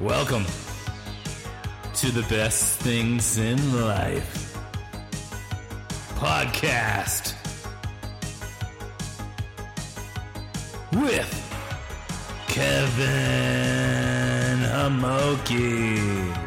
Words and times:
Welcome 0.00 0.44
to 1.94 2.10
the 2.10 2.20
best 2.28 2.80
things 2.80 3.38
in 3.38 3.80
life 3.80 4.54
podcast 6.16 7.32
with 10.92 11.32
Kevin 12.46 13.06
Homoki. 14.68 16.45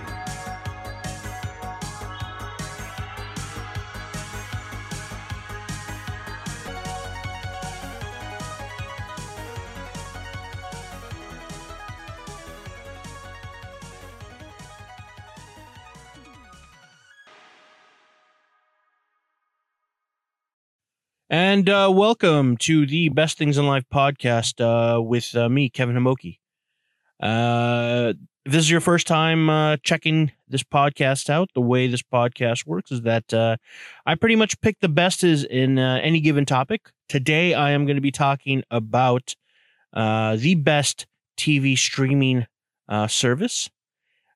And 21.50 21.68
uh, 21.68 21.92
welcome 21.92 22.58
to 22.58 22.86
the 22.86 23.10
Best 23.10 23.40
Things 23.40 23.58
in 23.58 23.66
Life 23.66 23.86
podcast 23.92 24.62
uh, 24.62 25.02
with 25.02 25.36
uh, 25.36 25.50
me, 25.50 25.68
Kevin 25.72 25.96
Homoki. 25.96 26.38
Uh, 27.20 28.14
if 28.46 28.52
this 28.52 28.66
is 28.66 28.70
your 28.70 28.82
first 28.82 29.08
time 29.08 29.50
uh, 29.50 29.78
checking 29.78 30.32
this 30.48 30.62
podcast 30.62 31.28
out, 31.28 31.50
the 31.56 31.62
way 31.62 31.88
this 31.88 32.04
podcast 32.04 32.68
works 32.68 32.92
is 32.92 33.02
that 33.02 33.34
uh, 33.34 33.58
I 34.06 34.14
pretty 34.14 34.36
much 34.36 34.62
pick 34.62 34.80
the 34.80 34.90
best 34.90 35.24
is 35.24 35.44
in 35.44 35.80
uh, 35.80 36.00
any 36.04 36.20
given 36.20 36.46
topic. 36.46 36.92
Today, 37.08 37.56
I 37.56 37.72
am 37.72 37.88
going 37.88 37.98
to 37.98 38.02
be 38.02 38.12
talking 38.12 38.64
about 38.70 39.36
uh, 39.92 40.36
the 40.36 40.54
best 40.54 41.08
TV 41.36 41.76
streaming 41.76 42.46
uh, 42.88 43.08
service. 43.08 43.72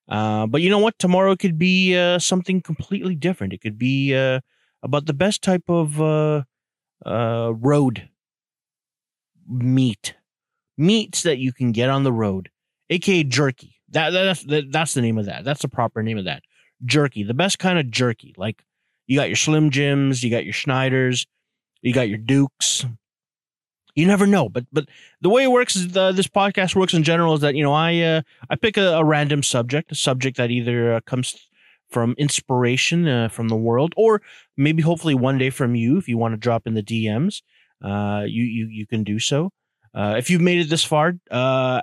Uh, 0.09 0.47
but 0.47 0.63
you 0.63 0.69
know 0.71 0.79
what? 0.79 0.97
Tomorrow 0.97 1.35
could 1.35 1.59
be 1.59 1.95
uh, 1.95 2.17
something 2.17 2.59
completely 2.59 3.13
different. 3.13 3.53
It 3.53 3.61
could 3.61 3.77
be 3.77 4.15
uh, 4.15 4.39
about 4.81 5.05
the 5.05 5.13
best 5.13 5.43
type 5.43 5.69
of 5.69 6.01
uh, 7.05 7.09
uh, 7.09 7.51
road 7.51 8.09
meat, 9.47 10.15
meats 10.77 11.23
that 11.23 11.37
you 11.37 11.53
can 11.53 11.71
get 11.71 11.89
on 11.89 12.03
the 12.03 12.13
road, 12.13 12.49
aka 12.89 13.23
jerky. 13.23 13.75
That, 13.89 14.09
that's 14.11 14.43
that, 14.43 14.71
that's 14.71 14.93
the 14.93 15.01
name 15.01 15.17
of 15.17 15.25
that. 15.25 15.43
That's 15.43 15.61
the 15.61 15.67
proper 15.67 16.01
name 16.01 16.17
of 16.17 16.25
that. 16.25 16.43
Jerky, 16.85 17.23
the 17.23 17.33
best 17.33 17.59
kind 17.59 17.79
of 17.79 17.91
jerky. 17.91 18.33
Like 18.37 18.63
you 19.07 19.17
got 19.17 19.29
your 19.29 19.35
Slim 19.35 19.69
Jims, 19.69 20.23
you 20.23 20.31
got 20.31 20.45
your 20.45 20.53
Schneiders, 20.53 21.25
you 21.81 21.93
got 21.93 22.09
your 22.09 22.17
Dukes. 22.17 22.85
You 23.95 24.07
never 24.07 24.25
know, 24.25 24.49
but 24.49 24.65
but 24.71 24.87
the 25.21 25.29
way 25.29 25.43
it 25.43 25.51
works 25.51 25.75
is 25.75 25.89
the, 25.89 26.11
this 26.11 26.27
podcast 26.27 26.75
works 26.75 26.95
in 26.95 27.03
general 27.03 27.35
is 27.35 27.41
that 27.41 27.53
you 27.53 27.63
know 27.63 27.73
I 27.73 27.99
uh, 27.99 28.21
I 28.49 28.55
pick 28.55 28.75
a, 28.75 28.93
a 28.93 29.05
random 29.05 29.43
subject, 29.43 29.91
a 29.91 29.95
subject 29.95 30.37
that 30.37 30.49
either 30.49 30.95
uh, 30.95 31.01
comes 31.01 31.47
from 31.93 32.15
inspiration 32.17 33.07
uh, 33.07 33.29
from 33.29 33.47
the 33.49 33.55
world, 33.55 33.93
or 33.95 34.21
maybe 34.57 34.81
hopefully 34.81 35.13
one 35.13 35.37
day 35.37 35.51
from 35.51 35.75
you 35.75 35.97
if 35.97 36.07
you 36.07 36.17
want 36.17 36.33
to 36.33 36.37
drop 36.37 36.65
in 36.65 36.73
the 36.73 36.83
DMs. 36.83 37.41
Uh, 37.83 38.23
you 38.25 38.43
you 38.43 38.67
you 38.67 38.87
can 38.87 39.03
do 39.03 39.19
so. 39.19 39.51
Uh, 39.93 40.15
if 40.17 40.29
you've 40.29 40.41
made 40.41 40.59
it 40.59 40.69
this 40.69 40.83
far, 40.83 41.13
uh, 41.29 41.81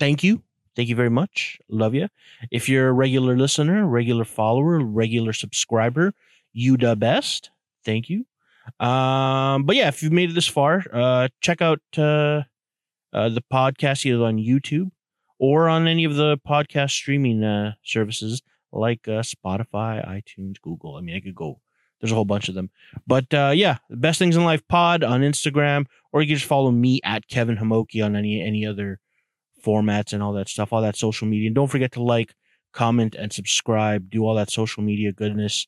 thank 0.00 0.24
you, 0.24 0.42
thank 0.74 0.88
you 0.88 0.96
very 0.96 1.10
much. 1.10 1.58
Love 1.68 1.94
you. 1.94 2.08
If 2.50 2.68
you're 2.68 2.88
a 2.88 2.92
regular 2.92 3.36
listener, 3.36 3.86
regular 3.86 4.24
follower, 4.24 4.80
regular 4.80 5.32
subscriber, 5.32 6.12
you 6.52 6.76
the 6.76 6.96
best. 6.96 7.50
Thank 7.84 8.08
you. 8.08 8.26
Um, 8.84 9.64
but 9.64 9.76
yeah, 9.76 9.88
if 9.88 10.02
you've 10.02 10.12
made 10.12 10.30
it 10.30 10.34
this 10.34 10.48
far, 10.48 10.82
uh, 10.92 11.28
check 11.40 11.60
out 11.60 11.80
uh, 11.98 12.42
uh, 13.12 13.28
the 13.28 13.44
podcast 13.52 14.06
either 14.06 14.24
on 14.24 14.38
YouTube 14.38 14.90
or 15.38 15.68
on 15.68 15.86
any 15.86 16.04
of 16.04 16.16
the 16.16 16.38
podcast 16.38 16.90
streaming 16.90 17.44
uh, 17.44 17.74
services 17.84 18.42
like 18.74 19.06
uh, 19.08 19.22
Spotify, 19.22 20.06
iTunes, 20.06 20.60
Google. 20.60 20.96
I 20.96 21.00
mean, 21.00 21.16
I 21.16 21.20
could 21.20 21.34
go. 21.34 21.60
There's 22.00 22.12
a 22.12 22.14
whole 22.14 22.24
bunch 22.24 22.48
of 22.48 22.54
them. 22.54 22.70
But 23.06 23.32
uh, 23.32 23.52
yeah, 23.54 23.78
the 23.88 23.96
best 23.96 24.18
things 24.18 24.36
in 24.36 24.44
life 24.44 24.66
pod 24.68 25.02
on 25.02 25.22
Instagram, 25.22 25.86
or 26.12 26.20
you 26.20 26.28
can 26.28 26.36
just 26.36 26.48
follow 26.48 26.70
me 26.70 27.00
at 27.04 27.28
Kevin 27.28 27.56
Homoki 27.56 28.04
on 28.04 28.16
any 28.16 28.42
any 28.42 28.66
other 28.66 28.98
formats 29.64 30.12
and 30.12 30.22
all 30.22 30.34
that 30.34 30.48
stuff, 30.48 30.72
all 30.72 30.82
that 30.82 30.96
social 30.96 31.26
media. 31.26 31.46
And 31.46 31.54
don't 31.54 31.70
forget 31.70 31.92
to 31.92 32.02
like, 32.02 32.34
comment, 32.72 33.14
and 33.14 33.32
subscribe. 33.32 34.10
Do 34.10 34.26
all 34.26 34.34
that 34.34 34.50
social 34.50 34.82
media 34.82 35.12
goodness. 35.12 35.66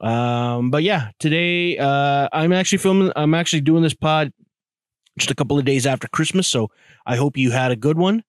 Um, 0.00 0.70
but 0.70 0.82
yeah, 0.82 1.10
today 1.20 1.78
uh, 1.78 2.28
I'm 2.32 2.52
actually 2.52 2.78
filming. 2.78 3.12
I'm 3.14 3.34
actually 3.34 3.60
doing 3.60 3.82
this 3.82 3.94
pod 3.94 4.32
just 5.18 5.30
a 5.30 5.34
couple 5.34 5.58
of 5.58 5.64
days 5.64 5.86
after 5.86 6.08
Christmas, 6.08 6.48
so 6.48 6.70
I 7.06 7.14
hope 7.16 7.36
you 7.36 7.52
had 7.52 7.70
a 7.70 7.76
good 7.76 7.96
one. 7.96 8.24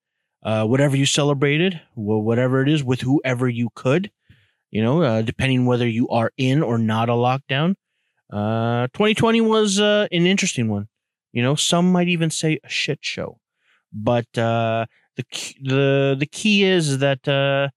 Uh, 0.45 0.63
whatever 0.63 0.95
you 0.95 1.07
celebrated, 1.07 1.81
whatever 1.95 2.61
it 2.61 2.69
is, 2.69 2.83
with 2.83 3.01
whoever 3.01 3.49
you 3.49 3.69
could, 3.73 4.11
you 4.69 4.83
know, 4.83 5.01
uh, 5.01 5.21
depending 5.23 5.65
whether 5.65 5.87
you 5.87 6.07
are 6.09 6.31
in 6.37 6.61
or 6.61 6.77
not 6.77 7.09
a 7.09 7.13
lockdown. 7.13 7.73
Uh, 8.31 8.85
2020 8.93 9.41
was 9.41 9.79
uh, 9.79 10.07
an 10.11 10.27
interesting 10.27 10.69
one. 10.69 10.87
You 11.33 11.41
know, 11.41 11.55
some 11.55 11.91
might 11.91 12.09
even 12.09 12.29
say 12.29 12.59
a 12.63 12.69
shit 12.69 12.99
show, 13.01 13.39
but 13.91 14.27
uh, 14.37 14.85
the 15.15 15.25
the 15.61 16.15
the 16.19 16.25
key 16.27 16.63
is 16.63 16.99
that 16.99 17.27
uh, 17.27 17.69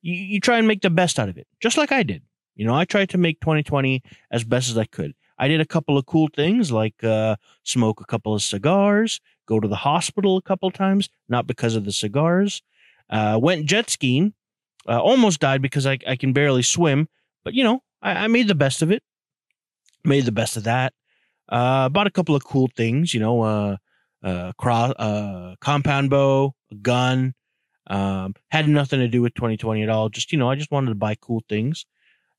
you, 0.00 0.14
you 0.14 0.40
try 0.40 0.58
and 0.58 0.66
make 0.66 0.80
the 0.80 0.90
best 0.90 1.18
out 1.18 1.28
of 1.28 1.36
it, 1.36 1.46
just 1.60 1.76
like 1.76 1.92
I 1.92 2.02
did. 2.02 2.22
You 2.56 2.66
know, 2.66 2.74
I 2.74 2.84
tried 2.86 3.10
to 3.10 3.18
make 3.18 3.40
2020 3.40 4.02
as 4.30 4.44
best 4.44 4.70
as 4.70 4.78
I 4.78 4.84
could. 4.84 5.14
I 5.38 5.48
did 5.48 5.60
a 5.60 5.66
couple 5.66 5.96
of 5.96 6.06
cool 6.06 6.28
things 6.34 6.70
like 6.70 7.02
uh, 7.02 7.36
smoke 7.64 8.00
a 8.00 8.04
couple 8.04 8.34
of 8.34 8.42
cigars, 8.42 9.20
go 9.50 9.60
to 9.60 9.68
the 9.68 9.76
hospital 9.76 10.36
a 10.36 10.42
couple 10.42 10.70
times, 10.70 11.08
not 11.28 11.46
because 11.46 11.74
of 11.74 11.84
the 11.84 11.92
cigars. 11.92 12.62
Uh, 13.10 13.38
went 13.42 13.66
jet 13.66 13.90
skiing, 13.90 14.32
uh, 14.88 15.00
almost 15.00 15.40
died 15.40 15.60
because 15.60 15.86
I, 15.86 15.98
I 16.06 16.16
can 16.16 16.32
barely 16.32 16.62
swim, 16.62 17.08
but 17.44 17.54
you 17.54 17.64
know, 17.64 17.82
I, 18.00 18.24
I 18.24 18.26
made 18.28 18.48
the 18.48 18.54
best 18.54 18.82
of 18.82 18.90
it. 18.90 19.02
Made 20.04 20.24
the 20.24 20.32
best 20.32 20.56
of 20.56 20.64
that. 20.64 20.94
Uh, 21.48 21.88
bought 21.88 22.06
a 22.06 22.10
couple 22.10 22.36
of 22.36 22.44
cool 22.44 22.70
things, 22.76 23.12
you 23.12 23.20
know, 23.20 23.42
uh, 23.42 23.76
uh, 24.22 24.52
cross, 24.56 24.92
uh, 24.92 25.56
compound 25.60 26.08
bow, 26.10 26.54
a 26.70 26.74
gun. 26.76 27.34
Um, 27.88 28.34
had 28.50 28.68
nothing 28.68 29.00
to 29.00 29.08
do 29.08 29.20
with 29.20 29.34
2020 29.34 29.82
at 29.82 29.88
all. 29.88 30.08
Just, 30.08 30.30
you 30.32 30.38
know, 30.38 30.48
I 30.48 30.54
just 30.54 30.70
wanted 30.70 30.90
to 30.90 30.94
buy 30.94 31.16
cool 31.20 31.42
things 31.48 31.84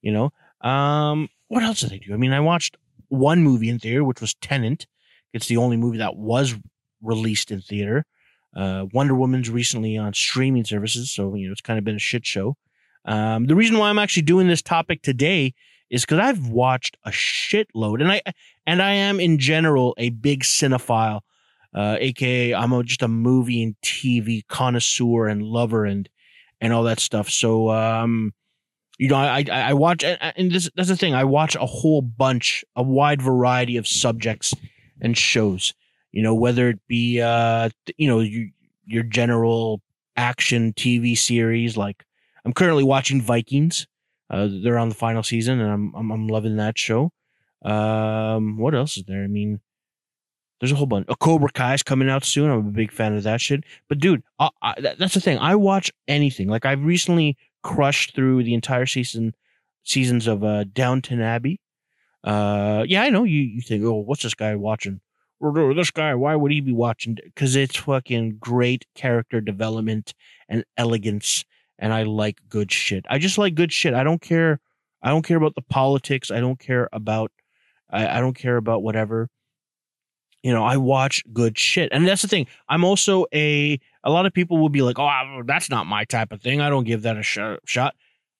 you 0.01 0.11
know 0.11 0.31
um 0.61 1.29
what 1.47 1.63
else 1.63 1.81
did 1.81 1.93
i 1.93 1.97
do 1.97 2.13
i 2.13 2.17
mean 2.17 2.33
i 2.33 2.39
watched 2.39 2.77
one 3.09 3.43
movie 3.43 3.69
in 3.69 3.79
theater 3.79 4.03
which 4.03 4.21
was 4.21 4.33
Tenet 4.35 4.87
it's 5.33 5.47
the 5.47 5.57
only 5.57 5.77
movie 5.77 5.97
that 5.99 6.15
was 6.15 6.55
released 7.01 7.51
in 7.51 7.61
theater 7.61 8.05
uh 8.55 8.85
wonder 8.93 9.15
woman's 9.15 9.49
recently 9.49 9.97
on 9.97 10.13
streaming 10.13 10.65
services 10.65 11.11
so 11.11 11.35
you 11.35 11.47
know 11.47 11.51
it's 11.51 11.61
kind 11.61 11.79
of 11.79 11.85
been 11.85 11.95
a 11.95 11.99
shit 11.99 12.25
show 12.25 12.55
um 13.05 13.45
the 13.45 13.55
reason 13.55 13.77
why 13.77 13.89
i'm 13.89 13.99
actually 13.99 14.23
doing 14.23 14.47
this 14.47 14.61
topic 14.61 15.01
today 15.01 15.53
is 15.89 16.01
because 16.01 16.19
i've 16.19 16.47
watched 16.47 16.97
a 17.05 17.09
shitload 17.09 18.01
and 18.01 18.11
i 18.11 18.21
and 18.65 18.81
i 18.81 18.91
am 18.91 19.19
in 19.19 19.37
general 19.37 19.93
a 19.97 20.09
big 20.09 20.43
cinephile 20.43 21.21
uh 21.73 21.97
aka 21.99 22.53
i'm 22.53 22.73
a, 22.73 22.83
just 22.83 23.01
a 23.01 23.07
movie 23.07 23.63
and 23.63 23.75
tv 23.83 24.45
connoisseur 24.47 25.27
and 25.27 25.43
lover 25.43 25.85
and 25.85 26.09
and 26.59 26.73
all 26.73 26.83
that 26.83 26.99
stuff 26.99 27.29
so 27.29 27.69
um 27.69 28.33
you 29.01 29.07
know, 29.07 29.15
I 29.15 29.43
I, 29.51 29.61
I 29.61 29.73
watch, 29.73 30.03
and, 30.03 30.51
this 30.51 30.69
that's 30.75 30.87
the 30.89 30.95
thing. 30.95 31.15
I 31.15 31.23
watch 31.23 31.55
a 31.55 31.65
whole 31.65 32.03
bunch, 32.03 32.63
a 32.75 32.83
wide 32.83 33.19
variety 33.19 33.75
of 33.77 33.87
subjects 33.87 34.53
and 35.01 35.17
shows. 35.17 35.73
You 36.11 36.23
know, 36.23 36.35
whether 36.35 36.69
it 36.69 36.79
be 36.87 37.21
uh, 37.21 37.69
you 37.97 38.07
know, 38.07 38.19
you, 38.19 38.51
your 38.85 39.03
general 39.03 39.81
action 40.15 40.73
TV 40.73 41.17
series. 41.17 41.77
Like 41.77 42.05
I'm 42.45 42.53
currently 42.53 42.83
watching 42.83 43.21
Vikings. 43.21 43.87
Uh, 44.29 44.47
they're 44.63 44.77
on 44.77 44.89
the 44.89 44.95
final 44.95 45.23
season, 45.23 45.59
and 45.59 45.71
I'm 45.71 45.93
I'm, 45.95 46.11
I'm 46.11 46.27
loving 46.27 46.57
that 46.57 46.77
show. 46.77 47.11
Um, 47.63 48.57
what 48.57 48.73
else 48.73 48.97
is 48.97 49.03
there? 49.03 49.23
I 49.23 49.27
mean, 49.27 49.59
there's 50.59 50.71
a 50.71 50.75
whole 50.75 50.85
bunch. 50.85 51.05
A 51.09 51.15
Cobra 51.15 51.49
Kai 51.51 51.73
is 51.73 51.83
coming 51.83 52.09
out 52.09 52.23
soon. 52.23 52.49
I'm 52.49 52.59
a 52.59 52.71
big 52.71 52.91
fan 52.91 53.15
of 53.15 53.23
that 53.23 53.41
shit. 53.41 53.63
But 53.89 53.99
dude, 53.99 54.23
I, 54.39 54.49
I, 54.61 54.93
that's 54.97 55.13
the 55.13 55.21
thing. 55.21 55.37
I 55.39 55.55
watch 55.55 55.91
anything. 56.07 56.47
Like 56.47 56.65
I've 56.65 56.83
recently 56.83 57.37
crushed 57.63 58.15
through 58.15 58.43
the 58.43 58.53
entire 58.53 58.85
season 58.85 59.35
seasons 59.83 60.27
of 60.27 60.43
uh, 60.43 60.65
Downton 60.65 61.21
Abbey. 61.21 61.59
Uh, 62.23 62.85
yeah, 62.87 63.01
I 63.03 63.09
know 63.09 63.23
you. 63.23 63.41
You 63.41 63.61
think, 63.61 63.83
oh, 63.83 63.95
what's 63.95 64.23
this 64.23 64.35
guy 64.35 64.55
watching? 64.55 65.01
This 65.75 65.91
guy, 65.91 66.13
why 66.13 66.35
would 66.35 66.51
he 66.51 66.61
be 66.61 66.71
watching? 66.71 67.17
Because 67.23 67.55
it's 67.55 67.77
fucking 67.77 68.37
great 68.39 68.85
character 68.95 69.41
development 69.41 70.13
and 70.47 70.63
elegance, 70.77 71.45
and 71.79 71.93
I 71.93 72.03
like 72.03 72.39
good 72.47 72.71
shit. 72.71 73.05
I 73.09 73.17
just 73.17 73.37
like 73.37 73.55
good 73.55 73.73
shit. 73.73 73.93
I 73.93 74.03
don't 74.03 74.21
care. 74.21 74.59
I 75.01 75.09
don't 75.09 75.23
care 75.25 75.37
about 75.37 75.55
the 75.55 75.63
politics. 75.63 76.29
I 76.29 76.39
don't 76.39 76.59
care 76.59 76.89
about. 76.93 77.31
I, 77.89 78.17
I 78.17 78.21
don't 78.21 78.35
care 78.35 78.57
about 78.57 78.83
whatever. 78.83 79.29
You 80.43 80.53
know, 80.53 80.63
I 80.63 80.77
watch 80.77 81.23
good 81.33 81.57
shit, 81.57 81.89
and 81.91 82.07
that's 82.07 82.21
the 82.21 82.27
thing. 82.27 82.47
I'm 82.69 82.83
also 82.83 83.25
a. 83.33 83.79
A 84.03 84.09
lot 84.11 84.25
of 84.25 84.33
people 84.33 84.57
will 84.57 84.69
be 84.69 84.81
like, 84.81 84.99
"Oh, 84.99 85.41
that's 85.45 85.69
not 85.69 85.87
my 85.87 86.03
type 86.05 86.31
of 86.31 86.41
thing. 86.41 86.61
I 86.61 86.69
don't 86.69 86.85
give 86.85 87.01
that 87.03 87.17
a 87.17 87.23
sh- 87.23 87.39
shot." 87.65 87.95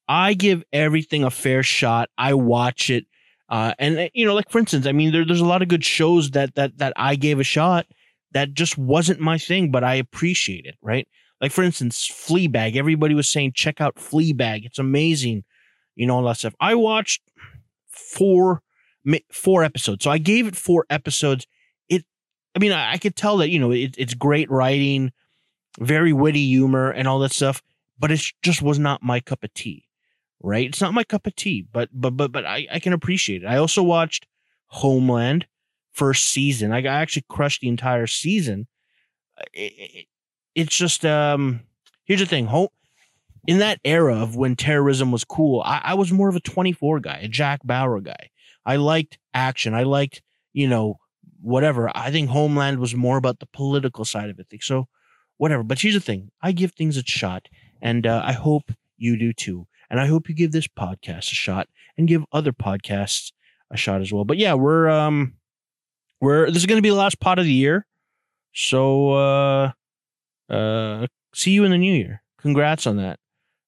I 0.08 0.34
give 0.34 0.64
everything 0.74 1.24
a 1.24 1.32
fair 1.32 1.64
shot. 1.64 2.10
I 2.18 2.34
watch 2.34 2.90
it, 2.90 3.06
uh, 3.52 3.74
and 3.78 4.00
uh, 4.00 4.10
you 4.14 4.26
know, 4.26 4.34
like 4.34 4.50
for 4.50 4.60
instance, 4.60 4.88
I 4.88 4.94
mean, 4.94 5.12
there, 5.12 5.26
there's 5.26 5.42
a 5.42 5.46
lot 5.46 5.62
of 5.62 5.68
good 5.68 5.84
shows 5.84 6.32
that 6.32 6.56
that 6.56 6.78
that 6.78 6.94
I 6.96 7.16
gave 7.16 7.40
a 7.40 7.44
shot 7.44 7.86
that 8.32 8.54
just 8.54 8.78
wasn't 8.78 9.20
my 9.20 9.38
thing, 9.38 9.72
but 9.72 9.84
I 9.84 9.96
appreciate 9.96 10.66
it, 10.66 10.76
right? 10.82 11.06
Like 11.42 11.52
for 11.52 11.62
instance, 11.62 12.10
Fleabag. 12.10 12.78
Everybody 12.78 13.14
was 13.14 13.30
saying 13.30 13.52
check 13.54 13.82
out 13.82 13.96
Fleabag. 13.96 14.66
It's 14.66 14.80
amazing. 14.80 15.44
You 15.96 16.08
know 16.08 16.16
all 16.16 16.24
that 16.24 16.38
stuff. 16.38 16.56
I 16.62 16.76
watched 16.76 17.22
four 17.90 18.62
four 19.34 19.64
episodes. 19.66 20.06
So 20.06 20.12
I 20.12 20.18
gave 20.18 20.48
it 20.48 20.56
four 20.56 20.86
episodes. 20.90 21.46
It 21.90 22.06
I 22.56 22.60
mean 22.60 22.72
I, 22.72 22.94
I 22.94 22.98
could 22.98 23.18
tell 23.18 23.36
that 23.38 23.50
you 23.50 23.60
know 23.60 23.72
it, 23.72 23.96
it's 23.98 24.14
great 24.14 24.50
writing, 24.50 25.12
very 25.78 26.14
witty 26.14 26.48
humor 26.48 26.90
and 26.90 27.06
all 27.06 27.20
that 27.20 27.34
stuff, 27.34 27.62
but 28.00 28.12
it 28.12 28.22
just 28.42 28.62
was 28.62 28.80
not 28.80 29.04
my 29.04 29.20
cup 29.20 29.44
of 29.44 29.54
tea. 29.54 29.90
Right? 30.44 30.68
It's 30.68 30.82
not 30.82 30.94
my 30.94 31.04
cup 31.04 31.28
of 31.28 31.36
tea, 31.36 31.68
but 31.72 31.90
but 31.94 32.12
but 32.18 32.32
but 32.32 32.46
I, 32.46 32.68
I 32.72 32.80
can 32.80 32.94
appreciate 32.94 33.44
it. 33.44 33.48
I 33.48 33.58
also 33.58 33.84
watched 33.84 34.26
Homeland 34.68 35.46
first 35.94 36.26
season. 36.30 36.72
I, 36.72 36.78
I 36.80 36.86
actually 37.02 37.26
crushed 37.30 37.62
the 37.62 37.68
entire 37.68 38.08
season. 38.08 38.68
It- 39.54 39.74
it- 39.78 40.06
it's 40.54 40.76
just 40.76 41.06
um 41.06 41.62
here's 42.06 42.20
the 42.20 42.26
thing. 42.26 42.48
Home 42.48 42.68
in 43.48 43.60
that 43.60 43.80
era 43.84 44.16
of 44.18 44.36
when 44.36 44.56
terrorism 44.56 45.12
was 45.12 45.24
cool, 45.24 45.62
I, 45.62 45.82
I 45.86 45.94
was 45.96 46.12
more 46.12 46.30
of 46.30 46.36
a 46.36 46.40
24 46.42 47.00
guy, 47.00 47.20
a 47.24 47.28
Jack 47.28 47.62
Bauer 47.64 48.02
guy. 48.02 48.30
I 48.66 48.76
liked 48.76 49.18
action. 49.34 49.74
I 49.74 49.84
liked, 49.84 50.22
you 50.54 50.68
know, 50.68 50.98
whatever. 51.42 51.90
I 51.96 52.12
think 52.12 52.30
Homeland 52.30 52.80
was 52.80 52.94
more 52.94 53.18
about 53.18 53.40
the 53.40 53.48
political 53.48 54.06
side 54.06 54.30
of 54.30 54.40
it. 54.40 54.48
So, 54.62 54.88
whatever. 55.38 55.64
But 55.64 55.80
here's 55.80 55.96
the 55.96 56.00
thing 56.02 56.32
I 56.42 56.52
give 56.52 56.74
things 56.74 56.98
a 56.98 57.04
shot, 57.04 57.48
and 57.82 58.06
uh, 58.06 58.22
I 58.24 58.34
hope 58.34 58.72
you 58.98 59.18
do 59.18 59.34
too. 59.34 59.68
And 59.92 60.00
I 60.00 60.08
hope 60.08 60.30
you 60.30 60.34
give 60.34 60.54
this 60.54 60.68
podcast 60.68 61.32
a 61.32 61.36
shot 61.36 61.68
and 61.98 62.08
give 62.08 62.24
other 62.32 62.54
podcasts 62.54 63.34
a 63.70 63.78
shot 63.78 64.02
as 64.02 64.12
well. 64.12 64.24
But 64.24 64.38
yeah, 64.38 64.54
we're, 64.54 64.90
um, 64.90 65.34
we're, 66.22 66.48
this 66.48 66.58
is 66.64 66.66
going 66.66 66.78
to 66.78 66.82
be 66.82 66.90
the 66.90 66.96
last 66.96 67.20
pot 67.20 67.38
of 67.38 67.46
the 67.46 67.54
year. 67.54 67.86
So, 68.54 69.12
uh, 69.12 69.72
uh, 70.50 71.08
see 71.36 71.52
you 71.52 71.66
in 71.66 71.72
the 71.72 71.78
new 71.78 71.94
year. 71.94 72.24
Congrats 72.40 72.88
on 72.88 72.98
that. 72.98 73.20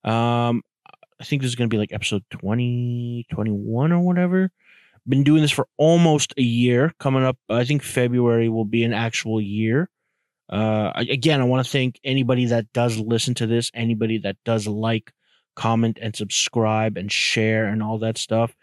Um, 0.10 0.64
I 1.20 1.26
think 1.26 1.42
this 1.42 1.50
is 1.50 1.56
going 1.56 1.70
to 1.70 1.74
be 1.74 1.78
like 1.78 1.94
episode 1.94 2.24
20, 2.30 3.28
21 3.30 3.92
or 3.92 4.00
whatever. 4.00 4.50
Been 5.08 5.24
doing 5.24 5.42
this 5.42 5.52
for 5.52 5.68
almost 5.78 6.34
a 6.38 6.42
year. 6.42 6.94
Coming 7.00 7.24
up, 7.24 7.38
I 7.50 7.66
think 7.66 7.84
February 7.84 8.48
will 8.48 8.66
be 8.66 8.86
an 8.86 8.94
actual 8.94 9.42
year. 9.42 9.90
Uh, 10.50 10.92
again, 10.96 11.42
I 11.42 11.46
want 11.46 11.66
to 11.66 11.72
thank 11.72 12.00
anybody 12.04 12.46
that 12.46 12.72
does 12.72 12.98
listen 12.98 13.34
to 13.36 13.48
this, 13.48 13.72
anybody 13.74 14.20
that 14.20 14.38
does 14.46 14.68
like, 14.68 15.12
comment, 15.56 16.00
and 16.02 16.16
subscribe 16.16 16.98
and 16.98 17.12
share 17.12 17.66
and 17.66 17.84
all 17.84 17.98
that 18.00 18.18
stuff. 18.18 18.56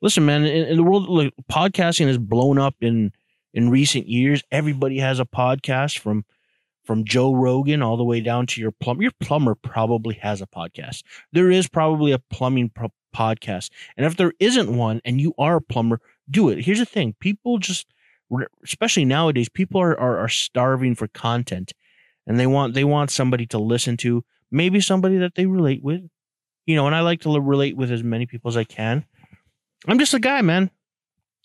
Listen, 0.00 0.24
man, 0.24 0.44
in, 0.44 0.66
in 0.66 0.76
the 0.76 0.82
world, 0.82 1.08
like, 1.08 1.34
podcasting 1.50 2.06
has 2.06 2.18
blown 2.18 2.58
up 2.58 2.76
in 2.80 3.12
in 3.54 3.70
recent 3.70 4.08
years. 4.08 4.42
Everybody 4.50 4.98
has 4.98 5.20
a 5.20 5.24
podcast 5.24 5.98
from 5.98 6.24
from 6.84 7.04
Joe 7.04 7.34
Rogan 7.34 7.82
all 7.82 7.98
the 7.98 8.04
way 8.04 8.20
down 8.20 8.46
to 8.46 8.60
your 8.60 8.70
plumber. 8.72 9.02
Your 9.02 9.12
plumber 9.20 9.54
probably 9.54 10.14
has 10.16 10.40
a 10.40 10.46
podcast. 10.46 11.02
There 11.32 11.50
is 11.50 11.68
probably 11.68 12.12
a 12.12 12.18
plumbing 12.18 12.70
pro- 12.70 12.92
podcast. 13.14 13.70
And 13.96 14.06
if 14.06 14.16
there 14.16 14.32
isn't 14.40 14.74
one 14.74 15.02
and 15.04 15.20
you 15.20 15.34
are 15.38 15.56
a 15.56 15.60
plumber, 15.60 16.00
do 16.30 16.48
it. 16.48 16.64
Here's 16.64 16.78
the 16.78 16.86
thing 16.86 17.14
people 17.20 17.58
just, 17.58 17.86
especially 18.64 19.04
nowadays, 19.04 19.48
people 19.48 19.80
are, 19.80 19.98
are, 19.98 20.18
are 20.18 20.28
starving 20.28 20.94
for 20.94 21.08
content 21.08 21.72
and 22.26 22.38
they 22.38 22.46
want, 22.46 22.74
they 22.74 22.84
want 22.84 23.10
somebody 23.10 23.46
to 23.46 23.58
listen 23.58 23.96
to, 23.98 24.24
maybe 24.50 24.80
somebody 24.80 25.18
that 25.18 25.34
they 25.34 25.46
relate 25.46 25.82
with, 25.82 26.08
you 26.68 26.76
know, 26.76 26.86
and 26.86 26.94
I 26.94 27.00
like 27.00 27.22
to 27.22 27.40
relate 27.40 27.78
with 27.78 27.90
as 27.90 28.04
many 28.04 28.26
people 28.26 28.50
as 28.50 28.56
I 28.56 28.64
can. 28.64 29.06
I'm 29.86 29.98
just 29.98 30.12
a 30.12 30.18
guy, 30.18 30.42
man. 30.42 30.70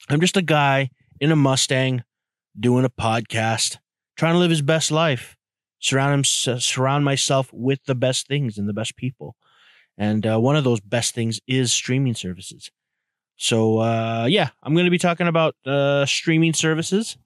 I'm 0.10 0.20
just 0.20 0.36
a 0.36 0.42
guy 0.42 0.90
in 1.22 1.32
a 1.32 1.36
Mustang 1.38 2.04
doing 2.60 2.84
a 2.84 2.90
podcast 2.90 3.78
trying 4.18 4.34
to 4.34 4.40
live 4.40 4.50
his 4.50 4.62
best 4.62 4.92
life, 4.92 5.38
surround 5.80 6.14
him, 6.14 6.24
surround 6.26 7.06
myself 7.06 7.50
with 7.54 7.80
the 7.86 7.96
best 7.96 8.28
things 8.28 8.58
and 8.58 8.68
the 8.68 8.74
best 8.74 8.98
people. 8.98 9.38
And 9.98 10.28
uh, 10.28 10.40
one 10.42 10.58
of 10.58 10.66
those 10.66 10.82
best 10.82 11.16
things 11.16 11.40
is 11.48 11.72
streaming 11.72 12.16
services. 12.16 12.70
So 13.38 13.80
uh, 13.80 14.28
yeah, 14.30 14.50
I'm 14.62 14.74
going 14.74 14.86
to 14.86 14.92
be 14.92 14.98
talking 14.98 15.30
about 15.30 15.56
uh, 15.66 16.06
streaming 16.06 16.54
services. 16.54 17.18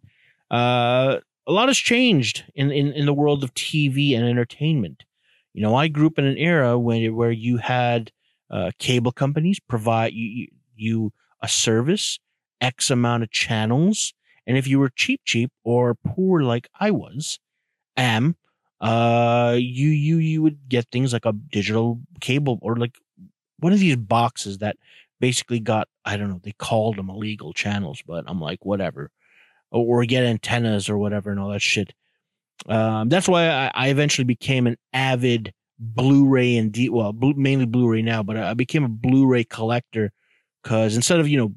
Uh, 0.52 1.18
a 1.48 1.52
lot 1.52 1.68
has 1.68 1.78
changed 1.78 2.44
in, 2.54 2.70
in 2.70 2.94
in 2.94 3.08
the 3.08 3.14
world 3.14 3.44
of 3.44 3.56
TV 3.56 4.16
and 4.16 4.24
entertainment. 4.24 5.04
You 5.57 5.63
know, 5.63 5.74
I 5.74 5.88
grew 5.88 6.06
up 6.06 6.19
in 6.19 6.25
an 6.25 6.38
era 6.38 6.77
when 6.77 7.15
where 7.15 7.31
you 7.31 7.57
had 7.57 8.12
uh, 8.51 8.69
cable 8.77 9.12
companies 9.12 9.59
provide 9.59 10.13
you, 10.13 10.50
you 10.75 11.12
a 11.42 11.48
service, 11.48 12.19
X 12.62 12.92
amount 12.92 13.24
of 13.24 13.31
channels, 13.31 14.13
and 14.45 14.56
if 14.56 14.68
you 14.68 14.77
were 14.77 14.89
cheap, 14.89 15.21
cheap 15.25 15.51
or 15.63 15.95
poor 15.95 16.44
like 16.44 16.69
I 16.80 16.92
was, 16.92 17.39
am, 17.98 18.36
uh, 18.81 19.56
you 19.57 19.89
you 19.89 20.18
you 20.18 20.44
would 20.44 20.69
get 20.69 20.86
things 20.92 21.12
like 21.12 21.25
a 21.25 21.33
digital 21.33 22.01
cable 22.21 22.59
or 22.62 22.75
like 22.75 22.95
one 23.57 23.74
of 23.74 23.80
these 23.80 23.95
boxes 23.98 24.59
that 24.59 24.77
basically 25.19 25.59
got 25.59 25.88
I 26.06 26.18
don't 26.18 26.30
know 26.30 26.39
they 26.44 26.54
called 26.59 26.98
them 26.98 27.09
illegal 27.09 27.51
channels, 27.51 28.04
but 28.06 28.25
I'm 28.27 28.39
like 28.39 28.63
whatever, 28.63 29.09
or, 29.71 30.01
or 30.01 30.06
get 30.06 30.24
antennas 30.24 30.88
or 30.88 31.00
whatever 31.00 31.31
and 31.31 31.39
all 31.39 31.50
that 31.50 31.63
shit. 31.63 31.95
Um, 32.68 33.09
that's 33.09 33.27
why 33.27 33.48
I, 33.48 33.71
I 33.74 33.88
eventually 33.89 34.25
became 34.25 34.68
an 34.68 34.77
avid 34.94 35.54
Blu-ray 35.80 36.57
and 36.57 36.71
D 36.71 36.89
well 36.89 37.13
blu- 37.13 37.36
mainly 37.36 37.65
Blu-ray 37.65 38.01
now, 38.01 38.24
but 38.24 38.36
I 38.36 38.56
became 38.56 38.83
a 38.83 38.89
Blu-ray 38.89 39.44
collector 39.44 40.12
because 40.63 40.95
instead 40.95 41.19
of 41.19 41.27
you 41.27 41.38
know 41.38 41.54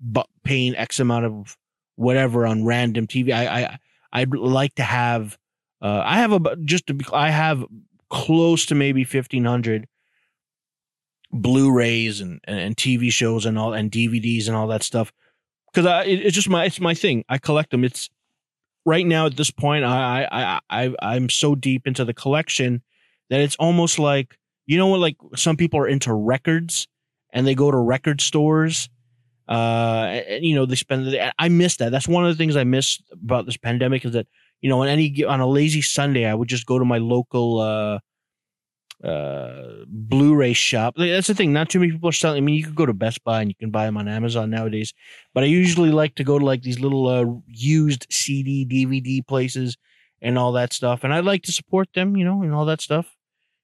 bu- 0.00 0.22
paying 0.44 0.74
X 0.76 1.00
amount 1.00 1.26
of 1.26 1.56
whatever 1.96 2.46
on 2.46 2.64
random 2.64 3.06
TV. 3.06 3.32
I 3.32 3.62
I 3.62 3.78
I'd 4.12 4.34
like 4.34 4.74
to 4.76 4.82
have 4.82 5.36
uh 5.82 6.02
I 6.04 6.18
have 6.18 6.32
a 6.32 6.56
just 6.64 6.86
to 6.86 6.94
be 6.94 7.04
I 7.12 7.30
have 7.30 7.64
close 8.08 8.66
to 8.66 8.74
maybe 8.74 9.02
1500 9.04 9.86
Blu-rays 11.32 12.20
and 12.20 12.40
and 12.44 12.76
TV 12.76 13.12
shows 13.12 13.44
and 13.44 13.58
all 13.58 13.74
and 13.74 13.90
DVDs 13.90 14.46
and 14.46 14.56
all 14.56 14.68
that 14.68 14.82
stuff 14.82 15.12
cuz 15.74 15.84
I 15.84 16.04
it, 16.04 16.26
it's 16.26 16.34
just 16.34 16.48
my 16.48 16.64
it's 16.64 16.80
my 16.80 16.94
thing. 16.94 17.24
I 17.28 17.38
collect 17.38 17.70
them. 17.70 17.84
It's 17.84 18.08
right 18.88 19.06
now 19.06 19.26
at 19.26 19.36
this 19.36 19.50
point 19.50 19.84
I 19.84 20.26
I 20.32 20.60
I 20.70 20.94
I'm 21.02 21.28
so 21.28 21.54
deep 21.54 21.86
into 21.86 22.04
the 22.06 22.14
collection 22.14 22.82
that 23.28 23.40
it's 23.40 23.56
almost 23.56 23.98
like 23.98 24.36
you 24.66 24.78
know 24.78 24.86
what 24.86 25.00
like 25.00 25.16
some 25.36 25.56
people 25.56 25.78
are 25.80 25.88
into 25.88 26.12
records 26.14 26.88
and 27.32 27.46
they 27.46 27.54
go 27.54 27.70
to 27.70 27.76
record 27.76 28.22
stores 28.22 28.88
uh 29.48 30.22
and, 30.28 30.44
you 30.44 30.54
know 30.54 30.64
they 30.66 30.74
spend 30.74 31.06
the, 31.06 31.32
i 31.38 31.48
miss 31.48 31.76
that. 31.76 31.90
That's 31.92 32.08
one 32.08 32.24
of 32.24 32.32
the 32.32 32.38
things 32.38 32.56
i 32.56 32.64
miss 32.64 32.98
about 33.12 33.44
this 33.44 33.58
pandemic 33.58 34.04
is 34.06 34.12
that 34.12 34.26
you 34.62 34.70
know 34.70 34.80
on 34.82 34.88
any 34.88 35.22
on 35.24 35.40
a 35.40 35.46
lazy 35.46 35.82
sunday 35.82 36.24
i 36.24 36.34
would 36.34 36.48
just 36.48 36.66
go 36.66 36.78
to 36.78 36.84
my 36.84 36.98
local 36.98 37.60
uh 37.60 37.98
uh 39.04 39.84
blu-ray 39.86 40.52
shop 40.52 40.94
that's 40.96 41.28
the 41.28 41.34
thing 41.34 41.52
not 41.52 41.68
too 41.70 41.78
many 41.78 41.92
people 41.92 42.08
are 42.08 42.12
selling 42.12 42.38
i 42.38 42.40
mean 42.40 42.56
you 42.56 42.64
could 42.64 42.74
go 42.74 42.84
to 42.84 42.92
best 42.92 43.22
buy 43.22 43.40
and 43.40 43.48
you 43.48 43.54
can 43.54 43.70
buy 43.70 43.84
them 43.86 43.96
on 43.96 44.08
amazon 44.08 44.50
nowadays 44.50 44.92
but 45.34 45.44
i 45.44 45.46
usually 45.46 45.90
like 45.92 46.16
to 46.16 46.24
go 46.24 46.36
to 46.36 46.44
like 46.44 46.62
these 46.62 46.80
little 46.80 47.06
uh 47.06 47.24
used 47.46 48.06
cd 48.10 48.66
dvd 48.66 49.24
places 49.24 49.76
and 50.20 50.36
all 50.36 50.50
that 50.50 50.72
stuff 50.72 51.04
and 51.04 51.14
i 51.14 51.20
like 51.20 51.42
to 51.42 51.52
support 51.52 51.88
them 51.94 52.16
you 52.16 52.24
know 52.24 52.42
and 52.42 52.52
all 52.52 52.64
that 52.64 52.80
stuff 52.80 53.14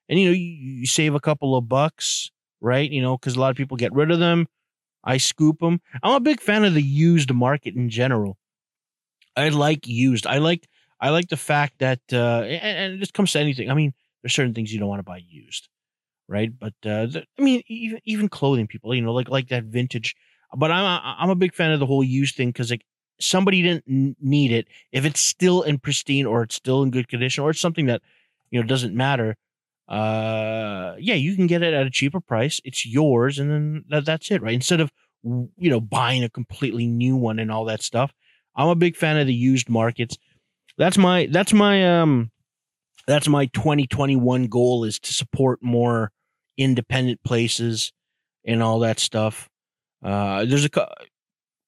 and 0.09 0.21
you 0.21 0.27
know 0.27 0.33
you, 0.33 0.81
you 0.81 0.87
save 0.87 1.15
a 1.15 1.21
couple 1.21 1.57
of 1.57 1.69
bucks 1.69 2.31
right 2.61 2.91
you 2.91 3.03
know 3.03 3.17
because 3.19 3.37
a 3.37 3.41
lot 3.41 3.51
of 3.51 3.57
people 3.57 3.77
get 3.77 3.93
rid 3.93 4.11
of 4.11 4.19
them 4.21 4.47
I 5.05 5.19
scoop 5.19 5.61
them. 5.61 5.81
I'm 6.03 6.15
a 6.15 6.21
big 6.21 6.41
fan 6.41 6.65
of 6.65 6.75
the 6.75 6.83
used 6.83 7.33
market 7.33 7.75
in 7.77 7.91
general. 7.91 8.39
I 9.37 9.49
like 9.49 9.87
used. 9.87 10.27
I 10.27 10.39
like 10.39 10.69
I 11.01 11.11
like 11.11 11.29
the 11.29 11.37
fact 11.37 11.79
that 11.81 12.01
uh 12.13 12.43
and, 12.43 12.79
and 12.79 12.95
it 12.95 12.99
just 12.99 13.15
comes 13.15 13.33
to 13.33 13.41
anything. 13.41 13.71
I 13.71 13.75
mean, 13.75 13.93
there's 14.25 14.35
certain 14.35 14.55
things 14.55 14.73
you 14.75 14.81
don't 14.81 14.91
want 14.91 15.01
to 15.01 15.05
buy 15.05 15.23
used, 15.29 15.69
right? 16.29 16.51
But 16.59 16.75
uh 16.87 17.09
I 17.39 17.43
mean, 17.43 17.63
even 17.69 18.01
even 18.05 18.29
clothing 18.29 18.67
people, 18.67 18.95
you 18.95 19.03
know, 19.03 19.13
like 19.13 19.29
like 19.29 19.49
that 19.49 19.65
vintage. 19.65 20.15
But 20.57 20.71
I'm 20.71 20.85
a, 20.85 21.17
I'm 21.19 21.31
a 21.31 21.35
big 21.37 21.55
fan 21.55 21.73
of 21.73 21.81
the 21.81 21.87
whole 21.87 22.05
used 22.05 22.37
thing 22.37 22.51
because 22.51 22.71
like 22.71 22.85
somebody 23.21 23.63
didn't 23.63 24.17
need 24.21 24.53
it 24.53 24.69
if 24.93 25.05
it's 25.05 25.21
still 25.21 25.63
in 25.63 25.79
pristine 25.79 26.27
or 26.27 26.43
it's 26.43 26.55
still 26.57 26.83
in 26.83 26.91
good 26.91 27.09
condition 27.09 27.45
or 27.45 27.51
it's 27.51 27.61
something 27.61 27.87
that 27.87 28.03
you 28.51 28.61
know 28.61 28.67
doesn't 28.67 28.95
matter 28.95 29.37
uh 29.89 30.95
yeah 30.99 31.15
you 31.15 31.37
can 31.37 31.47
get 31.47 31.63
it 31.63 31.75
at 31.75 31.87
a 31.87 31.91
cheaper 31.91 32.21
price 32.21 32.61
it's 32.65 32.87
yours 32.87 33.39
and 33.39 33.51
then 33.51 33.85
that, 33.89 34.05
that's 34.05 34.31
it 34.31 34.41
right 34.43 34.55
instead 34.55 34.81
of 34.81 34.91
you 35.23 35.71
know 35.71 35.81
buying 35.81 36.25
a 36.25 36.29
completely 36.31 36.87
new 36.87 37.17
one 37.17 37.39
and 37.39 37.53
all 37.53 37.65
that 37.67 37.83
stuff 37.83 38.13
i'm 38.57 38.69
a 38.69 38.75
big 38.75 38.97
fan 38.97 39.17
of 39.19 39.27
the 39.27 39.35
used 39.35 39.69
markets 39.69 40.17
that's 40.79 40.99
my 40.99 41.27
that's 41.31 41.53
my 41.53 42.01
um 42.01 42.31
that's 43.07 43.29
my 43.29 43.47
2021 43.47 44.47
goal 44.47 44.85
is 44.85 44.99
to 45.01 45.13
support 45.13 45.61
more 45.63 46.11
independent 46.57 47.23
places 47.25 47.93
and 48.47 48.63
all 48.63 48.79
that 48.81 48.99
stuff 48.99 49.49
uh 50.05 50.45
there's 50.45 50.65
a 50.65 50.89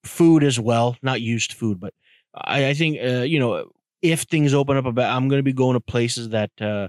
food 0.04 0.44
as 0.44 0.60
well 0.60 0.96
not 1.02 1.20
used 1.20 1.52
food 1.52 1.80
but 1.80 1.92
i 2.34 2.68
i 2.68 2.74
think 2.74 2.98
uh 3.02 3.22
you 3.22 3.38
know 3.38 3.70
if 4.02 4.22
things 4.22 4.54
open 4.54 4.76
up 4.76 4.84
a 4.84 4.92
bit 4.92 5.04
i'm 5.04 5.28
going 5.28 5.38
to 5.38 5.42
be 5.44 5.52
going 5.52 5.74
to 5.74 5.80
places 5.80 6.28
that 6.30 6.50
uh 6.60 6.88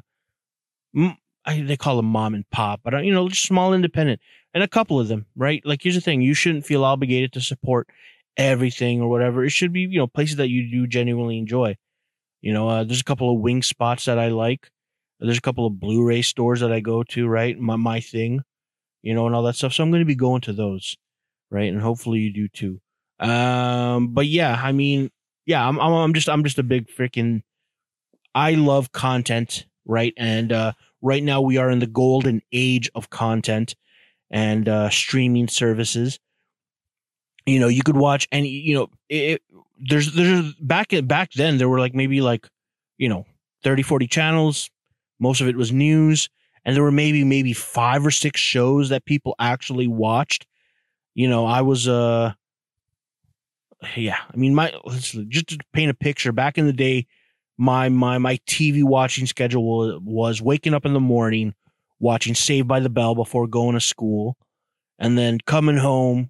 they 1.47 1.77
call 1.77 1.95
them 1.95 2.05
mom 2.05 2.33
and 2.33 2.49
pop, 2.49 2.81
but 2.83 2.93
uh, 2.93 2.97
you 2.99 3.13
know, 3.13 3.29
just 3.29 3.43
small 3.43 3.73
independent, 3.73 4.19
and 4.53 4.63
a 4.63 4.67
couple 4.67 4.99
of 4.99 5.07
them, 5.07 5.25
right? 5.35 5.61
Like, 5.65 5.81
here's 5.81 5.95
the 5.95 6.01
thing: 6.01 6.21
you 6.21 6.33
shouldn't 6.33 6.65
feel 6.65 6.83
obligated 6.83 7.33
to 7.33 7.41
support 7.41 7.87
everything 8.35 9.01
or 9.01 9.09
whatever. 9.09 9.45
It 9.45 9.51
should 9.51 9.71
be, 9.73 9.81
you 9.81 9.97
know, 9.97 10.07
places 10.07 10.35
that 10.37 10.49
you 10.49 10.69
do 10.69 10.87
genuinely 10.87 11.37
enjoy. 11.37 11.77
You 12.41 12.53
know, 12.53 12.69
uh, 12.69 12.83
there's 12.83 13.01
a 13.01 13.05
couple 13.05 13.33
of 13.33 13.39
wing 13.41 13.63
spots 13.63 14.05
that 14.05 14.19
I 14.19 14.29
like. 14.29 14.69
There's 15.19 15.37
a 15.37 15.41
couple 15.41 15.65
of 15.65 15.79
Blu-ray 15.79 16.21
stores 16.21 16.59
that 16.59 16.71
I 16.71 16.79
go 16.79 17.03
to, 17.03 17.27
right? 17.27 17.57
My 17.57 17.75
my 17.75 17.99
thing, 17.99 18.41
you 19.01 19.13
know, 19.13 19.25
and 19.25 19.35
all 19.35 19.43
that 19.43 19.55
stuff. 19.55 19.73
So 19.73 19.83
I'm 19.83 19.89
going 19.91 20.01
to 20.01 20.05
be 20.05 20.15
going 20.15 20.41
to 20.41 20.53
those, 20.53 20.95
right? 21.49 21.71
And 21.71 21.81
hopefully 21.81 22.19
you 22.19 22.33
do 22.33 22.47
too. 22.47 22.79
Um, 23.19 24.09
but 24.13 24.27
yeah, 24.27 24.59
I 24.61 24.71
mean, 24.71 25.09
yeah, 25.45 25.67
I'm 25.67 25.79
I'm, 25.79 25.93
I'm 25.93 26.13
just 26.13 26.29
I'm 26.29 26.43
just 26.43 26.59
a 26.59 26.63
big 26.63 26.87
freaking. 26.87 27.41
I 28.35 28.51
love 28.53 28.91
content, 28.91 29.65
right? 29.85 30.13
And 30.17 30.51
uh, 30.51 30.73
right 31.01 31.23
now 31.23 31.41
we 31.41 31.57
are 31.57 31.71
in 31.71 31.79
the 31.79 31.87
golden 31.87 32.41
age 32.51 32.89
of 32.93 33.09
content 33.09 33.75
and 34.29 34.69
uh, 34.69 34.89
streaming 34.89 35.47
services. 35.47 36.19
You 37.47 37.59
know, 37.59 37.69
you 37.69 37.81
could 37.81 37.97
watch 37.97 38.27
any. 38.31 38.49
You 38.49 38.75
know, 38.75 38.87
it, 39.09 39.41
there's 39.79 40.13
there's 40.13 40.53
back 40.55 40.91
back 41.03 41.31
then 41.33 41.57
there 41.57 41.69
were 41.69 41.79
like 41.79 41.93
maybe 41.93 42.21
like 42.21 42.47
you 42.97 43.09
know 43.09 43.25
30 43.63 43.83
40 43.83 44.07
channels. 44.07 44.69
Most 45.19 45.41
of 45.41 45.47
it 45.47 45.55
was 45.55 45.71
news. 45.71 46.29
And 46.63 46.75
there 46.75 46.83
were 46.83 46.91
maybe 46.91 47.23
maybe 47.23 47.53
five 47.53 48.05
or 48.05 48.11
six 48.11 48.41
shows 48.41 48.89
that 48.89 49.05
people 49.05 49.35
actually 49.39 49.87
watched. 49.87 50.45
You 51.15 51.27
know 51.27 51.47
i 51.47 51.61
was 51.61 51.87
uh 51.87 52.33
yeah 53.95 54.17
i 54.31 54.37
mean 54.37 54.55
my 54.55 54.71
just 55.27 55.47
to 55.49 55.57
paint 55.73 55.91
a 55.91 55.93
picture 55.93 56.31
back 56.31 56.57
in 56.57 56.65
the 56.65 56.73
day 56.73 57.05
my 57.57 57.89
my 57.89 58.17
my 58.17 58.37
tv 58.47 58.83
watching 58.83 59.25
schedule 59.25 59.99
was 60.03 60.41
waking 60.41 60.73
up 60.73 60.85
in 60.85 60.93
the 60.93 60.99
morning 60.99 61.53
watching 61.99 62.35
saved 62.35 62.67
by 62.67 62.79
the 62.79 62.89
bell 62.89 63.15
before 63.15 63.47
going 63.47 63.73
to 63.73 63.79
school 63.79 64.37
and 64.99 65.17
then 65.17 65.39
coming 65.45 65.77
home 65.77 66.29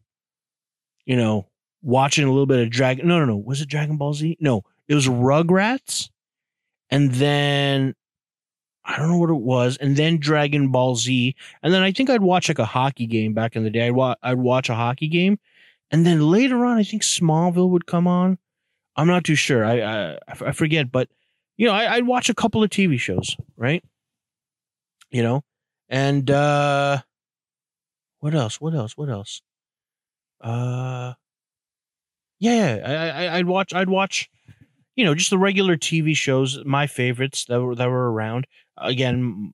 you 1.06 1.16
know 1.16 1.48
watching 1.88 2.26
a 2.26 2.30
little 2.30 2.46
bit 2.46 2.60
of 2.60 2.70
dragon 2.70 3.08
no 3.08 3.18
no 3.20 3.26
no 3.26 3.38
was 3.38 3.62
it 3.62 3.70
dragon 3.70 3.96
ball 3.98 4.14
z 4.14 4.38
no 4.40 4.62
it 4.88 4.94
was 4.96 5.08
rugrats 5.08 6.10
and 6.90 7.14
then 7.14 7.96
I 8.84 8.98
don't 8.98 9.10
know 9.10 9.18
what 9.18 9.30
it 9.30 9.34
was, 9.34 9.76
and 9.76 9.98
then 9.98 10.18
Dragon 10.18 10.70
Ball 10.72 10.96
Z, 10.96 11.36
and 11.62 11.74
then 11.74 11.84
I 11.84 11.92
think 11.92 12.10
I'd 12.10 12.22
watch 12.22 12.48
like 12.48 12.58
a 12.58 12.64
hockey 12.64 13.06
game 13.06 13.34
back 13.34 13.58
in 13.58 13.66
the 13.66 13.70
day. 13.70 13.88
I'd, 13.88 13.92
wa- 13.92 14.16
I'd 14.24 14.38
watch 14.38 14.70
a 14.70 14.76
hockey 14.76 15.10
game, 15.10 15.40
and 15.92 16.06
then 16.06 16.22
later 16.32 16.64
on, 16.64 16.78
I 16.78 16.84
think 16.84 17.04
Smallville 17.04 17.70
would 17.72 17.86
come 17.86 18.08
on. 18.08 18.38
I'm 18.96 19.08
not 19.08 19.26
too 19.26 19.36
sure. 19.36 19.66
I 19.66 19.82
I, 19.82 20.18
I 20.30 20.52
forget, 20.54 20.90
but 20.90 21.10
you 21.58 21.68
know, 21.68 21.74
I, 21.74 21.96
I'd 21.96 22.08
watch 22.08 22.30
a 22.30 22.34
couple 22.34 22.64
of 22.64 22.70
TV 22.70 22.98
shows, 22.98 23.36
right? 23.58 23.84
You 25.12 25.22
know, 25.22 25.44
and 25.90 26.32
uh 26.32 27.02
what 28.20 28.34
else? 28.34 28.62
What 28.62 28.74
else? 28.74 28.96
What 28.96 29.10
else? 29.10 29.42
Uh, 30.40 31.14
yeah, 32.40 32.80
I, 32.86 33.26
I 33.26 33.38
I'd 33.38 33.48
watch. 33.48 33.74
I'd 33.74 33.90
watch 33.90 34.30
you 34.98 35.06
know, 35.06 35.16
just 35.16 35.30
the 35.30 35.38
regular 35.38 35.78
TV 35.78 36.18
shows, 36.18 36.60
my 36.66 36.88
favorites 36.88 37.46
that 37.46 37.62
were 37.62 37.76
that 37.76 37.90
were 37.90 38.12
around. 38.12 38.48
Again, 38.78 39.54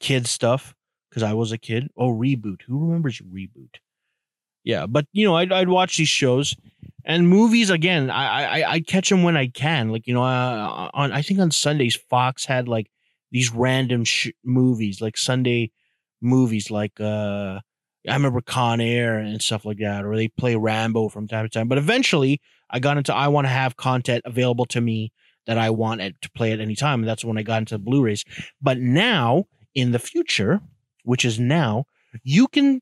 kid 0.00 0.26
stuff 0.26 0.74
because 1.08 1.22
I 1.22 1.32
was 1.34 1.52
a 1.52 1.58
kid. 1.58 1.88
Oh, 1.96 2.12
reboot. 2.12 2.62
Who 2.62 2.86
remembers 2.86 3.20
reboot? 3.20 3.76
Yeah, 4.64 4.86
but 4.86 5.06
you 5.12 5.26
know, 5.26 5.36
I'd 5.36 5.52
I'd 5.52 5.68
watch 5.68 5.96
these 5.96 6.08
shows 6.08 6.56
and 7.04 7.28
movies 7.28 7.70
again. 7.70 8.10
I 8.10 8.60
I 8.60 8.72
I 8.74 8.80
catch 8.80 9.08
them 9.10 9.22
when 9.22 9.36
I 9.36 9.46
can. 9.48 9.90
Like 9.90 10.06
you 10.06 10.14
know, 10.14 10.24
uh, 10.24 10.90
on 10.92 11.12
I 11.12 11.22
think 11.22 11.40
on 11.40 11.50
Sundays 11.50 11.96
Fox 11.96 12.44
had 12.44 12.68
like 12.68 12.90
these 13.30 13.52
random 13.52 14.04
sh- 14.04 14.30
movies, 14.44 15.00
like 15.00 15.16
Sunday 15.16 15.70
movies, 16.20 16.70
like 16.70 17.00
uh 17.00 17.60
I 18.06 18.14
remember 18.14 18.40
Con 18.40 18.80
Air 18.80 19.18
and 19.18 19.40
stuff 19.42 19.64
like 19.64 19.78
that, 19.78 20.04
or 20.04 20.16
they 20.16 20.28
play 20.28 20.56
Rambo 20.56 21.08
from 21.08 21.26
time 21.26 21.44
to 21.44 21.48
time. 21.48 21.68
But 21.68 21.78
eventually, 21.78 22.40
I 22.70 22.78
got 22.78 22.96
into 22.96 23.14
I 23.14 23.28
want 23.28 23.46
to 23.46 23.50
have 23.50 23.76
content 23.76 24.22
available 24.24 24.66
to 24.66 24.80
me 24.80 25.12
that 25.46 25.58
I 25.58 25.70
want 25.70 26.00
to 26.00 26.30
play 26.30 26.52
at 26.52 26.60
any 26.60 26.76
time. 26.76 27.00
And 27.00 27.08
that's 27.08 27.24
when 27.24 27.38
I 27.38 27.42
got 27.42 27.58
into 27.58 27.78
Blu-rays. 27.78 28.24
But 28.60 28.78
now, 28.78 29.46
in 29.74 29.92
the 29.92 29.98
future, 29.98 30.60
which 31.04 31.24
is 31.24 31.40
now, 31.40 31.84
you 32.22 32.48
can 32.48 32.80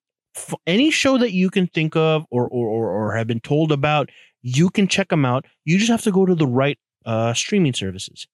any 0.66 0.90
show 0.90 1.16
that 1.16 1.32
you 1.32 1.48
can 1.48 1.66
think 1.66 1.96
of 1.96 2.26
or 2.30 2.46
or 2.48 2.68
or, 2.68 2.90
or 2.90 3.16
have 3.16 3.26
been 3.26 3.40
told 3.40 3.72
about, 3.72 4.10
you 4.42 4.68
can 4.68 4.86
check 4.86 5.08
them 5.08 5.24
out. 5.24 5.46
You 5.64 5.78
just 5.78 5.90
have 5.90 6.02
to 6.02 6.12
go 6.12 6.26
to 6.26 6.34
the 6.34 6.46
right 6.46 6.78
uh, 7.04 7.32
streaming 7.34 7.72
services, 7.72 8.26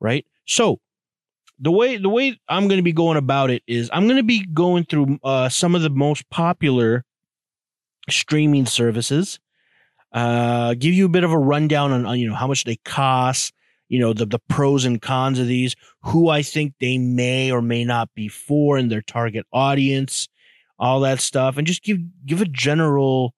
right? 0.00 0.24
So 0.46 0.80
the 1.58 1.70
way 1.70 1.96
the 1.96 2.08
way 2.08 2.38
I'm 2.48 2.68
going 2.68 2.78
to 2.78 2.84
be 2.84 2.92
going 2.92 3.16
about 3.16 3.50
it 3.50 3.62
is 3.66 3.90
I'm 3.92 4.04
going 4.04 4.18
to 4.18 4.22
be 4.22 4.44
going 4.46 4.84
through 4.84 5.18
uh, 5.22 5.48
some 5.48 5.74
of 5.74 5.82
the 5.82 5.90
most 5.90 6.28
popular 6.30 7.04
streaming 8.08 8.66
services 8.66 9.38
uh, 10.12 10.74
give 10.74 10.94
you 10.94 11.06
a 11.06 11.10
bit 11.10 11.24
of 11.24 11.32
a 11.32 11.38
rundown 11.38 11.92
on, 11.92 12.06
on, 12.06 12.18
you 12.18 12.28
know 12.28 12.34
how 12.34 12.46
much 12.46 12.64
they 12.64 12.76
cost, 12.76 13.52
you 13.88 13.98
know 13.98 14.12
the 14.12 14.26
the 14.26 14.38
pros 14.48 14.84
and 14.84 15.02
cons 15.02 15.38
of 15.38 15.46
these, 15.46 15.74
who 16.02 16.28
I 16.28 16.42
think 16.42 16.74
they 16.80 16.98
may 16.98 17.50
or 17.50 17.60
may 17.60 17.84
not 17.84 18.14
be 18.14 18.28
for 18.28 18.78
in 18.78 18.88
their 18.88 19.02
target 19.02 19.46
audience, 19.52 20.28
all 20.78 21.00
that 21.00 21.20
stuff, 21.20 21.56
and 21.56 21.66
just 21.66 21.82
give 21.82 21.98
give 22.24 22.40
a 22.40 22.46
general 22.46 23.34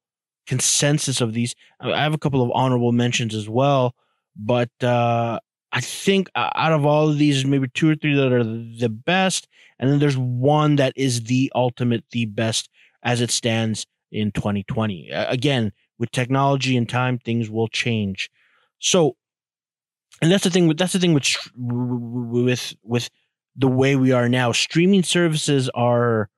consensus 0.46 1.20
of 1.20 1.32
these. 1.32 1.54
I 1.80 2.02
have 2.02 2.14
a 2.14 2.18
couple 2.18 2.42
of 2.42 2.50
honorable 2.54 2.92
mentions 2.92 3.34
as 3.34 3.48
well, 3.48 3.94
but 4.36 4.70
uh, 4.82 5.40
I 5.72 5.80
think 5.80 6.28
uh, 6.34 6.50
out 6.54 6.72
of 6.72 6.84
all 6.84 7.08
of 7.08 7.18
these, 7.18 7.44
maybe 7.44 7.68
two 7.68 7.90
or 7.90 7.94
three 7.94 8.14
that 8.14 8.32
are 8.32 8.44
the 8.44 8.88
best, 8.88 9.48
and 9.78 9.90
then 9.90 9.98
there's 9.98 10.18
one 10.18 10.76
that 10.76 10.92
is 10.96 11.24
the 11.24 11.50
ultimate, 11.54 12.04
the 12.10 12.26
best 12.26 12.68
as 13.02 13.20
it 13.20 13.30
stands 13.30 13.86
in 14.10 14.32
2020. 14.32 15.12
Uh, 15.12 15.30
again, 15.30 15.72
with 15.98 16.10
technology 16.10 16.76
and 16.76 16.88
time, 16.88 17.18
things 17.18 17.48
will 17.48 17.68
change. 17.68 18.30
So, 18.78 19.16
and 20.20 20.30
that's 20.30 20.44
the 20.44 20.50
thing. 20.50 20.66
With 20.66 20.78
that's 20.78 20.92
the 20.92 20.98
thing 20.98 21.14
with 21.14 21.26
with 21.56 22.74
with 22.82 23.10
the 23.56 23.68
way 23.68 23.96
we 23.96 24.12
are 24.12 24.28
now. 24.28 24.52
Streaming 24.52 25.02
services 25.02 25.70
are, 25.74 26.28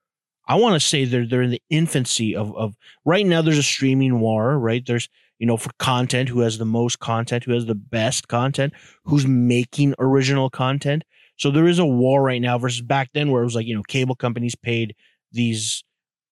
I 0.47 0.57
want 0.57 0.75
to 0.75 0.81
say 0.81 1.05
they're 1.05 1.27
they're 1.27 1.43
in 1.43 1.51
the 1.51 1.62
infancy 1.71 2.37
of 2.37 2.55
of 2.57 2.75
right 3.05 3.25
now. 3.25 3.43
There's 3.43 3.59
a 3.59 3.62
streaming 3.62 4.21
war, 4.21 4.59
right? 4.59 4.85
There's 4.85 5.09
you 5.43 5.47
know 5.47 5.57
for 5.57 5.73
content 5.81 6.29
who 6.29 6.39
has 6.39 6.59
the 6.59 6.65
most 6.65 7.01
content, 7.01 7.43
who 7.43 7.53
has 7.53 7.67
the 7.67 7.75
best 7.75 8.29
content, 8.29 8.73
who's 9.05 9.27
making 9.27 9.93
original 9.99 10.49
content. 10.49 11.03
So 11.37 11.51
there 11.51 11.67
is 11.67 11.81
a 11.81 11.85
war 11.85 12.23
right 12.23 12.41
now 12.41 12.59
versus 12.59 12.81
back 12.81 13.11
then 13.13 13.33
where 13.33 13.43
it 13.43 13.47
was 13.47 13.57
like 13.57 13.67
you 13.67 13.75
know 13.75 13.83
cable 13.83 14.15
companies 14.15 14.55
paid 14.55 14.95
these 15.33 15.83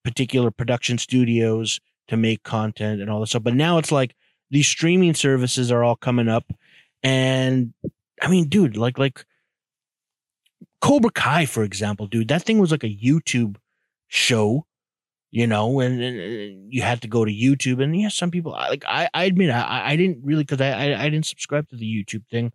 particular 0.05 0.52
production 0.52 0.97
studios 0.97 1.81
to 2.07 2.17
make 2.17 2.45
content 2.45 3.00
and 3.00 3.11
all 3.11 3.19
this 3.19 3.31
stuff. 3.31 3.43
But 3.43 3.55
now 3.55 3.79
it's 3.79 3.90
like 3.90 4.14
these 4.52 4.69
streaming 4.69 5.14
services 5.14 5.73
are 5.73 5.83
all 5.83 5.97
coming 5.97 6.29
up, 6.29 6.45
and 7.02 7.75
I 8.23 8.29
mean, 8.29 8.49
dude, 8.49 8.76
like 8.76 8.97
like 8.97 9.25
Cobra 10.81 11.11
Kai, 11.11 11.47
for 11.47 11.64
example, 11.64 12.07
dude, 12.07 12.29
that 12.29 12.45
thing 12.45 12.61
was 12.61 12.71
like 12.71 12.85
a 12.85 12.97
YouTube 12.97 13.57
show, 14.07 14.67
you 15.30 15.46
know, 15.46 15.80
and, 15.80 16.02
and 16.02 16.72
you 16.72 16.82
had 16.82 17.02
to 17.02 17.08
go 17.08 17.25
to 17.25 17.30
YouTube. 17.30 17.82
And 17.82 17.99
yeah, 17.99 18.08
some 18.08 18.30
people 18.30 18.52
like 18.52 18.84
I, 18.87 19.08
I 19.14 19.25
admit 19.25 19.50
I, 19.50 19.92
I 19.92 19.96
didn't 19.96 20.20
really 20.25 20.44
because 20.44 20.60
I, 20.60 20.70
I 20.70 21.02
I 21.02 21.08
didn't 21.08 21.26
subscribe 21.26 21.68
to 21.68 21.76
the 21.76 21.87
YouTube 21.87 22.26
thing, 22.30 22.52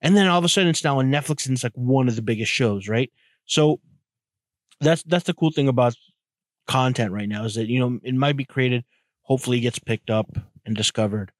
and 0.00 0.16
then 0.16 0.26
all 0.26 0.38
of 0.38 0.44
a 0.44 0.48
sudden 0.48 0.70
it's 0.70 0.84
now 0.84 0.98
on 0.98 1.10
Netflix 1.10 1.46
and 1.46 1.54
it's 1.54 1.64
like 1.64 1.72
one 1.74 2.08
of 2.08 2.16
the 2.16 2.22
biggest 2.22 2.52
shows, 2.52 2.88
right? 2.88 3.12
So 3.46 3.80
that's 4.80 5.02
that's 5.04 5.24
the 5.24 5.34
cool 5.34 5.50
thing 5.50 5.68
about 5.68 5.96
content 6.66 7.12
right 7.12 7.28
now 7.28 7.44
is 7.44 7.54
that 7.54 7.68
you 7.68 7.78
know 7.78 7.98
it 8.02 8.14
might 8.14 8.36
be 8.36 8.44
created 8.44 8.84
hopefully 9.22 9.58
it 9.58 9.62
gets 9.62 9.78
picked 9.78 10.10
up 10.10 10.26
and 10.64 10.76
discovered 10.76 11.30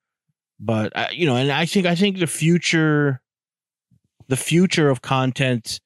but 0.60 0.92
uh, 0.96 1.08
you 1.12 1.26
know 1.26 1.36
and 1.36 1.50
i 1.50 1.66
think 1.66 1.86
i 1.86 1.94
think 1.94 2.18
the 2.18 2.26
future 2.26 3.20
the 4.28 4.36
future 4.36 4.88
of 4.88 5.02
content 5.02 5.80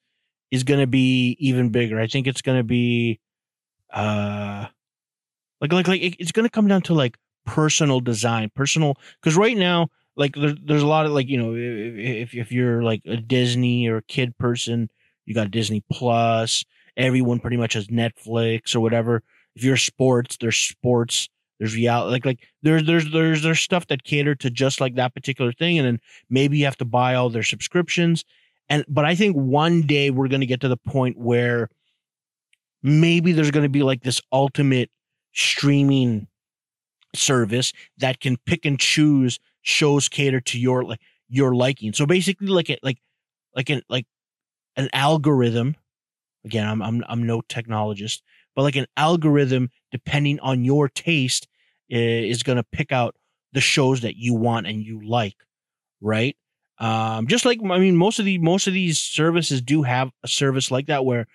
is 0.51 0.63
going 0.63 0.79
to 0.79 0.87
be 0.87 1.35
even 1.39 1.69
bigger 1.69 1.99
i 1.99 2.07
think 2.07 2.27
it's 2.27 2.41
going 2.41 2.57
to 2.57 2.63
be 2.63 3.19
uh 3.93 4.67
like 5.61 5.71
like 5.71 5.87
like 5.87 6.15
it's 6.19 6.31
going 6.31 6.45
to 6.45 6.49
come 6.49 6.67
down 6.67 6.81
to 6.81 6.93
like 6.93 7.17
personal 7.45 7.99
design 7.99 8.51
personal 8.55 8.95
because 9.21 9.35
right 9.35 9.57
now 9.57 9.87
like 10.15 10.35
there, 10.35 10.53
there's 10.63 10.83
a 10.83 10.87
lot 10.87 11.05
of 11.05 11.11
like 11.11 11.27
you 11.27 11.37
know 11.37 11.53
if 11.55 12.35
if 12.35 12.51
you're 12.51 12.83
like 12.83 13.01
a 13.05 13.17
disney 13.17 13.87
or 13.87 13.97
a 13.97 14.03
kid 14.03 14.37
person 14.37 14.89
you 15.25 15.33
got 15.33 15.49
disney 15.49 15.83
plus 15.91 16.63
everyone 16.97 17.39
pretty 17.39 17.57
much 17.57 17.73
has 17.73 17.87
netflix 17.87 18.75
or 18.75 18.79
whatever 18.79 19.23
if 19.55 19.63
you're 19.63 19.77
sports, 19.77 20.37
there's 20.39 20.57
sports. 20.57 21.29
There's 21.59 21.75
reality, 21.75 22.11
like 22.11 22.25
like 22.25 22.39
there's 22.63 22.85
there's 22.85 23.11
there's 23.11 23.43
there's 23.43 23.59
stuff 23.59 23.85
that 23.87 24.03
cater 24.03 24.33
to 24.33 24.49
just 24.49 24.81
like 24.81 24.95
that 24.95 25.13
particular 25.13 25.51
thing, 25.53 25.77
and 25.77 25.85
then 25.85 25.99
maybe 26.27 26.57
you 26.57 26.65
have 26.65 26.77
to 26.77 26.85
buy 26.85 27.13
all 27.13 27.29
their 27.29 27.43
subscriptions. 27.43 28.25
And 28.67 28.83
but 28.87 29.05
I 29.05 29.13
think 29.13 29.35
one 29.35 29.81
day 29.83 30.09
we're 30.09 30.27
going 30.27 30.41
to 30.41 30.47
get 30.47 30.61
to 30.61 30.67
the 30.67 30.77
point 30.77 31.19
where 31.19 31.69
maybe 32.81 33.31
there's 33.31 33.51
going 33.51 33.65
to 33.65 33.69
be 33.69 33.83
like 33.83 34.01
this 34.01 34.19
ultimate 34.31 34.89
streaming 35.33 36.27
service 37.15 37.73
that 37.97 38.19
can 38.19 38.37
pick 38.45 38.65
and 38.65 38.79
choose 38.79 39.39
shows 39.61 40.07
cater 40.09 40.41
to 40.41 40.59
your 40.59 40.83
like 40.83 41.01
your 41.29 41.55
liking. 41.55 41.93
So 41.93 42.05
basically, 42.05 42.47
like 42.47 42.69
it 42.69 42.79
like 42.83 42.99
like 43.55 43.69
an 43.69 43.81
like 43.89 44.07
an 44.77 44.89
algorithm. 44.93 45.75
Again, 46.45 46.67
I'm 46.67 46.81
I'm 46.81 47.03
I'm 47.07 47.23
no 47.23 47.41
technologist, 47.41 48.21
but 48.55 48.63
like 48.63 48.75
an 48.75 48.87
algorithm 48.97 49.69
depending 49.91 50.39
on 50.39 50.65
your 50.65 50.89
taste 50.89 51.47
is 51.89 52.43
going 52.43 52.57
to 52.57 52.63
pick 52.63 52.91
out 52.91 53.15
the 53.53 53.61
shows 53.61 54.01
that 54.01 54.15
you 54.17 54.33
want 54.33 54.67
and 54.67 54.81
you 54.83 55.01
like 55.07 55.35
right 56.01 56.35
Um, 56.79 57.27
just 57.27 57.45
like 57.45 57.59
I 57.63 57.79
mean, 57.79 57.95
most 57.95 58.19
of 58.19 58.25
the 58.25 58.37
most 58.39 58.67
of 58.67 58.73
these 58.73 58.99
services 59.01 59.61
do 59.61 59.83
have 59.83 60.11
a 60.23 60.27
service 60.27 60.71
like 60.71 60.87
that 60.87 61.05
where 61.05 61.27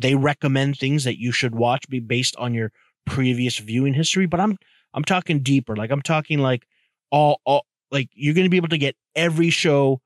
they 0.00 0.14
recommend 0.14 0.78
things 0.78 1.04
that 1.04 1.18
you 1.18 1.32
should 1.32 1.54
watch 1.54 1.88
be 1.88 2.00
based 2.00 2.36
on 2.36 2.54
your 2.54 2.72
previous 3.04 3.58
viewing 3.58 3.94
history. 3.94 4.26
But 4.26 4.40
I'm 4.40 4.56
I'm 4.92 5.04
talking 5.04 5.40
deeper. 5.40 5.76
Like 5.76 5.90
I'm 5.90 6.02
talking 6.02 6.38
like 6.38 6.66
all 7.10 7.40
all 7.44 7.66
like 7.90 8.08
you're 8.12 8.34
gonna 8.34 8.48
be 8.48 8.56
able 8.56 8.68
to 8.68 8.78
get 8.78 8.96
every 9.14 9.50
show 9.50 10.00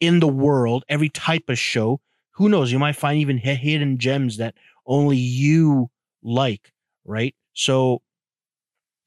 in 0.00 0.20
the 0.20 0.28
world, 0.28 0.84
every 0.88 1.08
type 1.08 1.44
of 1.48 1.58
show. 1.58 2.00
Who 2.32 2.48
knows? 2.48 2.72
You 2.72 2.78
might 2.78 2.96
find 2.96 3.18
even 3.20 3.38
hidden 3.38 3.98
gems 3.98 4.38
that 4.38 4.54
only 4.86 5.16
you 5.16 5.90
like, 6.22 6.72
right? 7.04 7.34
So 7.52 8.02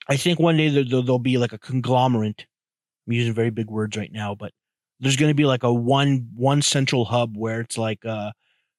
I 0.08 0.16
think 0.16 0.40
one 0.40 0.58
day 0.58 0.70
there, 0.70 0.84
there'll 0.84 1.20
be 1.20 1.38
like 1.38 1.54
a 1.54 1.58
conglomerate. 1.58 2.46
I'm 3.06 3.14
using 3.14 3.34
very 3.34 3.50
big 3.50 3.70
words 3.70 3.98
right 3.98 4.12
now, 4.12 4.36
but 4.36 4.54
there's 5.00 5.16
going 5.16 5.30
to 5.30 5.36
be 5.36 5.46
like 5.46 5.64
a 5.64 5.74
one 5.74 6.30
one 6.36 6.62
central 6.62 7.06
hub 7.06 7.38
where 7.38 7.62
it's 7.62 7.78
like 7.78 8.06
uh 8.06 8.32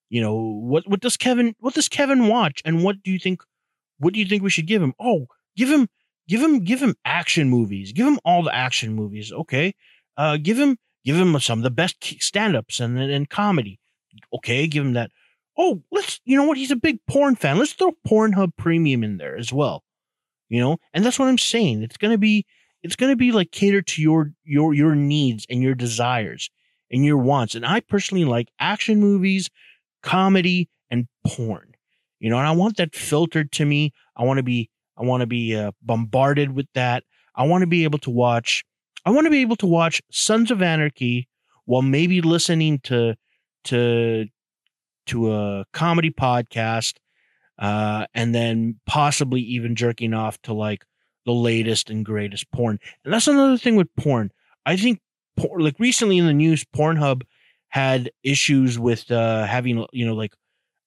you 0.09 0.21
know 0.21 0.35
what 0.37 0.89
what 0.89 1.01
does 1.01 1.17
Kevin 1.17 1.55
what 1.61 1.75
does 1.75 1.89
Kevin 1.89 2.29
watch 2.29 2.63
and 2.65 2.83
what 2.83 3.03
do 3.03 3.11
you 3.11 3.19
think 3.19 3.43
what 3.99 4.15
do 4.15 4.21
you 4.21 4.27
think 4.27 4.43
we 4.43 4.51
should 4.51 4.67
give 4.67 4.83
him? 4.83 4.95
Oh, 5.01 5.27
give 5.57 5.71
him 5.71 5.89
give 6.29 6.43
him 6.43 6.65
give 6.65 6.81
him 6.81 6.95
action 7.05 7.49
movies. 7.49 7.93
Give 7.93 8.07
him 8.07 8.19
all 8.25 8.43
the 8.43 8.55
action 8.55 8.95
movies. 8.95 9.33
Okay. 9.33 9.75
Uh 10.17 10.37
give 10.37 10.59
him 10.59 10.79
give 11.05 11.17
him 11.17 11.39
some 11.41 11.59
of 11.61 11.63
the 11.63 11.71
best 11.71 12.05
stand-ups 12.23 12.81
and 12.81 12.99
and 12.99 13.29
comedy. 13.29 13.79
Okay, 14.35 14.67
give 14.67 14.85
him 14.85 14.95
that. 14.95 15.11
Oh, 15.57 15.83
let's 15.91 16.21
you 16.25 16.37
know 16.37 16.45
what? 16.45 16.59
He's 16.59 16.71
a 16.71 16.77
big 16.77 16.99
porn 17.07 17.35
fan. 17.35 17.59
Let's 17.59 17.73
throw 17.73 17.93
Pornhub 18.07 18.53
Premium 18.57 19.03
in 19.03 19.17
there 19.17 19.37
as 19.37 19.53
well. 19.53 19.83
You 20.49 20.61
know, 20.61 20.79
and 20.95 21.05
that's 21.05 21.19
what 21.19 21.29
I'm 21.29 21.39
saying. 21.39 21.83
It's 21.83 21.97
gonna 21.97 22.19
be 22.19 22.47
it's 22.83 22.97
gonna 22.97 23.17
be 23.17 23.33
like 23.33 23.51
catered 23.51 23.87
to 23.89 24.03
your 24.03 24.33
your 24.45 24.75
your 24.75 24.95
needs 24.95 25.47
and 25.51 25.63
your 25.63 25.75
desires 25.75 26.51
and 26.91 27.05
your 27.05 27.19
wants. 27.19 27.55
And 27.55 27.67
I 27.67 27.81
personally 27.81 28.25
like 28.25 28.49
action 28.61 29.01
movies, 29.01 29.51
comedy, 30.03 30.69
and 30.91 31.07
porn. 31.27 31.68
You 32.21 32.31
know, 32.31 32.39
and 32.39 32.47
I 32.47 32.53
want 32.53 32.77
that 32.79 32.95
filtered 32.95 33.53
to 33.53 33.65
me. 33.65 33.93
I 34.17 34.25
want 34.25 34.39
to 34.39 34.43
be 34.43 34.71
I 34.97 35.05
want 35.05 35.21
to 35.21 35.27
be 35.27 35.55
uh, 35.55 35.73
bombarded 35.83 36.55
with 36.55 36.67
that. 36.75 37.05
I 37.35 37.45
want 37.47 37.63
to 37.63 37.67
be 37.67 37.85
able 37.85 38.01
to 38.01 38.11
watch. 38.11 38.65
I 39.07 39.11
want 39.11 39.27
to 39.27 39.31
be 39.31 39.41
able 39.43 39.57
to 39.57 39.67
watch 39.67 40.03
Sons 40.11 40.51
of 40.51 40.61
Anarchy 40.61 41.29
while 41.67 41.83
maybe 41.83 42.21
listening 42.21 42.81
to 42.85 43.15
to 43.65 44.27
to 45.07 45.33
a 45.33 45.65
comedy 45.73 46.11
podcast, 46.11 46.97
uh, 47.59 48.07
and 48.15 48.35
then 48.35 48.81
possibly 48.87 49.41
even 49.41 49.77
jerking 49.77 50.15
off 50.15 50.41
to 50.43 50.53
like 50.53 50.85
the 51.27 51.33
latest 51.33 51.91
and 51.91 52.05
greatest 52.05 52.51
porn. 52.51 52.79
And 53.05 53.13
that's 53.13 53.29
another 53.29 53.59
thing 53.59 53.77
with 53.77 53.95
porn. 53.97 54.31
I 54.67 54.77
think, 54.77 55.01
like 55.57 55.77
recently 55.79 56.19
in 56.19 56.27
the 56.27 56.33
news, 56.33 56.65
Pornhub 56.65 57.23
had 57.69 58.11
issues 58.23 58.79
with 58.79 59.11
uh, 59.11 59.45
having 59.45 59.87
you 59.93 60.07
know 60.07 60.15
like 60.15 60.35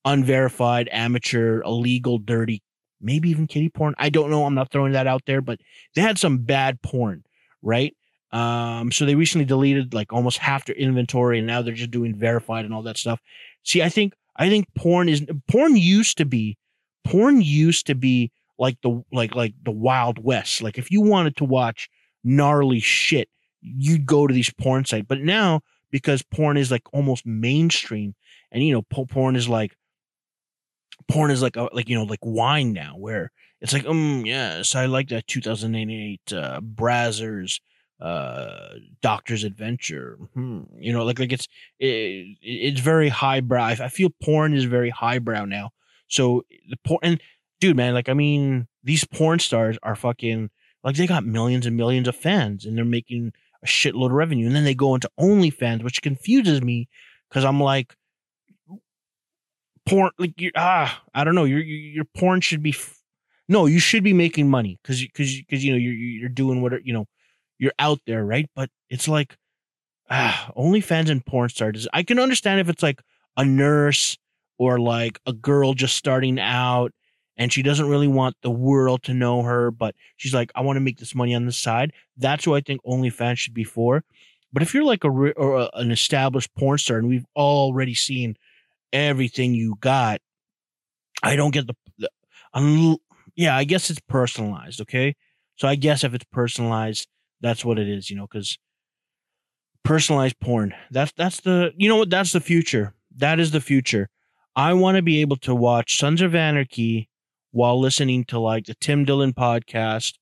unverified, 0.06 0.90
amateur, 0.92 1.62
illegal, 1.62 2.18
dirty, 2.18 2.62
maybe 3.00 3.30
even 3.30 3.48
kitty 3.48 3.70
porn. 3.70 3.96
I 3.98 4.10
don't 4.10 4.30
know. 4.30 4.46
I'm 4.46 4.56
not 4.56 4.72
throwing 4.72 4.94
that 4.94 5.08
out 5.08 5.24
there, 5.26 5.42
but 5.42 5.60
they 5.96 6.02
had 6.02 6.18
some 6.18 6.40
bad 6.40 6.82
porn, 6.82 7.24
right? 7.62 7.96
Um, 8.32 8.92
so 8.92 9.06
they 9.06 9.16
recently 9.16 9.46
deleted 9.46 9.94
like 9.94 10.14
almost 10.14 10.38
half 10.38 10.66
their 10.66 10.76
inventory, 10.76 11.38
and 11.38 11.48
now 11.48 11.62
they're 11.62 11.74
just 11.74 11.92
doing 11.92 12.16
verified 12.16 12.66
and 12.66 12.74
all 12.74 12.84
that 12.84 12.98
stuff. 12.98 13.20
See, 13.64 13.84
I 13.84 13.90
think 13.90 14.14
I 14.36 14.50
think 14.50 14.68
porn 14.76 15.10
is 15.10 15.26
porn 15.48 15.76
used 15.76 16.18
to 16.18 16.26
be 16.26 16.58
porn 17.04 17.42
used 17.42 17.88
to 17.88 17.96
be 17.96 18.32
like 18.58 18.78
the 18.82 19.04
like 19.12 19.36
like 19.36 19.54
the 19.64 19.72
Wild 19.72 20.24
West. 20.24 20.62
Like 20.62 20.78
if 20.78 20.92
you 20.92 21.02
wanted 21.02 21.36
to 21.38 21.46
watch 21.46 21.90
gnarly 22.24 22.80
shit, 22.80 23.28
you'd 23.62 24.06
go 24.06 24.28
to 24.28 24.34
these 24.34 24.52
porn 24.54 24.86
sites. 24.86 25.06
But 25.08 25.20
now 25.20 25.62
because 25.92 26.22
porn 26.22 26.56
is 26.56 26.72
like 26.72 26.84
almost 26.94 27.26
mainstream, 27.26 28.16
and 28.52 28.64
you 28.64 28.74
know, 28.74 28.82
porn 28.82 29.36
is 29.36 29.50
like 29.50 29.76
porn 31.08 31.32
is 31.32 31.42
like 31.42 31.56
a, 31.56 31.70
like 31.74 31.90
you 31.90 31.98
know 31.98 32.04
like 32.04 32.20
wine 32.24 32.74
now, 32.74 32.96
where 32.98 33.32
it's 33.62 33.74
like 33.74 33.86
um 33.86 34.24
yes, 34.26 34.76
I 34.76 34.86
like 34.86 35.10
that 35.10 35.28
2008 35.28 36.34
uh, 36.34 36.62
Brazzers 36.62 37.60
uh 38.02 38.74
doctor's 39.04 39.44
adventure 39.44 40.18
hmm. 40.34 40.64
you 40.80 40.92
know 40.92 41.06
like 41.06 41.20
like 41.20 41.32
it's 41.32 41.48
it, 41.80 42.36
it's 42.42 42.80
very 42.80 43.10
highbrow 43.10 43.64
I, 43.64 43.90
feel 43.90 44.10
porn 44.24 44.56
is 44.56 44.64
very 44.64 44.90
highbrow 44.90 45.46
now 45.46 45.70
so 46.08 46.44
the 46.68 46.78
porn 46.84 47.00
and 47.04 47.22
dude 47.60 47.78
man 47.78 47.94
like 47.94 48.10
i 48.10 48.14
mean 48.14 48.68
these 48.84 49.06
porn 49.06 49.38
stars 49.38 49.78
are 49.84 49.96
fucking 49.96 50.50
like 50.84 50.96
they 50.96 51.06
got 51.06 51.26
millions 51.26 51.68
and 51.68 51.78
millions 51.78 52.08
of 52.08 52.16
fans 52.16 52.66
and 52.66 52.76
they're 52.76 52.84
making 52.84 53.34
a 53.64 53.68
shitload 53.68 54.08
of 54.08 54.14
revenue 54.14 54.48
and 54.48 54.56
then 54.56 54.64
they 54.64 54.74
go 54.74 54.96
into 54.96 55.12
OnlyFans 55.20 55.84
which 55.84 56.02
confuses 56.02 56.64
me 56.64 56.90
because 57.30 57.46
i'm 57.46 57.62
like 57.62 57.96
porn 59.92 60.12
like 60.18 60.40
you 60.40 60.52
ah 60.56 61.02
i 61.14 61.24
don't 61.24 61.36
know 61.36 61.44
your 61.44 61.60
your 61.60 62.06
porn 62.18 62.42
should 62.42 62.64
be 62.64 62.72
f- 62.72 63.00
no 63.48 63.66
you 63.66 63.80
should 63.80 64.04
be 64.04 64.14
making 64.14 64.50
money 64.50 64.80
because 64.82 65.02
because 65.02 65.36
because 65.38 65.64
you 65.64 65.72
know 65.72 65.78
you're 65.78 65.94
you're 65.94 66.30
doing 66.30 66.62
what 66.62 66.86
you 66.86 66.94
know 66.94 67.06
you're 67.62 67.72
out 67.80 68.00
there, 68.08 68.26
right? 68.26 68.50
But 68.56 68.70
it's 68.90 69.08
like 69.08 69.38
ah, 70.10 70.52
OnlyFans 70.58 71.10
and 71.10 71.26
porn 71.26 71.48
stars. 71.48 71.88
I 71.94 72.04
can 72.04 72.20
understand 72.20 72.60
if 72.60 72.68
it's 72.68 72.84
like 72.84 73.02
a 73.38 73.46
nurse 73.46 74.18
or 74.58 74.80
like 74.80 75.20
a 75.26 75.32
girl 75.32 75.74
just 75.74 75.96
starting 75.96 76.40
out 76.40 76.92
and 77.38 77.54
she 77.54 77.62
doesn't 77.62 77.88
really 77.88 78.08
want 78.08 78.36
the 78.42 78.52
world 78.52 79.04
to 79.04 79.14
know 79.14 79.44
her, 79.44 79.72
but 79.72 79.96
she's 80.18 80.34
like, 80.34 80.52
I 80.56 80.62
want 80.62 80.76
to 80.78 80.82
make 80.82 80.98
this 80.98 81.16
money 81.16 81.34
on 81.34 81.46
the 81.46 81.52
side. 81.52 81.94
That's 82.18 82.46
what 82.46 82.58
I 82.58 82.62
think 82.62 82.84
OnlyFans 82.84 83.38
should 83.38 83.54
be 83.54 83.64
for. 83.64 84.04
But 84.52 84.64
if 84.64 84.74
you're 84.74 84.84
like 84.84 85.04
a 85.04 85.10
or 85.10 85.62
a, 85.62 85.70
an 85.76 85.92
established 85.92 86.54
porn 86.56 86.80
star 86.80 86.98
and 86.98 87.08
we've 87.08 87.26
already 87.36 87.94
seen 87.94 88.36
everything 88.94 89.54
you 89.54 89.76
got, 89.80 90.22
I 91.24 91.36
don't 91.36 91.52
get 91.52 91.68
the, 91.68 91.76
the 91.98 92.98
yeah, 93.36 93.56
I 93.56 93.64
guess 93.64 93.90
it's 93.90 94.02
personalized, 94.08 94.82
okay? 94.82 95.16
So 95.56 95.68
I 95.68 95.76
guess 95.76 96.04
if 96.04 96.14
it's 96.14 96.26
personalized, 96.32 97.08
that's 97.42 97.64
what 97.64 97.80
it 97.80 97.88
is, 97.88 98.10
you 98.10 98.16
know, 98.16 98.28
because 98.28 98.58
personalized 99.84 100.40
porn. 100.40 100.74
That's 100.92 101.12
that's 101.14 101.42
the 101.42 101.74
you 101.78 101.90
know 101.90 101.98
what 101.98 102.10
that's 102.10 102.32
the 102.32 102.40
future. 102.40 102.94
That 103.18 103.40
is 103.40 103.52
the 103.52 103.62
future. 103.62 104.10
I 104.56 104.74
want 104.74 104.98
to 104.98 105.02
be 105.02 105.22
able 105.22 105.38
to 105.38 105.56
watch 105.56 105.98
Sons 105.98 106.22
of 106.22 106.36
Anarchy 106.36 107.10
while 107.52 107.80
listening 107.80 108.26
to 108.26 108.40
like 108.40 108.66
the 108.66 108.76
Tim 108.76 109.06
Dillon 109.06 109.34
podcast 109.34 110.16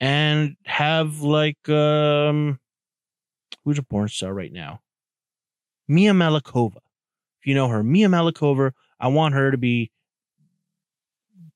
and 0.00 0.56
have 0.64 1.20
like 1.20 1.68
um 1.68 2.58
who's 3.64 3.78
a 3.78 3.82
porn 3.82 4.08
star 4.08 4.34
right 4.34 4.52
now? 4.52 4.80
Mia 5.88 6.12
Malikova. 6.12 6.78
You 7.44 7.54
know 7.54 7.68
her, 7.68 7.82
Mia 7.82 8.08
Malikova, 8.08 8.72
I 9.00 9.08
want 9.08 9.34
her 9.34 9.50
to 9.50 9.58
be 9.58 9.90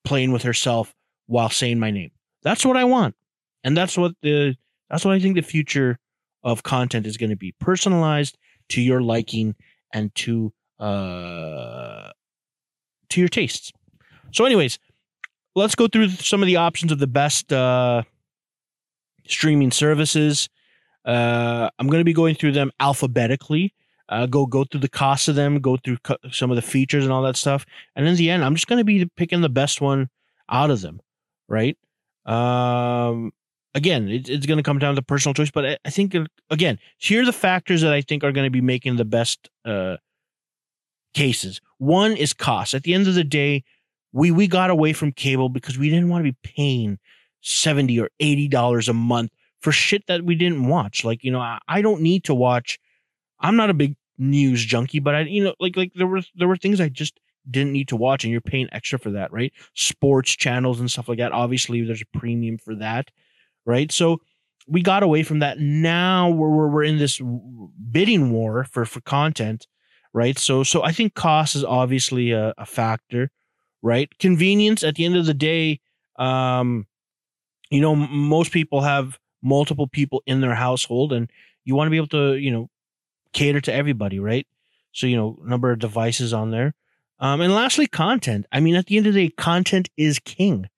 playing 0.05 0.33
with 0.33 0.43
herself 0.43 0.95
while 1.27 1.51
saying 1.51 1.79
my 1.79 1.91
name. 1.91 2.11
That's 2.43 2.65
what 2.65 2.77
I 2.77 2.85
want. 2.85 3.15
And 3.65 3.77
that's 3.77 3.97
what 3.99 4.13
the 4.23 4.57
that's 4.89 5.05
what 5.05 5.15
I 5.15 5.21
think 5.21 5.35
the 5.37 5.43
future 5.43 5.99
of 6.43 6.63
content 6.63 7.07
is 7.07 7.17
going 7.17 7.31
to 7.31 7.37
be 7.37 7.53
personalized 7.61 8.39
to 8.71 8.81
your 8.81 9.03
liking 9.03 9.55
and 9.93 10.15
to 10.15 10.53
uh 10.79 12.11
to 13.11 13.21
your 13.21 13.29
tastes. 13.29 13.73
So 14.33 14.45
anyways, 14.45 14.79
let's 15.55 15.75
go 15.75 15.89
through 15.89 16.11
some 16.11 16.43
of 16.43 16.47
the 16.47 16.57
options 16.57 16.93
of 16.93 16.99
the 16.99 17.07
best 17.07 17.53
uh 17.53 18.03
streaming 19.27 19.71
services. 19.71 20.49
Uh 21.05 21.69
I'm 21.79 21.89
going 21.89 22.01
to 22.01 22.05
be 22.05 22.15
going 22.15 22.35
through 22.35 22.53
them 22.53 22.71
alphabetically. 22.81 23.75
Uh, 24.09 24.27
go 24.27 24.47
go 24.47 24.65
through 24.65 24.81
the 24.81 24.89
cost 24.89 25.29
of 25.29 25.35
them, 25.35 25.61
go 25.61 25.77
through 25.77 25.99
co- 25.99 26.17
some 26.31 26.51
of 26.51 26.57
the 26.57 26.63
features 26.63 27.05
and 27.05 27.13
all 27.13 27.23
that 27.23 27.37
stuff, 27.37 27.67
and 27.95 28.07
in 28.07 28.17
the 28.17 28.31
end, 28.31 28.45
I'm 28.45 28.55
just 28.55 28.67
going 28.67 28.79
to 28.79 28.85
be 28.85 29.05
picking 29.17 29.43
the 29.43 29.49
best 29.49 29.81
one 29.81 30.09
out 30.49 30.71
of 30.71 30.81
them, 30.81 31.01
right? 31.49 31.77
Um, 32.25 33.33
again, 33.75 34.09
it, 34.09 34.29
it's 34.29 34.47
going 34.47 34.57
to 34.57 34.63
come 34.63 34.79
down 34.79 34.95
to 34.95 35.03
personal 35.03 35.35
choice, 35.35 35.51
but 35.51 35.65
I, 35.67 35.79
I 35.85 35.91
think 35.91 36.15
uh, 36.15 36.25
again, 36.51 36.79
here 36.99 37.23
are 37.23 37.27
the 37.27 37.33
factors 37.33 37.83
that 37.83 37.93
I 37.93 38.01
think 38.01 38.25
are 38.25 38.33
going 38.33 38.47
to 38.47 38.51
be 38.51 38.61
making 38.61 38.97
the 38.97 39.05
best 39.05 39.49
uh, 39.65 39.97
cases. 41.15 41.61
One 41.79 42.17
is 42.17 42.33
cost. 42.33 42.75
At 42.75 42.83
the 42.83 42.95
end 42.95 43.09
of 43.09 43.15
the 43.15 43.25
day, 43.25 43.65
we 44.13 44.31
we 44.31 44.49
got 44.49 44.71
away 44.71 44.93
from 44.93 45.13
cable 45.13 45.49
because 45.49 45.79
we 45.79 45.91
didn't 45.91 46.09
want 46.09 46.25
to 46.25 46.33
be 46.33 46.39
paying 46.43 46.99
seventy 47.41 48.01
or 48.01 48.09
eighty 48.21 48.49
dollars 48.49 48.89
a 48.89 48.95
month 48.95 49.33
for 49.61 49.73
shit 49.73 50.07
that 50.07 50.25
we 50.25 50.35
didn't 50.35 50.67
watch. 50.67 51.05
Like 51.05 51.25
you 51.25 51.31
know, 51.31 51.41
I, 51.41 51.59
I 51.69 51.83
don't 51.83 52.01
need 52.01 52.25
to 52.25 52.35
watch. 52.35 52.79
I'm 53.41 53.57
not 53.57 53.71
a 53.71 53.75
big 53.75 53.97
news 54.19 54.65
junkie, 54.65 55.01
but 55.01 55.15
I 55.15 55.21
you 55.23 55.45
know 55.45 55.55
like 55.61 55.77
like 55.77 55.93
there 55.95 56.07
were 56.07 56.23
there 56.35 56.49
were 56.49 56.57
things 56.57 56.81
I 56.81 56.89
just 56.89 57.19
didn't 57.51 57.73
need 57.73 57.89
to 57.89 57.97
watch, 57.97 58.25
and 58.25 58.31
you're 58.31 58.41
paying 58.41 58.69
extra 58.73 58.99
for 58.99 59.11
that, 59.13 59.33
right? 59.33 59.53
Sports 59.75 60.37
channels 60.37 60.81
and 60.81 60.91
stuff 60.91 61.09
like 61.09 61.19
that. 61.19 61.33
Obviously, 61.33 61.83
there's 61.83 62.03
a 62.03 62.19
premium 62.19 62.59
for 62.59 62.75
that 62.77 63.11
right? 63.69 63.93
So 63.93 64.21
we 64.67 64.83
got 64.83 65.03
away 65.05 65.23
from 65.23 65.39
that. 65.41 65.61
Now 65.61 66.31
we're 66.31 66.69
we're, 66.69 66.83
in 66.83 66.99
this 66.99 67.21
bidding 67.93 68.33
war 68.33 68.65
for 68.65 68.85
for 68.85 69.01
content, 69.03 69.69
right? 70.13 70.39
So 70.39 70.65
so 70.65 70.83
I 70.83 70.91
think 70.91 71.15
cost 71.15 71.55
is 71.55 71.65
obviously 71.65 72.33
a, 72.33 72.55
a 72.59 72.67
factor, 72.67 73.31
right? 73.83 74.09
Convenience 74.19 74.83
at 74.83 74.97
the 74.97 75.05
end 75.05 75.17
of 75.17 75.27
the 75.27 75.35
day, 75.35 75.81
um, 76.19 76.87
you 77.71 77.81
know, 77.81 77.95
most 77.95 78.51
people 78.51 78.81
have 78.81 79.19
multiple 79.43 79.87
people 79.87 80.23
in 80.27 80.41
their 80.41 80.55
household, 80.55 81.13
and 81.13 81.31
you 81.65 81.77
want 81.77 81.87
to 81.87 81.91
be 81.91 81.99
able 81.99 82.09
to, 82.09 82.35
you 82.37 82.51
know, 82.51 82.71
cater 83.33 83.61
to 83.63 83.73
everybody, 83.73 84.19
right? 84.19 84.47
So 84.93 85.07
you 85.07 85.17
know, 85.17 85.39
number 85.45 85.71
of 85.71 85.79
devices 85.79 86.33
on 86.33 86.51
there. 86.51 86.75
Um, 87.21 87.41
and 87.41 87.53
lastly, 87.53 87.87
content. 87.87 88.47
I 88.53 88.61
mean, 88.61 88.77
at 88.77 88.87
the 88.87 88.97
end 88.97 89.07
of 89.07 89.15
the 89.15 89.29
day, 89.29 89.35
content 89.37 89.89
is 89.97 90.19
king, 90.21 90.69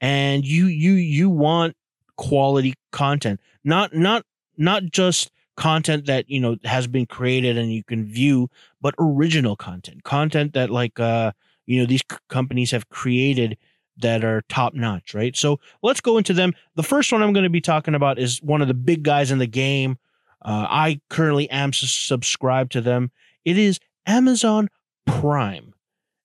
and 0.00 0.44
you 0.44 0.66
you 0.66 0.92
you 0.92 1.28
want 1.28 1.76
quality 2.16 2.74
content, 2.90 3.40
not 3.64 3.94
not 3.94 4.24
not 4.56 4.84
just 4.84 5.30
content 5.56 6.06
that 6.06 6.28
you 6.28 6.40
know 6.40 6.56
has 6.64 6.86
been 6.86 7.06
created 7.06 7.58
and 7.58 7.72
you 7.72 7.84
can 7.84 8.04
view, 8.04 8.48
but 8.80 8.94
original 8.98 9.56
content, 9.56 10.04
content 10.04 10.54
that 10.54 10.70
like 10.70 10.98
uh 10.98 11.32
you 11.66 11.80
know 11.80 11.86
these 11.86 12.02
c- 12.10 12.18
companies 12.28 12.70
have 12.70 12.88
created 12.88 13.56
that 13.98 14.24
are 14.24 14.42
top 14.48 14.74
notch, 14.74 15.14
right? 15.14 15.36
So 15.36 15.60
let's 15.82 16.00
go 16.00 16.18
into 16.18 16.32
them. 16.32 16.52
The 16.74 16.82
first 16.82 17.12
one 17.12 17.22
I'm 17.22 17.32
going 17.32 17.44
to 17.44 17.50
be 17.50 17.60
talking 17.60 17.94
about 17.94 18.18
is 18.18 18.42
one 18.42 18.60
of 18.60 18.68
the 18.68 18.74
big 18.74 19.02
guys 19.04 19.30
in 19.30 19.38
the 19.38 19.46
game. 19.46 19.98
Uh, 20.44 20.66
I 20.68 21.00
currently 21.08 21.48
am 21.50 21.72
subscribed 21.72 22.72
to 22.72 22.80
them. 22.80 23.10
It 23.44 23.58
is 23.58 23.80
Amazon 24.06 24.68
Prime. 25.06 25.74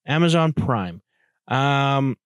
Amazon 0.05 0.53
Prime. 0.53 1.01
Um, 1.47 2.17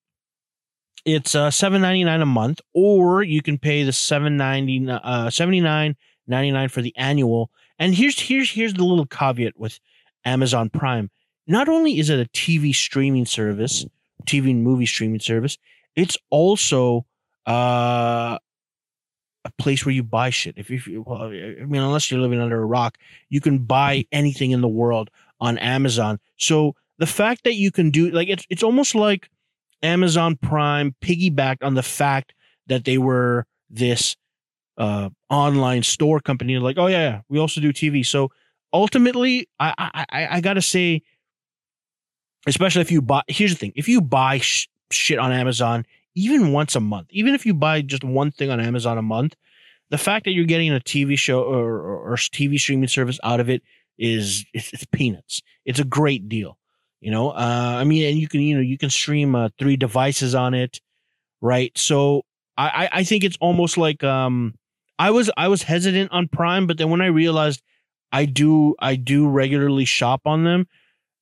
it's 1.05 1.35
uh, 1.35 1.51
seven 1.51 1.81
ninety 1.81 2.03
nine 2.03 2.21
a 2.21 2.25
month, 2.25 2.61
or 2.73 3.23
you 3.23 3.41
can 3.41 3.57
pay 3.57 3.83
the 3.83 3.93
seven 3.93 4.37
ninety 4.37 4.87
uh 4.89 5.29
for 5.29 6.81
the 6.81 6.93
annual. 6.95 7.51
And 7.77 7.93
here's 7.93 8.19
here's 8.19 8.49
here's 8.49 8.73
the 8.73 8.83
little 8.83 9.05
caveat 9.05 9.59
with 9.59 9.79
Amazon 10.25 10.69
Prime. 10.69 11.09
Not 11.45 11.67
only 11.67 11.99
is 11.99 12.09
it 12.09 12.25
a 12.25 12.29
TV 12.29 12.73
streaming 12.73 13.25
service, 13.25 13.85
TV 14.25 14.51
and 14.51 14.63
movie 14.63 14.85
streaming 14.85 15.19
service, 15.19 15.57
it's 15.95 16.17
also 16.29 17.05
uh 17.45 18.37
a 19.45 19.51
place 19.57 19.85
where 19.85 19.93
you 19.93 20.03
buy 20.03 20.29
shit. 20.29 20.57
If 20.57 20.71
if 20.71 20.87
you, 20.87 21.03
well, 21.03 21.23
I 21.23 21.29
mean, 21.65 21.81
unless 21.81 22.09
you're 22.09 22.19
living 22.19 22.39
under 22.39 22.61
a 22.61 22.65
rock, 22.65 22.97
you 23.29 23.41
can 23.41 23.59
buy 23.59 24.05
anything 24.11 24.51
in 24.51 24.61
the 24.61 24.67
world 24.67 25.09
on 25.39 25.57
Amazon. 25.57 26.19
So 26.37 26.75
the 26.97 27.05
fact 27.05 27.43
that 27.43 27.55
you 27.55 27.71
can 27.71 27.89
do 27.89 28.09
like 28.11 28.29
it's 28.29 28.45
it's 28.49 28.63
almost 28.63 28.95
like 28.95 29.29
Amazon 29.81 30.37
Prime 30.37 30.95
piggybacked 31.01 31.63
on 31.63 31.73
the 31.73 31.83
fact 31.83 32.33
that 32.67 32.85
they 32.85 32.97
were 32.97 33.45
this 33.69 34.15
uh 34.77 35.09
online 35.29 35.83
store 35.83 36.19
company. 36.19 36.57
Like, 36.57 36.77
oh 36.77 36.87
yeah, 36.87 37.01
yeah 37.01 37.21
we 37.29 37.39
also 37.39 37.59
do 37.59 37.73
TV. 37.73 38.05
So 38.05 38.31
ultimately, 38.71 39.49
I 39.59 39.73
I 39.77 40.05
I, 40.09 40.27
I 40.37 40.41
gotta 40.41 40.61
say, 40.61 41.01
especially 42.47 42.81
if 42.81 42.91
you 42.91 43.01
buy. 43.01 43.23
Here's 43.27 43.51
the 43.51 43.57
thing: 43.57 43.73
if 43.75 43.89
you 43.89 43.99
buy 43.99 44.39
sh- 44.39 44.69
shit 44.91 45.19
on 45.19 45.31
Amazon, 45.31 45.85
even 46.15 46.51
once 46.51 46.75
a 46.75 46.79
month, 46.79 47.07
even 47.11 47.33
if 47.35 47.45
you 47.45 47.53
buy 47.53 47.81
just 47.81 48.03
one 48.03 48.31
thing 48.31 48.49
on 48.49 48.59
Amazon 48.59 48.97
a 48.97 49.01
month, 49.01 49.35
the 49.91 49.97
fact 49.97 50.25
that 50.25 50.31
you're 50.33 50.45
getting 50.45 50.71
a 50.73 50.79
TV 50.79 51.15
show 51.15 51.43
or, 51.43 51.71
or, 51.79 52.13
or 52.13 52.17
TV 52.17 52.57
streaming 52.57 52.89
service 52.89 53.19
out 53.23 53.39
of 53.39 53.49
it 53.49 53.63
is 53.97 54.45
it's, 54.53 54.73
it's 54.73 54.85
peanuts. 54.85 55.41
It's 55.65 55.79
a 55.79 55.83
great 55.85 56.29
deal. 56.29 56.57
You 57.01 57.11
know, 57.11 57.31
uh, 57.31 57.77
I 57.79 57.83
mean, 57.85 58.09
and 58.09 58.17
you 58.19 58.27
can 58.27 58.41
you 58.41 58.55
know 58.55 58.61
you 58.61 58.77
can 58.77 58.89
stream 58.89 59.35
uh, 59.35 59.49
three 59.59 59.77
devices 59.77 60.35
on 60.35 60.53
it, 60.53 60.81
right? 61.41 61.71
So 61.77 62.23
I 62.57 62.89
I- 62.91 63.03
think 63.03 63.23
it's 63.23 63.37
almost 63.41 63.77
like 63.77 64.03
um 64.03 64.55
I 64.99 65.11
was 65.11 65.29
I 65.37 65.47
was 65.47 65.63
hesitant 65.63 66.11
on 66.11 66.27
Prime, 66.27 66.67
but 66.67 66.77
then 66.77 66.89
when 66.89 67.01
I 67.01 67.07
realized 67.07 67.61
I 68.11 68.25
do 68.25 68.75
I 68.79 68.95
do 68.95 69.27
regularly 69.27 69.85
shop 69.85 70.21
on 70.25 70.43
them, 70.43 70.67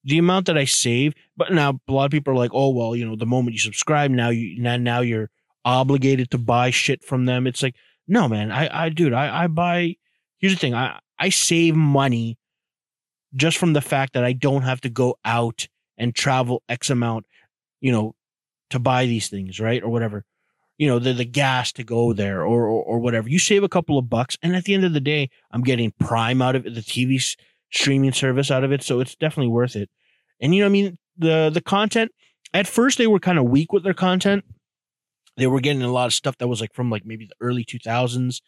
the 0.03 0.17
amount 0.17 0.47
that 0.47 0.57
I 0.57 0.65
save. 0.65 1.13
But 1.37 1.51
now 1.51 1.79
a 1.87 1.91
lot 1.91 2.05
of 2.05 2.11
people 2.11 2.33
are 2.33 2.37
like, 2.37 2.51
oh 2.53 2.69
well, 2.69 2.95
you 2.95 3.05
know, 3.05 3.15
the 3.15 3.25
moment 3.25 3.53
you 3.53 3.59
subscribe, 3.59 4.11
now 4.11 4.29
you 4.29 4.61
now 4.61 4.77
now 4.77 5.01
you're 5.01 5.29
obligated 5.65 6.31
to 6.31 6.37
buy 6.37 6.71
shit 6.71 7.03
from 7.03 7.25
them. 7.25 7.47
It's 7.47 7.63
like 7.63 7.75
no 8.07 8.27
man, 8.27 8.51
I 8.51 8.85
I 8.85 8.89
dude 8.89 9.13
I 9.13 9.43
I 9.43 9.47
buy. 9.47 9.95
Here's 10.39 10.53
the 10.53 10.59
thing, 10.59 10.73
I 10.73 10.99
I 11.19 11.29
save 11.29 11.75
money 11.75 12.37
just 13.35 13.57
from 13.57 13.73
the 13.73 13.81
fact 13.81 14.13
that 14.13 14.23
I 14.23 14.33
don't 14.33 14.63
have 14.63 14.81
to 14.81 14.89
go 14.89 15.17
out 15.23 15.67
and 15.97 16.13
travel 16.13 16.63
X 16.67 16.89
amount, 16.89 17.25
you 17.79 17.91
know, 17.91 18.15
to 18.71 18.79
buy 18.79 19.05
these 19.05 19.29
things, 19.29 19.59
right? 19.59 19.83
Or 19.83 19.89
whatever. 19.89 20.25
You 20.77 20.87
know, 20.87 20.99
the 20.99 21.13
the 21.13 21.25
gas 21.25 21.71
to 21.73 21.83
go 21.83 22.13
there 22.13 22.41
or, 22.41 22.65
or 22.65 22.83
or 22.83 22.99
whatever. 22.99 23.29
You 23.29 23.39
save 23.39 23.63
a 23.63 23.69
couple 23.69 23.99
of 23.99 24.09
bucks 24.09 24.37
and 24.41 24.55
at 24.55 24.63
the 24.65 24.73
end 24.73 24.83
of 24.85 24.93
the 24.93 24.99
day, 24.99 25.29
I'm 25.51 25.61
getting 25.61 25.93
Prime 25.99 26.41
out 26.41 26.55
of 26.55 26.65
it, 26.65 26.73
the 26.73 26.81
TV 26.81 27.17
s- 27.17 27.35
streaming 27.71 28.13
service 28.13 28.51
out 28.51 28.63
of 28.63 28.71
it, 28.71 28.83
so 28.83 28.99
it's 28.99 29.15
definitely 29.15 29.51
worth 29.51 29.75
it. 29.75 29.89
And 30.39 30.53
you 30.53 30.61
know, 30.61 30.67
I 30.67 30.69
mean, 30.69 30.97
the 31.17 31.49
the 31.53 31.61
content 31.61 32.11
at 32.53 32.67
first 32.67 32.97
they 32.97 33.07
were 33.07 33.19
kind 33.19 33.37
of 33.37 33.45
weak 33.45 33.71
with 33.71 33.83
their 33.83 33.93
content. 33.93 34.43
They 35.37 35.47
were 35.47 35.61
getting 35.61 35.81
a 35.81 35.91
lot 35.91 36.07
of 36.07 36.13
stuff 36.13 36.37
that 36.37 36.47
was 36.47 36.61
like 36.61 36.73
from 36.73 36.89
like 36.89 37.05
maybe 37.05 37.25
the 37.25 37.35
early 37.39 37.63
2000s. 37.63 38.41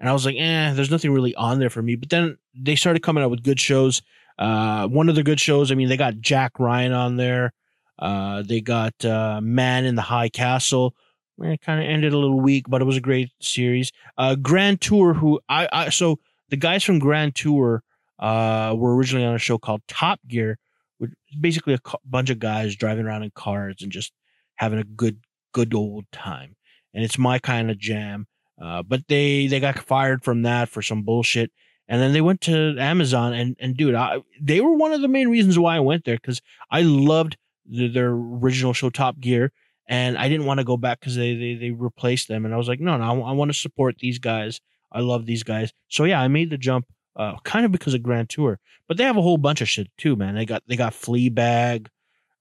And 0.00 0.08
I 0.08 0.12
was 0.12 0.26
like, 0.26 0.36
eh, 0.36 0.72
there's 0.74 0.90
nothing 0.90 1.12
really 1.12 1.34
on 1.36 1.60
there 1.60 1.70
for 1.70 1.80
me. 1.80 1.94
But 1.94 2.10
then 2.10 2.36
they 2.54 2.74
started 2.74 3.02
coming 3.02 3.22
out 3.22 3.30
with 3.30 3.44
good 3.44 3.60
shows. 3.60 4.02
Uh, 4.36 4.88
one 4.88 5.08
of 5.08 5.14
the 5.14 5.22
good 5.22 5.38
shows, 5.38 5.70
I 5.70 5.76
mean, 5.76 5.88
they 5.88 5.96
got 5.96 6.18
Jack 6.20 6.58
Ryan 6.58 6.92
on 6.92 7.16
there. 7.16 7.52
Uh, 7.98 8.42
they 8.42 8.60
got 8.60 9.04
uh, 9.04 9.40
Man 9.40 9.84
in 9.84 9.94
the 9.94 10.02
High 10.02 10.28
Castle. 10.28 10.96
It 11.38 11.60
kind 11.60 11.80
of 11.80 11.88
ended 11.88 12.12
a 12.12 12.18
little 12.18 12.40
weak, 12.40 12.66
but 12.68 12.82
it 12.82 12.84
was 12.84 12.96
a 12.96 13.00
great 13.00 13.30
series. 13.40 13.92
Uh, 14.18 14.34
Grand 14.34 14.80
Tour, 14.80 15.14
who 15.14 15.40
I, 15.48 15.68
I 15.72 15.88
so 15.90 16.18
the 16.48 16.56
guys 16.56 16.84
from 16.84 16.98
Grand 16.98 17.34
Tour 17.34 17.82
uh, 18.18 18.72
we 18.74 18.80
were 18.80 18.96
originally 18.96 19.26
on 19.26 19.34
a 19.34 19.38
show 19.38 19.58
called 19.58 19.82
Top 19.88 20.20
Gear, 20.28 20.58
which 20.98 21.10
is 21.30 21.36
basically 21.40 21.74
a 21.74 21.78
co- 21.78 22.00
bunch 22.04 22.30
of 22.30 22.38
guys 22.38 22.76
driving 22.76 23.06
around 23.06 23.22
in 23.22 23.30
cars 23.30 23.76
and 23.80 23.90
just 23.90 24.12
having 24.56 24.78
a 24.78 24.84
good, 24.84 25.20
good 25.52 25.74
old 25.74 26.04
time. 26.12 26.56
And 26.92 27.04
it's 27.04 27.18
my 27.18 27.38
kind 27.38 27.70
of 27.70 27.78
jam. 27.78 28.26
Uh, 28.60 28.82
but 28.82 29.08
they 29.08 29.46
they 29.48 29.58
got 29.58 29.78
fired 29.78 30.22
from 30.22 30.42
that 30.42 30.68
for 30.68 30.80
some 30.80 31.02
bullshit, 31.02 31.50
and 31.88 32.00
then 32.00 32.12
they 32.12 32.20
went 32.20 32.40
to 32.42 32.76
Amazon 32.78 33.32
and 33.34 33.56
and 33.58 33.76
dude, 33.76 33.96
I, 33.96 34.18
they 34.40 34.60
were 34.60 34.74
one 34.74 34.92
of 34.92 35.00
the 35.00 35.08
main 35.08 35.28
reasons 35.28 35.58
why 35.58 35.76
I 35.76 35.80
went 35.80 36.04
there 36.04 36.14
because 36.14 36.40
I 36.70 36.82
loved 36.82 37.36
the, 37.66 37.88
their 37.88 38.10
original 38.10 38.72
show 38.72 38.90
Top 38.90 39.18
Gear, 39.18 39.50
and 39.88 40.16
I 40.16 40.28
didn't 40.28 40.46
want 40.46 40.58
to 40.58 40.64
go 40.64 40.76
back 40.76 41.00
because 41.00 41.16
they, 41.16 41.34
they 41.34 41.54
they 41.54 41.70
replaced 41.72 42.28
them, 42.28 42.44
and 42.44 42.54
I 42.54 42.56
was 42.56 42.68
like, 42.68 42.80
no, 42.80 42.96
no, 42.96 43.24
I, 43.24 43.32
want 43.32 43.52
to 43.52 43.58
support 43.58 43.98
these 43.98 44.18
guys. 44.18 44.60
I 44.92 45.00
love 45.00 45.26
these 45.26 45.42
guys, 45.42 45.72
so 45.88 46.04
yeah, 46.04 46.20
I 46.20 46.28
made 46.28 46.50
the 46.50 46.58
jump, 46.58 46.86
uh, 47.16 47.36
kind 47.44 47.64
of 47.64 47.72
because 47.72 47.94
of 47.94 48.02
Grand 48.02 48.28
Tour, 48.28 48.58
but 48.88 48.96
they 48.96 49.04
have 49.04 49.16
a 49.16 49.22
whole 49.22 49.38
bunch 49.38 49.60
of 49.60 49.68
shit 49.68 49.90
too, 49.98 50.16
man. 50.16 50.34
They 50.34 50.46
got 50.46 50.62
they 50.66 50.76
got 50.76 50.92
Fleabag, 50.92 51.88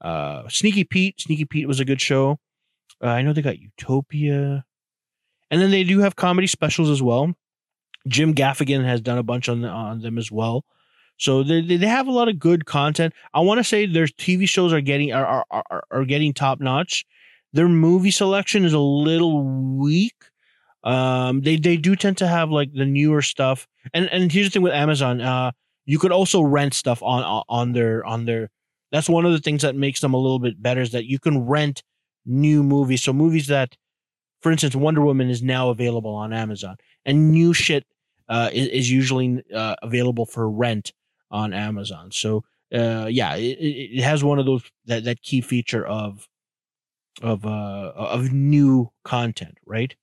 uh, 0.02 0.48
Sneaky 0.50 0.84
Pete. 0.84 1.20
Sneaky 1.22 1.46
Pete 1.46 1.68
was 1.68 1.80
a 1.80 1.86
good 1.86 2.02
show. 2.02 2.40
Uh, 3.02 3.08
I 3.08 3.22
know 3.22 3.34
they 3.34 3.42
got 3.42 3.60
Utopia. 3.60 4.66
And 5.52 5.62
then 5.62 5.70
they 5.70 5.84
do 5.84 6.00
have 6.00 6.16
comedy 6.16 6.48
specials 6.48 6.90
as 6.90 7.02
well. 7.02 7.34
Jim 8.08 8.34
Gaffigan 8.34 8.84
has 8.86 9.02
done 9.02 9.18
a 9.18 9.24
bunch 9.24 9.48
on 9.50 9.64
on 9.64 10.02
them 10.02 10.18
as 10.18 10.32
well. 10.32 10.66
So 11.18 11.44
they 11.44 11.62
they 11.62 11.88
have 11.88 12.08
a 12.08 12.12
lot 12.12 12.28
of 12.28 12.40
good 12.40 12.66
content. 12.66 13.14
I 13.34 13.40
want 13.42 13.60
to 13.60 13.64
say 13.64 13.86
their 13.86 14.08
TV 14.08 14.48
shows 14.48 14.74
are 14.74 14.82
getting 14.82 15.14
are 15.14 15.46
are, 15.50 15.64
are, 15.70 15.84
are 15.92 16.06
getting 16.06 16.34
top 16.34 16.60
notch. 16.60 17.06
Their 17.54 17.70
movie 17.70 18.12
selection 18.12 18.66
is 18.66 18.74
a 18.74 18.80
little 18.80 19.44
weak. 19.78 20.16
Um, 20.84 21.42
they 21.42 21.56
they 21.56 21.78
do 21.78 21.96
tend 21.96 22.18
to 22.18 22.28
have 22.28 22.50
like 22.50 22.74
the 22.74 22.86
newer 22.86 23.22
stuff. 23.22 23.68
And 23.94 24.10
and 24.12 24.32
here's 24.32 24.48
the 24.48 24.52
thing 24.52 24.62
with 24.62 24.74
Amazon. 24.74 25.22
Uh, 25.22 25.52
you 25.86 26.00
could 26.00 26.12
also 26.12 26.42
rent 26.42 26.74
stuff 26.74 27.02
on 27.04 27.44
on- 27.50 27.74
their 27.74 28.06
on 28.06 28.26
their. 28.26 28.50
That's 28.92 29.10
one 29.10 29.26
of 29.26 29.32
the 29.32 29.40
things 29.40 29.64
that 29.64 29.76
makes 29.76 30.02
them 30.02 30.14
a 30.14 30.18
little 30.18 30.40
bit 30.40 30.62
better 30.62 30.82
is 30.82 30.92
that 30.92 31.06
you 31.06 31.20
can 31.20 31.46
rent 31.46 31.84
new 32.26 32.64
movies. 32.64 33.04
So 33.04 33.12
movies 33.12 33.48
that 33.48 33.76
for 34.42 34.52
instance, 34.52 34.76
Wonder 34.76 35.02
Woman 35.02 35.30
is 35.30 35.42
now 35.42 35.70
available 35.70 36.14
on 36.14 36.34
Amazon, 36.34 36.76
and 37.06 37.32
new 37.32 37.54
shit 37.54 37.86
uh, 38.30 38.50
is, 38.54 38.68
is 38.68 38.92
usually 38.92 39.42
uh, 39.54 39.76
available 39.82 40.26
for 40.26 40.50
rent 40.50 40.92
on 41.32 41.54
Amazon. 41.54 42.12
So 42.12 42.44
uh, 42.74 43.08
yeah, 43.10 43.36
it 43.36 43.58
it 43.60 44.04
has 44.04 44.24
one 44.24 44.40
of 44.40 44.46
those 44.46 44.64
that, 44.86 45.06
that 45.06 45.22
key 45.22 45.42
feature 45.42 45.86
of 45.86 46.28
of 47.22 47.46
uh, 47.46 47.94
of 47.96 48.32
new 48.32 48.92
content, 49.04 49.58
right? 49.66 49.96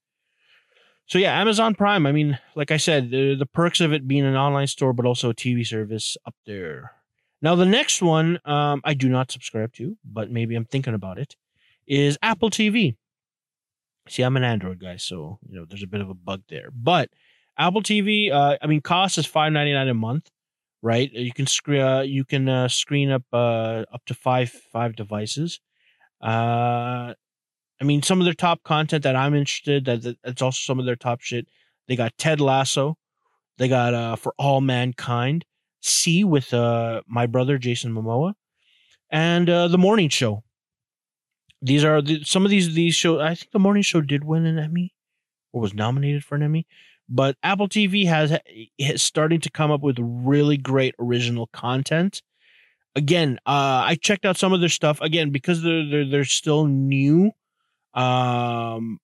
So 1.11 1.19
yeah, 1.19 1.37
Amazon 1.41 1.75
Prime. 1.75 2.05
I 2.05 2.13
mean, 2.13 2.39
like 2.55 2.71
I 2.71 2.77
said, 2.77 3.11
the, 3.11 3.35
the 3.35 3.45
perks 3.45 3.81
of 3.81 3.91
it 3.91 4.07
being 4.07 4.25
an 4.25 4.37
online 4.37 4.67
store, 4.67 4.93
but 4.93 5.05
also 5.05 5.31
a 5.31 5.33
TV 5.33 5.67
service 5.67 6.15
up 6.25 6.35
there. 6.45 6.93
Now 7.41 7.53
the 7.55 7.65
next 7.65 8.01
one, 8.01 8.39
um, 8.45 8.79
I 8.85 8.93
do 8.93 9.09
not 9.09 9.29
subscribe 9.29 9.73
to, 9.73 9.97
but 10.05 10.31
maybe 10.31 10.55
I'm 10.55 10.63
thinking 10.63 10.93
about 10.93 11.19
it, 11.19 11.35
is 11.85 12.17
Apple 12.21 12.49
TV. 12.49 12.95
See, 14.07 14.23
I'm 14.23 14.37
an 14.37 14.45
Android 14.45 14.79
guy, 14.79 14.95
so 14.95 15.37
you 15.49 15.59
know 15.59 15.65
there's 15.65 15.83
a 15.83 15.87
bit 15.87 15.99
of 15.99 16.09
a 16.09 16.13
bug 16.13 16.43
there. 16.47 16.69
But 16.73 17.09
Apple 17.57 17.83
TV, 17.83 18.31
uh, 18.31 18.55
I 18.61 18.67
mean, 18.67 18.79
cost 18.79 19.17
is 19.17 19.25
five 19.25 19.51
ninety 19.51 19.73
nine 19.73 19.89
a 19.89 19.93
month, 19.93 20.29
right? 20.81 21.11
You 21.11 21.33
can 21.33 21.45
screen, 21.45 21.81
uh, 21.81 22.01
you 22.03 22.23
can 22.23 22.47
uh, 22.47 22.69
screen 22.69 23.11
up 23.11 23.23
uh, 23.33 23.83
up 23.93 24.05
to 24.05 24.13
five 24.13 24.49
five 24.49 24.95
devices. 24.95 25.59
I 27.81 27.83
mean, 27.83 28.03
some 28.03 28.21
of 28.21 28.25
their 28.25 28.33
top 28.33 28.63
content 28.63 29.03
that 29.03 29.15
I'm 29.15 29.33
interested 29.33 29.85
that- 29.85 30.17
that's 30.23 30.41
also 30.41 30.59
some 30.59 30.79
of 30.79 30.85
their 30.85 30.95
top 30.95 31.21
shit. 31.21 31.47
They 31.87 31.95
got 31.95 32.17
Ted 32.17 32.39
Lasso, 32.39 32.97
they 33.57 33.67
got 33.67 33.93
uh, 33.93 34.15
For 34.15 34.33
All 34.37 34.61
Mankind, 34.61 35.45
See 35.81 36.23
with 36.23 36.53
uh, 36.53 37.01
my 37.07 37.25
brother 37.25 37.57
Jason 37.57 37.91
Momoa, 37.91 38.35
and 39.09 39.49
uh, 39.49 39.67
the 39.67 39.79
Morning 39.79 40.09
Show 40.09 40.43
these 41.61 41.83
are 41.83 42.01
the, 42.01 42.23
some 42.23 42.43
of 42.43 42.51
these 42.51 42.73
these 42.73 42.95
shows. 42.95 43.21
I 43.21 43.35
think 43.35 43.51
the 43.51 43.59
morning 43.59 43.83
show 43.83 44.01
did 44.01 44.23
win 44.23 44.45
an 44.45 44.57
Emmy 44.57 44.93
or 45.53 45.61
was 45.61 45.73
nominated 45.73 46.23
for 46.23 46.35
an 46.35 46.43
Emmy, 46.43 46.65
but 47.07 47.37
Apple 47.43 47.67
TV 47.67 48.07
has 48.07 48.37
is 48.77 49.03
starting 49.03 49.39
to 49.41 49.51
come 49.51 49.71
up 49.71 49.81
with 49.81 49.97
really 49.99 50.57
great 50.57 50.95
original 50.99 51.47
content. 51.47 52.21
Again, 52.95 53.37
uh, 53.45 53.85
I 53.85 53.97
checked 54.01 54.25
out 54.25 54.37
some 54.37 54.53
of 54.53 54.59
their 54.59 54.69
stuff 54.69 54.99
again 55.01 55.29
because 55.29 55.61
they're 55.61 55.87
they're, 55.87 56.09
they're 56.09 56.25
still 56.25 56.65
new. 56.65 57.31
Um, 57.93 58.99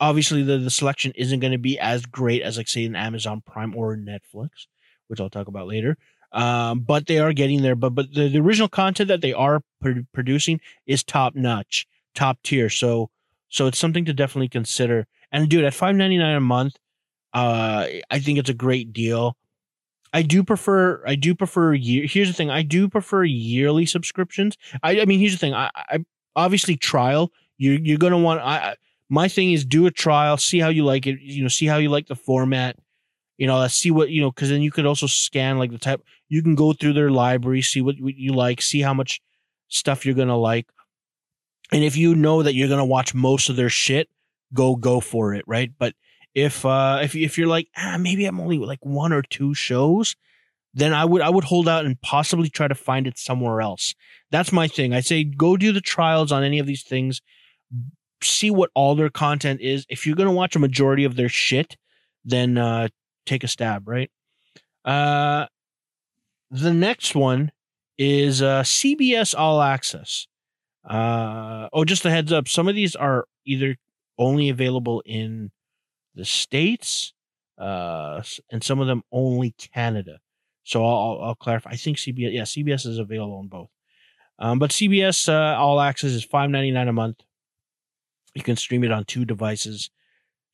obviously 0.00 0.42
the, 0.42 0.58
the 0.58 0.70
selection 0.70 1.12
isn't 1.16 1.40
going 1.40 1.52
to 1.52 1.58
be 1.58 1.78
as 1.78 2.06
great 2.06 2.42
as 2.42 2.56
like 2.56 2.68
say 2.68 2.84
an 2.84 2.96
Amazon 2.96 3.42
Prime 3.44 3.74
or 3.74 3.96
Netflix, 3.96 4.66
which 5.08 5.20
I'll 5.20 5.30
talk 5.30 5.48
about 5.48 5.66
later. 5.66 5.96
Um, 6.32 6.80
but 6.80 7.06
they 7.06 7.18
are 7.18 7.32
getting 7.32 7.62
there. 7.62 7.76
But 7.76 7.94
but 7.94 8.12
the, 8.12 8.28
the 8.28 8.40
original 8.40 8.68
content 8.68 9.08
that 9.08 9.20
they 9.20 9.32
are 9.32 9.62
pr- 9.80 10.00
producing 10.12 10.60
is 10.86 11.02
top 11.02 11.34
notch, 11.34 11.86
top 12.14 12.38
tier. 12.42 12.68
So 12.68 13.10
so 13.48 13.66
it's 13.66 13.78
something 13.78 14.04
to 14.04 14.12
definitely 14.12 14.48
consider. 14.48 15.06
And 15.32 15.48
dude, 15.48 15.64
at 15.64 15.74
five 15.74 15.96
ninety 15.96 16.18
nine 16.18 16.36
a 16.36 16.40
month, 16.40 16.76
uh, 17.32 17.86
I 18.10 18.18
think 18.18 18.38
it's 18.38 18.50
a 18.50 18.54
great 18.54 18.92
deal. 18.92 19.36
I 20.12 20.22
do 20.22 20.42
prefer 20.42 21.02
I 21.06 21.14
do 21.14 21.34
prefer 21.34 21.74
year. 21.74 22.06
Here's 22.06 22.28
the 22.28 22.34
thing, 22.34 22.50
I 22.50 22.62
do 22.62 22.88
prefer 22.88 23.24
yearly 23.24 23.86
subscriptions. 23.86 24.56
I 24.82 25.00
I 25.00 25.04
mean, 25.04 25.20
here's 25.20 25.32
the 25.32 25.38
thing. 25.38 25.54
I, 25.54 25.70
I 25.74 26.04
obviously 26.36 26.76
trial. 26.76 27.32
You 27.58 27.72
you're 27.82 27.98
gonna 27.98 28.18
want. 28.18 28.40
I 28.40 28.76
my 29.08 29.28
thing 29.28 29.52
is 29.52 29.64
do 29.64 29.86
a 29.86 29.90
trial, 29.90 30.36
see 30.36 30.60
how 30.60 30.68
you 30.68 30.84
like 30.84 31.06
it. 31.06 31.20
You 31.20 31.42
know, 31.42 31.48
see 31.48 31.66
how 31.66 31.78
you 31.78 31.88
like 31.88 32.06
the 32.06 32.14
format. 32.16 32.76
You 33.38 33.46
know, 33.46 33.66
see 33.68 33.90
what 33.90 34.10
you 34.10 34.20
know, 34.20 34.30
because 34.30 34.50
then 34.50 34.62
you 34.62 34.70
could 34.70 34.86
also 34.86 35.06
scan 35.06 35.58
like 35.58 35.70
the 35.70 35.78
type. 35.78 36.02
You 36.28 36.42
can 36.42 36.54
go 36.54 36.72
through 36.72 36.94
their 36.94 37.10
library, 37.10 37.62
see 37.62 37.80
what, 37.80 37.96
what 38.00 38.16
you 38.16 38.32
like, 38.32 38.62
see 38.62 38.80
how 38.80 38.94
much 38.94 39.20
stuff 39.68 40.06
you're 40.06 40.14
gonna 40.14 40.36
like, 40.36 40.66
and 41.72 41.82
if 41.84 41.96
you 41.96 42.14
know 42.14 42.42
that 42.42 42.54
you're 42.54 42.68
gonna 42.68 42.84
watch 42.84 43.14
most 43.14 43.48
of 43.48 43.56
their 43.56 43.68
shit, 43.68 44.08
go 44.54 44.76
go 44.76 45.00
for 45.00 45.34
it, 45.34 45.44
right? 45.46 45.72
But 45.78 45.94
if 46.34 46.64
uh 46.64 47.00
if 47.02 47.14
if 47.14 47.38
you're 47.38 47.48
like 47.48 47.68
ah, 47.76 47.96
maybe 47.98 48.26
I'm 48.26 48.40
only 48.40 48.58
like 48.58 48.84
one 48.84 49.12
or 49.12 49.22
two 49.22 49.54
shows, 49.54 50.16
then 50.76 50.92
I 50.92 51.06
would 51.06 51.22
I 51.22 51.30
would 51.30 51.44
hold 51.44 51.68
out 51.68 51.86
and 51.86 52.00
possibly 52.02 52.50
try 52.50 52.68
to 52.68 52.74
find 52.74 53.06
it 53.06 53.18
somewhere 53.18 53.62
else. 53.62 53.94
That's 54.30 54.52
my 54.52 54.68
thing. 54.68 54.92
I 54.92 55.00
say 55.00 55.24
go 55.24 55.56
do 55.56 55.72
the 55.72 55.80
trials 55.80 56.30
on 56.30 56.44
any 56.44 56.58
of 56.58 56.66
these 56.66 56.82
things, 56.82 57.22
see 58.22 58.50
what 58.50 58.70
all 58.74 58.94
their 58.94 59.08
content 59.08 59.62
is. 59.62 59.86
If 59.88 60.06
you're 60.06 60.16
gonna 60.16 60.32
watch 60.32 60.54
a 60.54 60.60
majority 60.60 61.04
of 61.04 61.16
their 61.16 61.30
shit, 61.30 61.78
then 62.26 62.58
uh 62.58 62.88
take 63.24 63.42
a 63.42 63.48
stab, 63.48 63.88
right? 63.88 64.10
Uh 64.84 65.46
the 66.50 66.74
next 66.74 67.14
one 67.14 67.52
is 67.96 68.42
uh 68.42 68.62
CBS 68.62 69.34
All 69.36 69.62
Access. 69.62 70.26
Uh 70.86 71.70
oh, 71.72 71.86
just 71.86 72.04
a 72.04 72.10
heads 72.10 72.32
up, 72.32 72.48
some 72.48 72.68
of 72.68 72.74
these 72.74 72.94
are 72.94 73.24
either 73.46 73.76
only 74.18 74.50
available 74.50 75.02
in 75.06 75.50
the 76.14 76.24
states, 76.26 77.14
uh, 77.58 78.22
and 78.50 78.62
some 78.62 78.80
of 78.80 78.86
them 78.86 79.02
only 79.10 79.52
Canada. 79.52 80.18
So 80.66 80.84
I'll, 80.84 81.20
I'll 81.22 81.34
clarify. 81.36 81.70
I 81.70 81.76
think 81.76 81.96
CBS, 81.96 82.32
yeah, 82.32 82.42
CBS 82.42 82.86
is 82.86 82.98
available 82.98 83.38
on 83.38 83.46
both. 83.46 83.70
Um, 84.38 84.58
but 84.58 84.70
CBS 84.70 85.28
uh, 85.28 85.56
All 85.56 85.80
Access 85.80 86.10
is 86.10 86.24
five 86.24 86.50
ninety 86.50 86.72
nine 86.72 86.88
a 86.88 86.92
month. 86.92 87.22
You 88.34 88.42
can 88.42 88.56
stream 88.56 88.84
it 88.84 88.90
on 88.90 89.04
two 89.04 89.24
devices. 89.24 89.90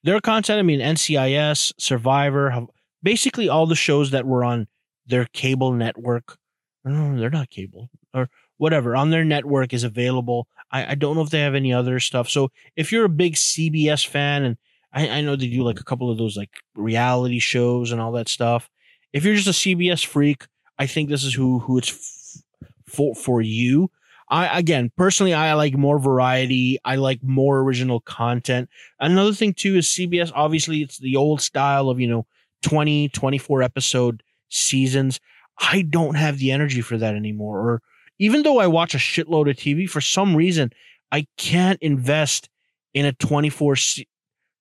Their 0.05 0.21
content, 0.21 0.59
I 0.59 0.63
mean, 0.63 0.81
NCIS, 0.81 1.73
Survivor, 1.79 2.67
basically 3.03 3.49
all 3.49 3.67
the 3.67 3.75
shows 3.75 4.11
that 4.11 4.27
were 4.27 4.45
on 4.45 4.69
their 5.07 5.27
cable 5.33 5.73
network. 5.73 6.37
No, 6.85 7.19
they're 7.19 7.31
not 7.31 7.51
cable 7.51 7.89
or 8.13 8.29
whatever 8.59 8.95
on 8.95 9.11
their 9.11 9.25
network 9.25 9.73
is 9.73 9.83
available. 9.83 10.47
I, 10.71 10.93
I 10.93 10.95
don't 10.95 11.17
know 11.17 11.23
if 11.23 11.31
they 11.31 11.41
have 11.41 11.55
any 11.55 11.73
other 11.73 11.99
stuff. 12.01 12.29
So 12.29 12.51
if 12.77 12.93
you're 12.93 13.05
a 13.05 13.09
big 13.09 13.35
CBS 13.35 14.07
fan 14.07 14.45
and 14.45 14.57
I, 14.93 15.09
I 15.09 15.21
know 15.23 15.37
they 15.37 15.49
do 15.49 15.63
like 15.63 15.81
a 15.81 15.85
couple 15.85 16.11
of 16.11 16.19
those 16.19 16.37
like 16.37 16.51
reality 16.75 17.39
shows 17.39 17.93
and 17.93 18.01
all 18.01 18.13
that 18.13 18.29
stuff. 18.29 18.69
If 19.13 19.25
you're 19.25 19.35
just 19.35 19.49
a 19.49 19.51
CBS 19.51 20.05
freak, 20.05 20.47
I 20.79 20.87
think 20.87 21.09
this 21.09 21.25
is 21.25 21.35
who 21.35 21.61
who 21.61 21.79
it's 21.79 21.91
f- 21.91 22.65
for 22.87 23.15
for 23.15 23.41
you. 23.41 23.91
I 24.29 24.59
again 24.59 24.91
personally 24.97 25.35
I 25.35 25.53
like 25.55 25.77
more 25.77 25.99
variety. 25.99 26.79
I 26.85 26.97
like 26.97 27.23
more 27.23 27.61
original 27.61 28.01
content. 28.01 28.69
Another 28.99 29.33
thing 29.33 29.53
too 29.53 29.77
is 29.77 29.87
CBS 29.87 30.33
obviously 30.35 30.83
it's 30.83 30.99
the 30.99 31.17
old 31.17 31.41
style 31.41 31.89
of, 31.89 32.01
you 32.01 32.09
know, 32.09 32.27
20 32.63 33.11
24 33.11 33.63
episode 33.63 34.23
seasons. 34.49 35.21
I 35.59 35.83
don't 35.83 36.17
have 36.17 36.39
the 36.39 36.51
energy 36.51 36.81
for 36.81 36.97
that 36.97 37.15
anymore 37.15 37.61
or 37.61 37.83
even 38.19 38.43
though 38.43 38.59
I 38.59 38.67
watch 38.69 38.95
a 38.95 38.99
shitload 38.99 39.51
of 39.51 39.57
TV 39.57 39.89
for 39.89 40.01
some 40.01 40.35
reason 40.35 40.73
I 41.11 41.27
can't 41.37 41.81
invest 41.83 42.49
in 42.95 43.05
a 43.05 43.13
24 43.13 43.77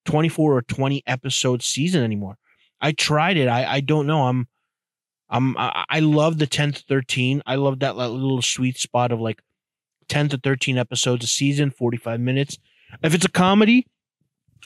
24 0.04 0.56
or 0.56 0.62
20 0.62 1.02
episode 1.06 1.62
season 1.62 2.02
anymore. 2.02 2.36
I 2.82 2.92
tried 2.92 3.36
it. 3.36 3.46
I, 3.48 3.74
I 3.74 3.80
don't 3.80 4.06
know. 4.06 4.26
I'm, 4.26 4.48
I'm, 5.30 5.56
I, 5.56 5.84
I 5.88 6.00
love 6.00 6.38
the 6.38 6.46
10 6.46 6.72
to 6.72 6.82
13. 6.88 7.42
I 7.46 7.54
love 7.54 7.78
that 7.78 7.96
little 7.96 8.42
sweet 8.42 8.76
spot 8.76 9.12
of 9.12 9.20
like 9.20 9.40
10 10.08 10.30
to 10.30 10.36
13 10.38 10.76
episodes 10.76 11.24
a 11.24 11.28
season, 11.28 11.70
45 11.70 12.20
minutes. 12.20 12.58
If 13.02 13.14
it's 13.14 13.24
a 13.24 13.30
comedy, 13.30 13.86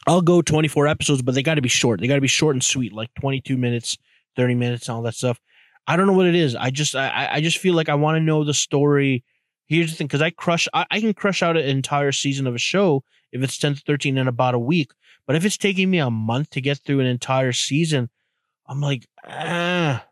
I'll 0.06 0.22
go 0.22 0.42
24 0.42 0.88
episodes, 0.88 1.22
but 1.22 1.34
they 1.34 1.42
got 1.42 1.54
to 1.54 1.62
be 1.62 1.68
short. 1.68 2.00
They 2.00 2.08
got 2.08 2.16
to 2.16 2.20
be 2.20 2.26
short 2.26 2.56
and 2.56 2.64
sweet, 2.64 2.92
like 2.92 3.10
22 3.20 3.56
minutes, 3.56 3.96
30 4.34 4.54
minutes, 4.54 4.88
and 4.88 4.96
all 4.96 5.02
that 5.02 5.14
stuff. 5.14 5.38
I 5.86 5.96
don't 5.96 6.06
know 6.06 6.14
what 6.14 6.26
it 6.26 6.34
is. 6.34 6.56
I 6.56 6.70
just, 6.70 6.96
I, 6.96 7.28
I 7.32 7.40
just 7.40 7.58
feel 7.58 7.74
like 7.74 7.88
I 7.88 7.94
want 7.94 8.16
to 8.16 8.20
know 8.20 8.42
the 8.42 8.54
story. 8.54 9.24
Here's 9.66 9.90
the 9.90 9.96
thing, 9.96 10.06
because 10.06 10.22
I 10.22 10.30
crush, 10.30 10.66
I, 10.74 10.86
I 10.90 11.00
can 11.00 11.14
crush 11.14 11.42
out 11.42 11.56
an 11.56 11.64
entire 11.64 12.12
season 12.12 12.46
of 12.46 12.54
a 12.54 12.58
show 12.58 13.04
if 13.30 13.42
it's 13.42 13.58
10 13.58 13.76
to 13.76 13.82
13 13.86 14.18
in 14.18 14.26
about 14.26 14.54
a 14.54 14.58
week. 14.58 14.90
But 15.26 15.36
if 15.36 15.44
it's 15.44 15.56
taking 15.56 15.90
me 15.90 15.98
a 15.98 16.10
month 16.10 16.50
to 16.50 16.60
get 16.60 16.78
through 16.78 17.00
an 17.00 17.06
entire 17.06 17.52
season, 17.52 18.10
I'm 18.66 18.80
like, 18.80 19.06
ah. 19.26 20.06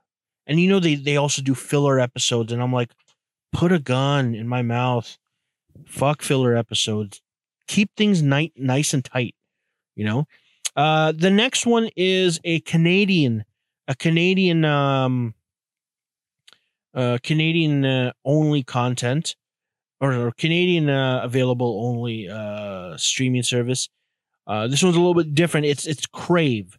And 0.46 0.61
you 0.61 0.68
know 0.68 0.81
they 0.81 0.96
they 0.96 1.16
also 1.16 1.40
do 1.40 1.55
filler 1.55 1.98
episodes, 1.98 2.53
and 2.53 2.62
I'm 2.62 2.72
like, 2.72 2.90
put 3.53 3.72
a 3.72 3.79
gun 3.79 4.35
in 4.35 4.46
my 4.46 4.62
mouth. 4.62 5.16
Fuck 5.87 6.22
filler 6.22 6.57
episodes. 6.57 7.20
Keep 7.66 7.90
things 7.96 8.22
ni- 8.22 8.53
nice 8.57 8.92
and 8.92 9.05
tight. 9.05 9.35
You 9.96 10.05
know. 10.05 10.27
Uh, 10.77 11.12
the 11.12 11.31
next 11.31 11.66
one 11.66 11.88
is 11.96 12.40
a 12.42 12.59
Canadian, 12.61 13.44
a 13.87 13.94
Canadian, 13.94 14.64
um, 14.64 15.35
uh, 16.94 17.18
Canadian 17.22 17.85
uh, 17.85 18.12
only 18.24 18.64
content, 18.64 19.37
or, 20.00 20.12
or 20.12 20.33
Canadian 20.33 20.90
uh, 20.90 21.20
available 21.22 21.81
only 21.87 22.29
uh 22.29 22.96
streaming 22.96 23.44
service. 23.44 23.88
Uh, 24.46 24.66
this 24.68 24.83
one's 24.83 24.96
a 24.96 24.98
little 24.98 25.14
bit 25.14 25.35
different. 25.35 25.66
It's 25.66 25.87
it's 25.87 26.07
Crave. 26.07 26.78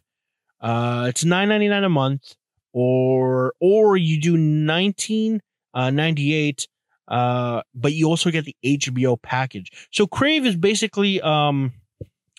Uh, 0.60 1.06
it's 1.08 1.24
nine 1.24 1.48
ninety 1.48 1.68
nine 1.68 1.84
a 1.84 1.88
month, 1.88 2.34
or 2.72 3.54
or 3.60 3.96
you 3.96 4.20
do 4.20 4.36
nineteen 4.36 5.42
uh, 5.74 5.90
ninety 5.90 6.34
eight. 6.34 6.68
Uh, 7.08 7.62
but 7.74 7.92
you 7.92 8.08
also 8.08 8.30
get 8.30 8.44
the 8.44 8.56
HBO 8.64 9.20
package. 9.20 9.88
So 9.92 10.06
Crave 10.06 10.44
is 10.44 10.56
basically 10.56 11.20
um, 11.20 11.72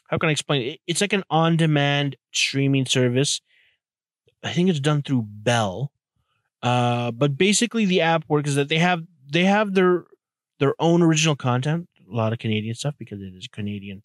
how 0.07 0.17
can 0.17 0.29
I 0.29 0.31
explain 0.31 0.61
it? 0.61 0.79
It's 0.87 1.01
like 1.01 1.13
an 1.13 1.23
on 1.29 1.57
demand 1.57 2.15
streaming 2.31 2.85
service. 2.85 3.41
I 4.43 4.51
think 4.51 4.69
it's 4.69 4.79
done 4.79 5.01
through 5.01 5.25
Bell. 5.27 5.91
Uh, 6.63 7.11
but 7.11 7.37
basically 7.37 7.85
the 7.85 8.01
app 8.01 8.23
works 8.27 8.49
is 8.49 8.55
that 8.55 8.69
they 8.69 8.79
have 8.79 9.03
they 9.31 9.43
have 9.43 9.73
their 9.73 10.05
their 10.59 10.73
own 10.79 11.01
original 11.03 11.35
content, 11.35 11.87
a 12.11 12.15
lot 12.15 12.33
of 12.33 12.39
Canadian 12.39 12.73
stuff 12.73 12.95
because 12.97 13.21
it 13.21 13.33
is 13.35 13.47
Canadian 13.47 14.01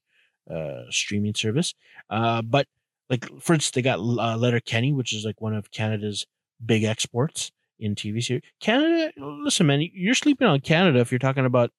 uh, 0.50 0.82
streaming 0.90 1.34
service. 1.34 1.74
Uh, 2.10 2.42
but 2.42 2.66
like 3.10 3.24
for 3.40 3.54
instance, 3.54 3.72
they 3.72 3.82
got 3.82 3.98
uh, 3.98 4.36
Letterkenny, 4.36 4.92
which 4.92 5.12
is 5.12 5.24
like 5.24 5.40
one 5.40 5.54
of 5.54 5.70
Canada's 5.70 6.26
big 6.64 6.84
exports 6.84 7.50
in 7.78 7.94
TV 7.94 8.22
series. 8.22 8.42
Canada, 8.60 9.12
listen, 9.18 9.66
man, 9.66 9.86
you're 9.92 10.14
sleeping 10.14 10.46
on 10.46 10.60
Canada 10.60 11.00
if 11.00 11.10
you're 11.10 11.18
talking 11.18 11.46
about 11.46 11.70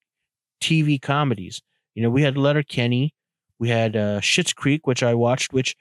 TV 0.61 1.01
comedies. 1.01 1.61
You 1.95 2.03
know, 2.03 2.09
we 2.09 2.23
had 2.23 2.37
Letterkenny, 2.37 3.13
we 3.59 3.69
had 3.69 3.95
uh, 3.95 4.21
Creek, 4.55 4.85
which 4.87 5.03
I 5.03 5.13
watched, 5.13 5.53
which 5.53 5.75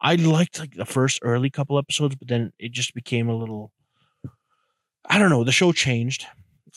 I 0.00 0.16
liked 0.16 0.58
like 0.58 0.74
the 0.74 0.84
first 0.84 1.18
early 1.22 1.50
couple 1.50 1.78
episodes, 1.78 2.14
but 2.14 2.28
then 2.28 2.52
it 2.58 2.72
just 2.72 2.94
became 2.94 3.28
a 3.28 3.36
little. 3.36 3.72
I 5.08 5.18
don't 5.18 5.30
know. 5.30 5.44
The 5.44 5.52
show 5.52 5.72
changed, 5.72 6.26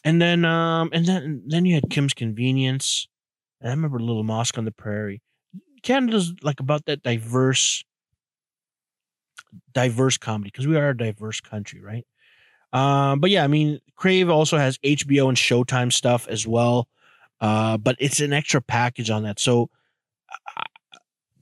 and 0.03 0.21
then 0.21 0.45
um, 0.45 0.89
and 0.93 1.05
then 1.05 1.43
then 1.45 1.65
you 1.65 1.75
had 1.75 1.89
Kim's 1.89 2.13
Convenience. 2.13 3.07
And 3.61 3.69
I 3.69 3.73
remember 3.73 3.99
Little 3.99 4.23
Mosque 4.23 4.57
on 4.57 4.65
the 4.65 4.71
Prairie. 4.71 5.21
Canada's 5.83 6.33
like 6.41 6.59
about 6.59 6.85
that 6.85 7.03
diverse 7.03 7.83
diverse 9.73 10.17
comedy 10.17 10.49
because 10.51 10.67
we 10.67 10.75
are 10.75 10.89
a 10.89 10.97
diverse 10.97 11.39
country, 11.39 11.81
right? 11.81 12.05
Um, 12.73 13.19
but 13.19 13.29
yeah, 13.29 13.43
I 13.43 13.47
mean, 13.47 13.79
Crave 13.95 14.29
also 14.29 14.57
has 14.57 14.77
HBO 14.79 15.29
and 15.29 15.37
Showtime 15.37 15.91
stuff 15.91 16.27
as 16.27 16.45
well. 16.45 16.87
Uh, 17.39 17.77
but 17.77 17.95
it's 17.99 18.19
an 18.19 18.33
extra 18.33 18.61
package 18.61 19.09
on 19.09 19.23
that. 19.23 19.39
So, 19.39 19.69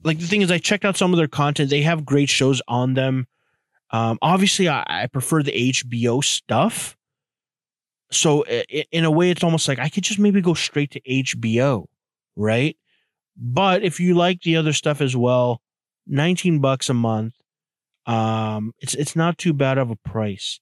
like 0.04 0.18
the 0.18 0.26
thing 0.26 0.42
is, 0.42 0.50
I 0.50 0.58
checked 0.58 0.84
out 0.84 0.96
some 0.96 1.12
of 1.12 1.16
their 1.16 1.28
content. 1.28 1.70
They 1.70 1.82
have 1.82 2.04
great 2.04 2.28
shows 2.28 2.62
on 2.68 2.94
them. 2.94 3.26
Um, 3.90 4.18
obviously, 4.20 4.68
I, 4.68 4.84
I 4.86 5.06
prefer 5.06 5.42
the 5.42 5.52
HBO 5.52 6.22
stuff. 6.22 6.96
So, 8.10 8.44
in 8.44 9.04
a 9.04 9.10
way, 9.10 9.30
it's 9.30 9.42
almost 9.42 9.66
like 9.66 9.78
I 9.78 9.88
could 9.88 10.04
just 10.04 10.20
maybe 10.20 10.40
go 10.40 10.54
straight 10.54 10.92
to 10.92 11.00
HBO, 11.00 11.86
right? 12.36 12.76
But 13.36 13.82
if 13.82 14.00
you 14.00 14.14
like 14.14 14.42
the 14.42 14.56
other 14.56 14.72
stuff 14.72 15.00
as 15.00 15.16
well, 15.16 15.60
19 16.06 16.60
bucks 16.60 16.88
a 16.88 16.94
month. 16.94 17.34
Um, 18.06 18.72
it's 18.78 18.94
it's 18.94 19.16
not 19.16 19.36
too 19.36 19.52
bad 19.52 19.78
of 19.78 19.90
a 19.90 19.96
price. 19.96 20.60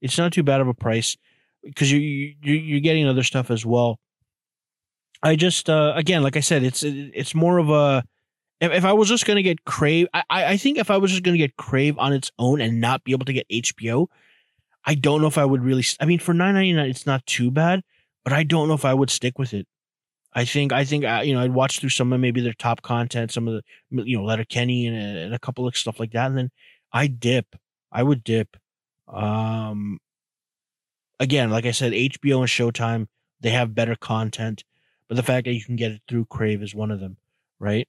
It's 0.00 0.18
not 0.18 0.32
too 0.32 0.44
bad 0.44 0.60
of 0.60 0.68
a 0.68 0.74
price 0.74 1.16
because 1.64 1.90
you 1.90 1.98
you 1.98 2.54
you're 2.54 2.80
getting 2.80 3.08
other 3.08 3.24
stuff 3.24 3.50
as 3.50 3.66
well. 3.66 3.98
I 5.22 5.34
just 5.34 5.68
uh, 5.68 5.92
again, 5.96 6.22
like 6.22 6.36
I 6.36 6.40
said, 6.40 6.62
it's 6.62 6.84
it's 6.84 7.34
more 7.34 7.58
of 7.58 7.70
a 7.70 8.04
if, 8.60 8.70
if 8.72 8.84
I 8.84 8.92
was 8.92 9.08
just 9.08 9.26
gonna 9.26 9.42
get 9.42 9.64
Crave, 9.64 10.06
I 10.14 10.22
I 10.30 10.56
think 10.56 10.78
if 10.78 10.90
I 10.90 10.96
was 10.96 11.10
just 11.10 11.24
gonna 11.24 11.38
get 11.38 11.56
Crave 11.56 11.98
on 11.98 12.12
its 12.12 12.30
own 12.38 12.60
and 12.60 12.80
not 12.80 13.02
be 13.02 13.12
able 13.12 13.26
to 13.26 13.32
get 13.32 13.48
HBO, 13.48 14.06
I 14.84 14.94
don't 14.94 15.20
know 15.20 15.26
if 15.26 15.38
I 15.38 15.44
would 15.44 15.62
really. 15.62 15.84
I 15.98 16.04
mean, 16.04 16.20
for 16.20 16.32
nine 16.34 16.54
ninety 16.54 16.72
nine, 16.72 16.88
it's 16.88 17.06
not 17.06 17.26
too 17.26 17.50
bad, 17.50 17.82
but 18.22 18.32
I 18.32 18.44
don't 18.44 18.68
know 18.68 18.74
if 18.74 18.84
I 18.84 18.94
would 18.94 19.10
stick 19.10 19.38
with 19.38 19.52
it. 19.52 19.66
I 20.36 20.44
think 20.44 20.70
I 20.70 20.84
think 20.84 21.06
uh, 21.06 21.22
you 21.24 21.34
know 21.34 21.40
I'd 21.40 21.54
watch 21.54 21.80
through 21.80 21.88
some 21.88 22.12
of 22.12 22.20
maybe 22.20 22.42
their 22.42 22.52
top 22.52 22.82
content, 22.82 23.32
some 23.32 23.48
of 23.48 23.54
the 23.54 24.04
you 24.04 24.18
know 24.18 24.24
Letterkenny 24.24 24.86
and, 24.86 24.94
and 24.96 25.34
a 25.34 25.38
couple 25.38 25.66
of 25.66 25.74
stuff 25.76 25.98
like 25.98 26.12
that, 26.12 26.26
and 26.26 26.36
then 26.36 26.50
I 26.92 27.06
dip. 27.06 27.56
I 27.90 28.02
would 28.02 28.22
dip. 28.22 28.54
Um, 29.08 29.98
again, 31.18 31.50
like 31.50 31.64
I 31.64 31.70
said, 31.70 31.92
HBO 31.92 32.40
and 32.40 32.48
Showtime 32.48 33.06
they 33.40 33.50
have 33.50 33.74
better 33.74 33.96
content, 33.96 34.62
but 35.08 35.16
the 35.16 35.22
fact 35.22 35.46
that 35.46 35.54
you 35.54 35.64
can 35.64 35.76
get 35.76 35.92
it 35.92 36.02
through 36.06 36.26
Crave 36.26 36.62
is 36.62 36.74
one 36.74 36.90
of 36.90 37.00
them, 37.00 37.16
right? 37.58 37.88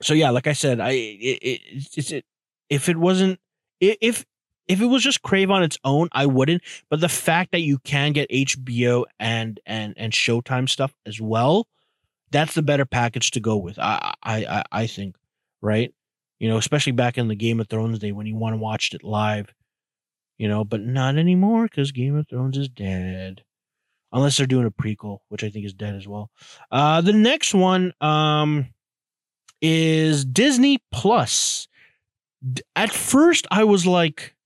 So 0.00 0.14
yeah, 0.14 0.30
like 0.30 0.46
I 0.46 0.54
said, 0.54 0.80
I 0.80 0.92
it, 0.92 1.38
it, 1.42 1.60
it's 1.94 2.10
it 2.12 2.24
if 2.70 2.88
it 2.88 2.96
wasn't 2.96 3.38
if 3.78 4.24
if 4.70 4.80
it 4.80 4.86
was 4.86 5.02
just 5.02 5.22
Crave 5.22 5.50
on 5.50 5.64
its 5.64 5.78
own, 5.84 6.08
I 6.12 6.26
wouldn't. 6.26 6.62
But 6.88 7.00
the 7.00 7.08
fact 7.08 7.50
that 7.50 7.62
you 7.62 7.78
can 7.78 8.12
get 8.12 8.30
HBO 8.30 9.04
and 9.18 9.58
and 9.66 9.94
and 9.96 10.12
Showtime 10.12 10.68
stuff 10.68 10.94
as 11.04 11.20
well, 11.20 11.66
that's 12.30 12.54
the 12.54 12.62
better 12.62 12.86
package 12.86 13.32
to 13.32 13.40
go 13.40 13.56
with. 13.56 13.80
I 13.80 14.14
I 14.22 14.62
I 14.70 14.86
think, 14.86 15.16
right? 15.60 15.92
You 16.38 16.48
know, 16.48 16.56
especially 16.56 16.92
back 16.92 17.18
in 17.18 17.26
the 17.26 17.34
Game 17.34 17.58
of 17.58 17.66
Thrones 17.68 17.98
day 17.98 18.12
when 18.12 18.26
you 18.26 18.36
want 18.36 18.52
to 18.52 18.58
watch 18.58 18.94
it 18.94 19.02
live, 19.02 19.52
you 20.38 20.46
know, 20.46 20.64
but 20.64 20.80
not 20.80 21.16
anymore 21.16 21.64
because 21.64 21.90
Game 21.90 22.14
of 22.14 22.28
Thrones 22.28 22.56
is 22.56 22.68
dead. 22.68 23.42
Unless 24.12 24.36
they're 24.36 24.46
doing 24.46 24.66
a 24.66 24.70
prequel, 24.70 25.18
which 25.30 25.42
I 25.42 25.50
think 25.50 25.66
is 25.66 25.74
dead 25.74 25.96
as 25.96 26.06
well. 26.06 26.30
Uh 26.70 27.00
the 27.00 27.12
next 27.12 27.54
one 27.54 27.92
um 28.00 28.68
is 29.60 30.24
Disney 30.24 30.78
Plus. 30.92 31.66
At 32.76 32.92
first 32.92 33.48
I 33.50 33.64
was 33.64 33.84
like, 33.84 34.36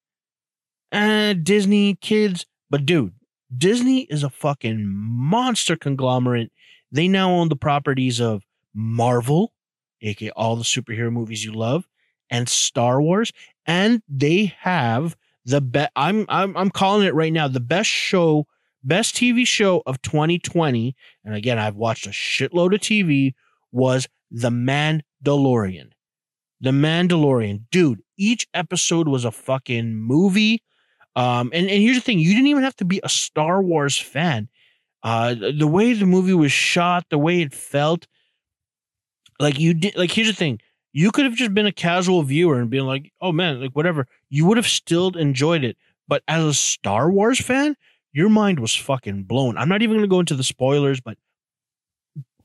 eh, 0.94 1.35
Disney 1.35 1.96
kids. 1.96 2.46
But 2.70 2.87
dude, 2.87 3.14
Disney 3.57 4.02
is 4.02 4.22
a 4.22 4.30
fucking 4.30 4.87
monster 4.87 5.76
conglomerate. 5.76 6.50
They 6.90 7.09
now 7.09 7.30
own 7.30 7.48
the 7.48 7.57
properties 7.57 8.20
of 8.20 8.42
Marvel, 8.74 9.52
aka 10.00 10.30
all 10.30 10.57
the 10.57 10.64
superhero 10.64 11.12
movies 11.12 11.44
you 11.44 11.52
love, 11.52 11.87
and 12.30 12.48
Star 12.48 13.00
Wars, 13.00 13.33
and 13.66 14.02
they 14.09 14.54
have 14.61 15.16
the 15.44 15.61
best. 15.61 15.90
I'm 15.96 16.24
I'm 16.28 16.57
I'm 16.57 16.70
calling 16.70 17.07
it 17.07 17.14
right 17.14 17.33
now 17.33 17.48
the 17.48 17.61
best 17.61 17.90
show, 17.90 18.46
best 18.83 19.14
TV 19.14 19.46
show 19.46 19.83
of 19.87 20.00
2020. 20.02 20.96
And 21.24 21.35
again, 21.35 21.59
I've 21.59 21.76
watched 21.76 22.07
a 22.07 22.11
shitload 22.11 22.74
of 22.74 22.80
TV. 22.80 23.35
Was 23.72 24.09
The 24.30 24.50
Mandalorian. 24.50 25.90
The 26.61 26.70
Mandalorian, 26.70 27.64
dude. 27.72 28.02
Each 28.16 28.46
episode 28.54 29.09
was 29.09 29.24
a 29.24 29.33
fucking 29.33 29.96
movie. 29.96 30.62
Um, 31.16 31.50
and, 31.53 31.68
and 31.68 31.83
here's 31.83 31.96
the 31.96 32.03
thing: 32.03 32.18
you 32.18 32.33
didn't 32.35 32.48
even 32.48 32.62
have 32.64 32.77
to 32.77 32.85
be 32.85 33.00
a 33.03 33.09
Star 33.09 33.62
Wars 33.62 33.98
fan. 33.98 34.48
Uh, 35.03 35.35
the 35.35 35.66
way 35.66 35.92
the 35.92 36.07
movie 36.07 36.35
was 36.35 36.53
shot, 36.53 37.07
the 37.11 37.18
way 37.18 37.42
it 37.42 37.55
felt, 37.55 38.07
like 39.38 39.59
you 39.59 39.74
did. 39.74 39.96
Like 39.96 40.11
here's 40.11 40.29
the 40.29 40.35
thing: 40.35 40.61
you 40.92 41.11
could 41.11 41.24
have 41.24 41.35
just 41.35 41.55
been 41.55 41.66
a 41.66 41.72
casual 41.72 42.22
viewer 42.22 42.61
and 42.61 42.70
been 42.70 42.87
like, 42.87 43.12
"Oh 43.20 43.33
man, 43.33 43.61
like 43.61 43.72
whatever." 43.72 44.07
You 44.31 44.46
would 44.46 44.57
have 44.57 44.66
still 44.66 45.16
enjoyed 45.16 45.64
it. 45.64 45.77
But 46.09 46.22
as 46.29 46.44
a 46.44 46.55
Star 46.55 47.11
Wars 47.11 47.40
fan, 47.40 47.77
your 48.12 48.29
mind 48.29 48.61
was 48.61 48.74
fucking 48.74 49.24
blown. 49.24 49.57
I'm 49.57 49.68
not 49.68 49.83
even 49.83 49.96
gonna 49.96 50.07
go 50.09 50.20
into 50.20 50.35
the 50.37 50.44
spoilers, 50.44 51.00
but 51.00 51.16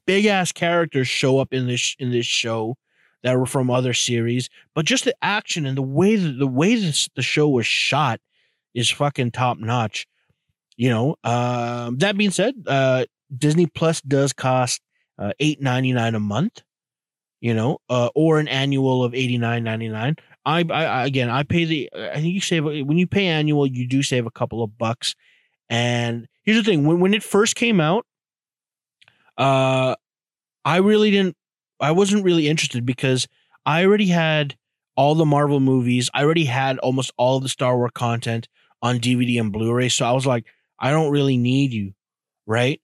big 0.06 0.26
ass 0.26 0.52
characters 0.52 1.08
show 1.08 1.40
up 1.40 1.54
in 1.54 1.68
this 1.68 1.96
in 2.00 2.12
this 2.12 2.26
show 2.26 2.78
that 3.24 3.38
were 3.38 3.46
from 3.46 3.70
other 3.70 3.94
series. 3.94 4.50
But 4.74 4.86
just 4.86 5.06
the 5.06 5.16
action 5.22 5.66
and 5.66 5.78
the 5.78 5.82
way 5.82 6.16
that 6.16 6.40
the 6.40 6.48
way 6.48 6.76
this, 6.76 7.10
the 7.16 7.22
show 7.22 7.48
was 7.50 7.66
shot 7.66 8.20
is 8.74 8.90
fucking 8.90 9.32
top 9.32 9.58
notch. 9.58 10.08
You 10.78 10.90
know, 10.90 11.16
um, 11.24 11.98
that 11.98 12.18
being 12.18 12.32
said, 12.32 12.54
uh, 12.66 13.06
Disney 13.36 13.66
Plus 13.66 14.02
does 14.02 14.34
cost 14.34 14.82
uh, 15.18 15.34
eight 15.40 15.62
ninety 15.62 15.92
nine 15.92 16.16
a 16.16 16.20
month. 16.20 16.62
You 17.42 17.54
know, 17.54 17.80
uh, 17.90 18.10
or 18.16 18.40
an 18.40 18.48
annual 18.48 19.04
of 19.04 19.14
eighty 19.14 19.38
nine 19.38 19.64
ninety 19.64 19.88
nine. 19.88 20.18
I, 20.46 20.64
I 20.70 21.06
again, 21.06 21.30
I 21.30 21.44
pay 21.44 21.66
the. 21.66 21.90
I 21.94 22.16
think 22.16 22.34
you 22.34 22.42
save 22.42 22.64
when 22.64 22.98
you 22.98 23.08
pay 23.08 23.28
annual, 23.28 23.68
you 23.68 23.88
do 23.88 24.04
save 24.04 24.26
a 24.26 24.32
couple 24.32 24.64
of 24.64 24.78
bucks. 24.78 25.16
And 25.70 26.28
here's 26.44 26.58
the 26.58 26.64
thing: 26.64 26.86
when 26.86 27.00
when 27.00 27.14
it 27.14 27.24
first 27.24 27.56
came 27.56 27.80
out, 27.80 28.06
uh, 29.38 29.96
I 30.66 30.78
really 30.78 31.12
didn't. 31.12 31.36
I 31.80 31.92
wasn't 31.92 32.26
really 32.26 32.48
interested 32.48 32.86
because 32.86 33.28
I 33.66 33.86
already 33.86 34.08
had 34.08 34.56
all 35.00 35.16
the 35.16 35.26
Marvel 35.26 35.62
movies. 35.62 36.10
I 36.14 36.26
already 36.26 36.44
had 36.44 36.78
almost 36.80 37.14
all 37.16 37.40
the 37.40 37.48
Star 37.48 37.78
Wars 37.78 37.92
content 37.96 38.50
on 38.82 39.00
DVD 39.00 39.40
and 39.40 39.50
Blu-ray. 39.50 39.88
So 39.88 40.06
I 40.06 40.12
was 40.12 40.28
like, 40.28 40.46
I 40.78 40.92
don't 40.92 41.10
really 41.10 41.38
need 41.38 41.72
you, 41.72 41.94
right? 42.46 42.82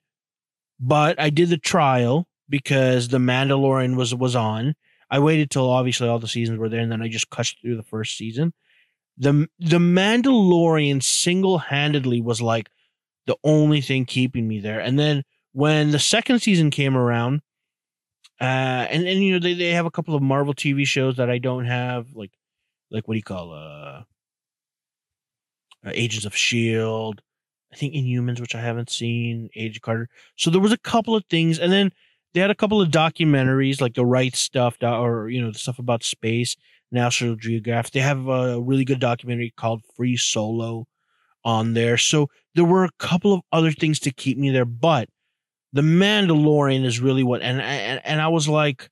But 0.79 1.19
I 1.19 1.29
did 1.29 1.49
the 1.49 1.57
trial 1.57 2.25
because 2.47 3.09
the 3.09 3.17
Mandalorian 3.17 3.97
was 3.97 4.15
was 4.15 4.33
on. 4.33 4.75
I 5.11 5.19
waited 5.19 5.51
till 5.51 5.69
obviously 5.69 6.07
all 6.07 6.19
the 6.19 6.29
seasons 6.29 6.57
were 6.57 6.69
there, 6.69 6.79
and 6.79 6.89
then 6.89 7.01
I 7.01 7.09
just 7.09 7.29
cut 7.29 7.53
through 7.61 7.75
the 7.75 7.83
first 7.83 8.15
season. 8.15 8.53
the 9.17 9.49
The 9.59 9.79
Mandalorian 9.79 11.03
single 11.03 11.57
handedly 11.57 12.21
was 12.21 12.41
like 12.41 12.69
the 13.27 13.35
only 13.43 13.81
thing 13.81 14.05
keeping 14.05 14.47
me 14.47 14.61
there. 14.61 14.79
And 14.79 14.97
then 14.97 15.23
when 15.51 15.91
the 15.91 15.99
second 15.99 16.39
season 16.39 16.71
came 16.71 16.95
around, 16.95 17.41
uh, 18.41 18.87
and 18.89 19.07
and 19.07 19.23
you 19.23 19.33
know 19.33 19.39
they, 19.39 19.53
they 19.53 19.71
have 19.71 19.85
a 19.85 19.91
couple 19.91 20.15
of 20.15 20.21
Marvel 20.21 20.53
TV 20.53 20.85
shows 20.85 21.17
that 21.17 21.29
I 21.29 21.37
don't 21.37 21.65
have, 21.65 22.07
like 22.13 22.31
like 22.91 23.07
what 23.07 23.13
do 23.13 23.17
you 23.17 23.23
call 23.23 23.53
uh, 23.53 24.03
uh 25.85 25.91
Agents 25.93 26.25
of 26.25 26.35
Shield, 26.35 27.21
I 27.71 27.75
think 27.75 27.93
Inhumans, 27.93 28.39
which 28.39 28.55
I 28.55 28.61
haven't 28.61 28.89
seen, 28.89 29.49
Age 29.55 29.81
Carter. 29.81 30.09
So 30.35 30.49
there 30.49 30.61
was 30.61 30.71
a 30.71 30.77
couple 30.77 31.15
of 31.15 31.23
things, 31.29 31.59
and 31.59 31.71
then 31.71 31.91
they 32.33 32.41
had 32.41 32.51
a 32.51 32.55
couple 32.55 32.81
of 32.81 32.89
documentaries 32.89 33.81
like 33.81 33.95
the 33.95 34.05
right 34.05 34.35
stuff, 34.35 34.77
or 34.81 35.29
you 35.29 35.41
know 35.41 35.51
the 35.51 35.59
stuff 35.59 35.79
about 35.79 36.03
space. 36.03 36.55
National 36.91 37.35
Geographic. 37.35 37.93
They 37.93 37.99
have 37.99 38.27
a 38.27 38.61
really 38.61 38.85
good 38.85 38.99
documentary 38.99 39.53
called 39.55 39.83
Free 39.95 40.17
Solo 40.17 40.87
on 41.43 41.73
there. 41.73 41.97
So 41.97 42.29
there 42.55 42.65
were 42.65 42.85
a 42.85 42.91
couple 42.97 43.33
of 43.33 43.41
other 43.51 43.71
things 43.71 43.99
to 44.01 44.11
keep 44.11 44.37
me 44.37 44.49
there, 44.49 44.65
but 44.65 45.09
the 45.75 45.81
Mandalorian 45.81 46.85
is 46.85 47.01
really 47.01 47.21
what 47.21 47.41
and 47.41 47.61
and 47.61 48.01
and 48.05 48.21
I 48.21 48.29
was 48.29 48.47
like 48.47 48.89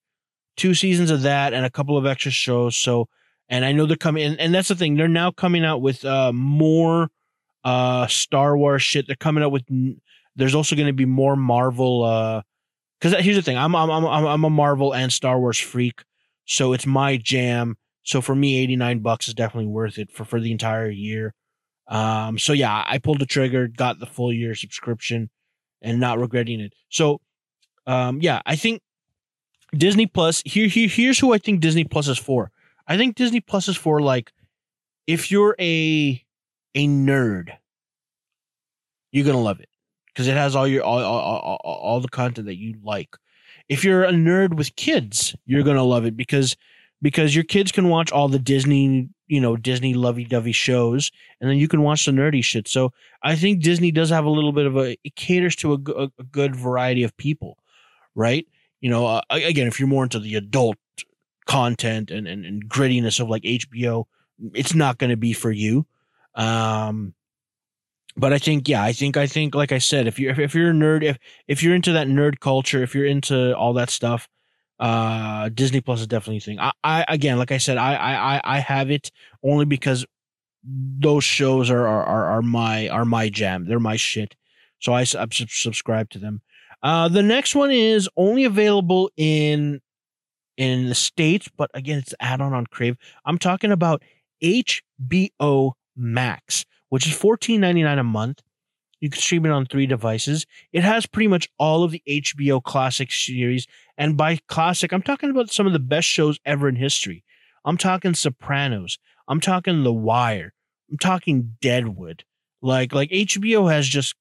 two 0.58 0.74
seasons 0.74 1.12
of 1.12 1.22
that 1.22 1.54
and 1.54 1.66
a 1.66 1.70
couple 1.70 1.98
of 1.98 2.06
extra 2.06 2.30
shows. 2.30 2.76
So 2.76 3.08
and 3.48 3.64
I 3.64 3.72
know 3.72 3.86
they're 3.86 3.96
coming 3.96 4.24
and, 4.26 4.40
and 4.40 4.54
that's 4.54 4.68
the 4.68 4.76
thing, 4.76 4.98
they're 4.98 5.08
now 5.08 5.32
coming 5.32 5.64
out 5.64 5.82
with 5.82 6.04
uh 6.04 6.34
more 6.34 7.10
uh 7.64 8.08
Star 8.08 8.58
Wars 8.58 8.84
shit. 8.84 9.08
They're 9.08 9.16
coming 9.16 9.44
out 9.46 9.54
with 9.54 9.64
there's 10.36 10.54
also 10.54 10.76
going 10.76 10.88
to 10.88 10.94
be 10.94 11.06
more 11.06 11.38
Marvel 11.38 12.04
uh 12.04 12.42
cuz 13.00 13.16
here's 13.18 13.38
the 13.38 13.42
thing, 13.42 13.58
I'm 13.58 13.74
I'm 13.78 13.90
I'm 13.90 14.06
I'm 14.06 14.44
a 14.44 14.50
Marvel 14.50 14.94
and 14.94 15.12
Star 15.12 15.40
Wars 15.40 15.60
freak. 15.60 16.04
So 16.44 16.74
it's 16.74 16.86
my 16.86 17.16
jam. 17.16 17.78
So 18.04 18.20
for 18.20 18.36
me 18.36 18.58
89 18.58 19.00
bucks 19.00 19.30
is 19.30 19.34
definitely 19.34 19.72
worth 19.72 19.98
it 19.98 20.12
for 20.12 20.26
for 20.26 20.42
the 20.42 20.52
entire 20.52 20.90
year. 20.90 21.34
Um 21.88 22.38
so 22.38 22.52
yeah, 22.52 22.84
I 22.86 22.98
pulled 22.98 23.20
the 23.20 23.26
trigger, 23.26 23.70
got 23.70 24.00
the 24.00 24.06
full 24.06 24.34
year 24.34 24.54
subscription 24.54 25.30
and 25.84 26.00
not 26.00 26.18
regretting 26.20 26.60
it. 26.60 26.74
So, 26.90 27.22
um, 27.86 28.22
yeah, 28.22 28.42
I 28.46 28.56
think 28.56 28.82
Disney 29.78 30.08
Plus. 30.08 30.42
Here, 30.46 30.68
here, 30.68 30.88
here's 30.88 31.20
who 31.20 31.34
I 31.34 31.38
think 31.38 31.60
Disney 31.60 31.84
Plus 31.84 32.08
is 32.08 32.18
for. 32.18 32.52
I 32.88 32.98
think 32.98 33.16
Disney 33.16 33.42
Plus 33.42 33.68
is 33.68 33.78
for 33.78 34.02
like 34.02 34.32
if 35.06 35.30
you're 35.32 35.56
a 35.60 36.24
a 36.76 36.88
nerd, 36.88 37.52
you're 39.12 39.26
gonna 39.26 39.42
love 39.42 39.60
it 39.60 39.70
because 40.08 40.28
it 40.28 40.36
has 40.36 40.56
all 40.56 40.68
your 40.68 40.84
all, 40.84 41.00
all, 41.00 41.60
all, 41.64 41.76
all 41.76 42.00
the 42.00 42.08
content 42.08 42.48
that 42.48 42.58
you 42.58 42.76
like. 42.84 43.16
If 43.70 43.84
you're 43.84 44.04
a 44.04 44.12
nerd 44.12 44.56
with 44.56 44.76
kids, 44.76 45.36
you're 45.46 45.64
gonna 45.64 45.84
love 45.84 46.06
it 46.06 46.18
because 46.18 46.56
because 47.02 47.36
your 47.36 47.44
kids 47.44 47.72
can 47.72 47.90
watch 47.90 48.12
all 48.12 48.30
the 48.30 48.40
Disney, 48.40 49.10
you 49.34 49.42
know, 49.42 49.58
Disney 49.58 49.96
lovey-dovey 49.96 50.52
shows, 50.52 51.12
and 51.42 51.50
then 51.50 51.58
you 51.58 51.68
can 51.68 51.82
watch 51.82 52.06
the 52.06 52.12
nerdy 52.12 52.44
shit. 52.44 52.68
So 52.68 52.94
I 53.24 53.36
think 53.36 53.64
Disney 53.64 53.90
does 53.90 54.12
have 54.12 54.26
a 54.26 54.30
little 54.30 54.52
bit 54.52 54.68
of 54.68 54.78
a 54.78 54.96
it 55.04 55.16
caters 55.16 55.56
to 55.58 55.74
a, 55.74 56.04
a 56.04 56.24
good 56.32 56.56
variety 56.56 57.02
of 57.02 57.18
people, 57.18 57.58
right? 58.14 58.46
You 58.80 58.92
know, 58.92 59.08
uh, 59.08 59.22
again, 59.32 59.66
if 59.66 59.80
you're 59.80 59.90
more 59.90 60.04
into 60.04 60.20
the 60.20 60.36
adult 60.36 60.78
content 61.48 62.12
and, 62.12 62.28
and, 62.28 62.46
and 62.46 62.70
grittiness 62.70 63.20
of 63.20 63.28
like 63.28 63.42
HBO, 63.42 64.06
it's 64.54 64.76
not 64.76 65.00
going 65.00 65.10
to 65.10 65.18
be 65.18 65.34
for 65.34 65.52
you. 65.52 65.88
Um, 66.36 67.16
but 68.16 68.34
I 68.34 68.38
think, 68.38 68.70
yeah, 68.70 68.84
I 68.84 68.94
think, 68.94 69.18
I 69.18 69.26
think, 69.26 69.56
like 69.56 69.72
I 69.72 69.80
said, 69.80 70.06
if 70.06 70.20
you're 70.20 70.32
if, 70.32 70.38
if 70.38 70.54
you're 70.54 70.70
a 70.70 70.74
nerd, 70.74 71.02
if 71.02 71.18
if 71.48 71.64
you're 71.64 71.74
into 71.74 71.94
that 71.94 72.06
nerd 72.06 72.40
culture, 72.40 72.84
if 72.84 72.94
you're 72.94 73.08
into 73.08 73.58
all 73.58 73.74
that 73.74 73.90
stuff, 73.90 74.30
uh 74.84 75.48
disney 75.54 75.80
plus 75.80 76.02
is 76.02 76.08
definitely 76.08 76.38
a 76.38 76.42
thing. 76.42 76.60
I, 76.60 76.72
I 76.84 77.06
again 77.08 77.38
like 77.38 77.52
i 77.52 77.58
said 77.58 77.78
I, 77.78 77.96
I 77.96 78.42
i 78.44 78.60
have 78.60 78.92
it 78.92 79.12
only 79.42 79.64
because 79.64 80.06
those 80.64 81.24
shows 81.24 81.70
are 81.72 81.88
are, 81.88 82.04
are, 82.04 82.26
are 82.26 82.42
my 82.42 82.90
are 82.90 83.06
my 83.06 83.30
jam. 83.30 83.66
They're 83.66 83.80
my 83.80 83.96
shit. 83.96 84.36
So 84.80 84.94
i, 84.94 85.02
I 85.02 85.28
subscribe 85.30 86.10
to 86.12 86.20
them. 86.20 86.42
Uh 86.82 87.08
the 87.08 87.24
next 87.24 87.56
one 87.56 87.72
is 87.72 88.10
only 88.18 88.44
available 88.44 89.10
in 89.16 89.82
in 90.58 90.90
the 90.90 90.96
states 90.96 91.50
but 91.56 91.72
again 91.74 92.00
it's 92.00 92.14
add-on 92.20 92.54
on 92.54 92.68
crave. 92.68 92.98
I'm 93.26 93.38
talking 93.38 93.72
about 93.72 94.04
hbo 94.44 95.72
max 95.96 96.66
which 96.94 97.08
is 97.08 97.18
$14.99 97.18 98.00
a 98.00 98.04
month. 98.04 98.44
You 99.00 99.10
can 99.10 99.20
stream 99.20 99.48
it 99.48 99.50
on 99.52 99.66
three 99.66 99.88
devices. 99.88 100.46
It 100.72 100.84
has 100.84 101.08
pretty 101.08 101.28
much 101.28 101.50
all 101.58 101.84
of 101.84 101.90
the 101.90 102.04
HBO 102.08 102.62
classic 102.62 103.12
series. 103.12 103.66
And 103.98 104.18
by 104.18 104.40
classic, 104.48 104.92
I'm 104.92 105.02
talking 105.02 105.30
about 105.30 105.52
some 105.52 105.68
of 105.68 105.74
the 105.74 105.80
best 105.80 106.08
shows 106.08 106.40
ever 106.46 106.68
in 106.68 106.76
history. 106.76 107.24
I'm 107.66 107.78
talking 107.78 108.14
Sopranos. 108.14 108.98
I'm 109.28 109.40
talking 109.40 109.84
The 109.84 109.94
Wire. 109.94 110.54
I'm 110.92 110.98
talking 110.98 111.56
Deadwood. 111.62 112.24
Like 112.62 112.94
like 112.94 113.10
HBO 113.10 113.72
has 113.72 113.88
just 113.88 114.16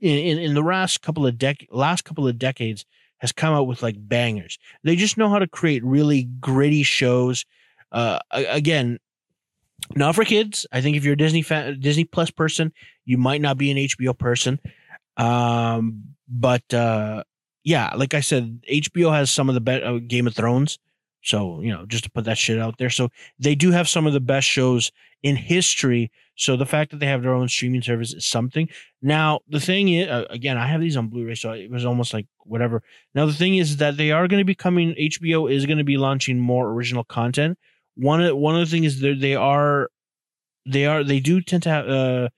in, 0.00 0.16
in, 0.16 0.38
in 0.38 0.54
the 0.54 0.62
last 0.62 1.02
couple 1.02 1.26
of 1.26 1.36
dec 1.36 1.66
last 1.70 2.04
couple 2.04 2.26
of 2.26 2.38
decades 2.38 2.84
has 3.18 3.32
come 3.32 3.54
out 3.54 3.66
with 3.66 3.82
like 3.82 3.96
bangers. 3.98 4.58
They 4.82 4.96
just 4.96 5.16
know 5.16 5.28
how 5.28 5.38
to 5.38 5.46
create 5.46 5.84
really 5.84 6.24
gritty 6.40 6.82
shows. 6.82 7.44
Uh, 7.92 8.18
again, 8.30 8.98
not 9.94 10.14
for 10.14 10.24
kids. 10.24 10.66
I 10.72 10.80
think 10.80 10.96
if 10.96 11.04
you're 11.04 11.14
a 11.14 11.18
Disney 11.18 11.42
fan, 11.42 11.78
Disney 11.80 12.04
Plus 12.04 12.30
person, 12.30 12.72
you 13.04 13.18
might 13.18 13.40
not 13.40 13.58
be 13.58 13.70
an 13.70 13.76
HBO 13.76 14.16
person. 14.16 14.58
Um, 15.16 16.14
but 16.28 16.72
uh, 16.72 17.24
yeah, 17.64 17.92
like 17.96 18.14
I 18.14 18.20
said, 18.20 18.60
HBO 18.70 19.12
has 19.12 19.30
some 19.30 19.48
of 19.48 19.54
the 19.54 19.60
best 19.60 19.84
uh, 19.84 19.98
Game 19.98 20.26
of 20.26 20.34
Thrones. 20.34 20.78
So 21.22 21.60
you 21.60 21.70
know, 21.72 21.84
just 21.86 22.04
to 22.04 22.10
put 22.10 22.24
that 22.24 22.38
shit 22.38 22.58
out 22.58 22.78
there. 22.78 22.90
So 22.90 23.10
they 23.38 23.54
do 23.54 23.70
have 23.72 23.88
some 23.88 24.06
of 24.06 24.12
the 24.12 24.20
best 24.20 24.46
shows 24.48 24.90
in 25.22 25.36
history. 25.36 26.10
So 26.36 26.56
the 26.56 26.64
fact 26.64 26.90
that 26.90 27.00
they 27.00 27.06
have 27.06 27.22
their 27.22 27.34
own 27.34 27.48
streaming 27.48 27.82
service 27.82 28.14
is 28.14 28.26
something. 28.26 28.68
Now 29.02 29.40
the 29.48 29.60
thing 29.60 29.88
is, 29.88 30.08
uh, 30.08 30.24
again, 30.30 30.56
I 30.56 30.66
have 30.66 30.80
these 30.80 30.96
on 30.96 31.08
Blu-ray, 31.08 31.34
so 31.34 31.52
it 31.52 31.70
was 31.70 31.84
almost 31.84 32.14
like 32.14 32.26
whatever. 32.44 32.82
Now 33.14 33.26
the 33.26 33.34
thing 33.34 33.56
is 33.56 33.76
that 33.76 33.98
they 33.98 34.12
are 34.12 34.26
going 34.28 34.40
to 34.40 34.46
be 34.46 34.54
coming. 34.54 34.94
HBO 34.94 35.52
is 35.52 35.66
going 35.66 35.78
to 35.78 35.84
be 35.84 35.98
launching 35.98 36.38
more 36.38 36.70
original 36.70 37.04
content 37.04 37.58
one 38.00 38.22
of 38.22 38.36
one 38.36 38.54
of 38.54 38.60
the 38.60 38.70
things 38.70 39.02
is 39.02 39.20
they 39.20 39.34
are 39.34 39.90
they 40.66 40.86
are 40.86 41.04
they 41.04 41.20
do 41.20 41.40
tend 41.40 41.62
to 41.62 41.68
have 41.68 41.88
uh 41.88 42.28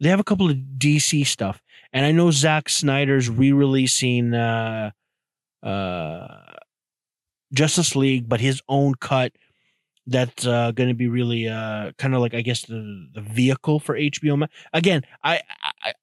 they 0.00 0.08
have 0.08 0.20
a 0.20 0.24
couple 0.24 0.48
of 0.48 0.56
DC 0.78 1.26
stuff, 1.26 1.60
and 1.92 2.04
I 2.04 2.12
know 2.12 2.30
Zack 2.30 2.68
Snyder's 2.68 3.28
re-releasing 3.28 4.34
uh 4.34 4.90
uh 5.62 6.38
Justice 7.52 7.96
League, 7.96 8.28
but 8.28 8.40
his 8.40 8.62
own 8.68 8.94
cut 8.94 9.32
that's 10.08 10.46
uh, 10.46 10.72
going 10.72 10.88
to 10.88 10.94
be 10.94 11.06
really 11.06 11.48
uh, 11.48 11.92
kind 11.98 12.14
of 12.14 12.20
like 12.20 12.34
I 12.34 12.40
guess 12.40 12.62
the 12.62 13.08
the 13.12 13.20
vehicle 13.20 13.78
for 13.78 13.94
HBO. 13.94 14.48
Again, 14.72 15.02
I, 15.22 15.42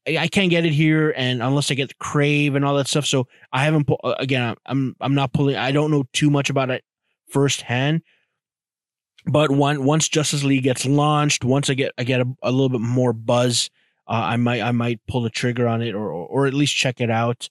I 0.08 0.18
I 0.18 0.28
can't 0.28 0.52
get 0.52 0.66
it 0.66 0.74
here, 0.74 1.14
and 1.18 1.42
unless 1.42 1.72
I 1.72 1.74
get 1.74 1.98
Crave 1.98 2.56
and 2.56 2.64
all 2.64 2.76
that 2.76 2.88
stuff, 2.88 3.06
so 3.06 3.28
I 3.52 3.64
haven't. 3.64 3.88
Pu- 3.88 3.98
again, 4.04 4.56
I'm 4.66 4.96
I'm 5.02 5.16
not 5.16 5.34
pulling. 5.34 5.56
I 5.56 5.72
don't 5.72 5.92
know 5.92 6.06
too 6.14 6.30
much 6.30 6.50
about 6.50 6.70
it 6.70 6.84
firsthand, 7.30 8.02
but 9.26 9.50
one 9.50 9.84
once 9.84 10.08
Justice 10.08 10.44
League 10.44 10.64
gets 10.64 10.86
launched, 10.86 11.44
once 11.44 11.70
I 11.70 11.74
get 11.74 11.92
I 11.98 12.04
get 12.04 12.22
a, 12.22 12.28
a 12.44 12.52
little 12.52 12.70
bit 12.70 12.82
more 12.82 13.12
buzz, 13.12 13.72
uh, 14.08 14.12
I 14.12 14.38
might 14.38 14.62
I 14.62 14.72
might 14.72 15.00
pull 15.08 15.22
the 15.22 15.30
trigger 15.30 15.68
on 15.68 15.82
it 15.82 15.96
or 15.96 16.10
or, 16.12 16.46
at 16.46 16.54
least 16.54 16.76
check 16.76 17.02
it 17.02 17.10
out. 17.10 17.50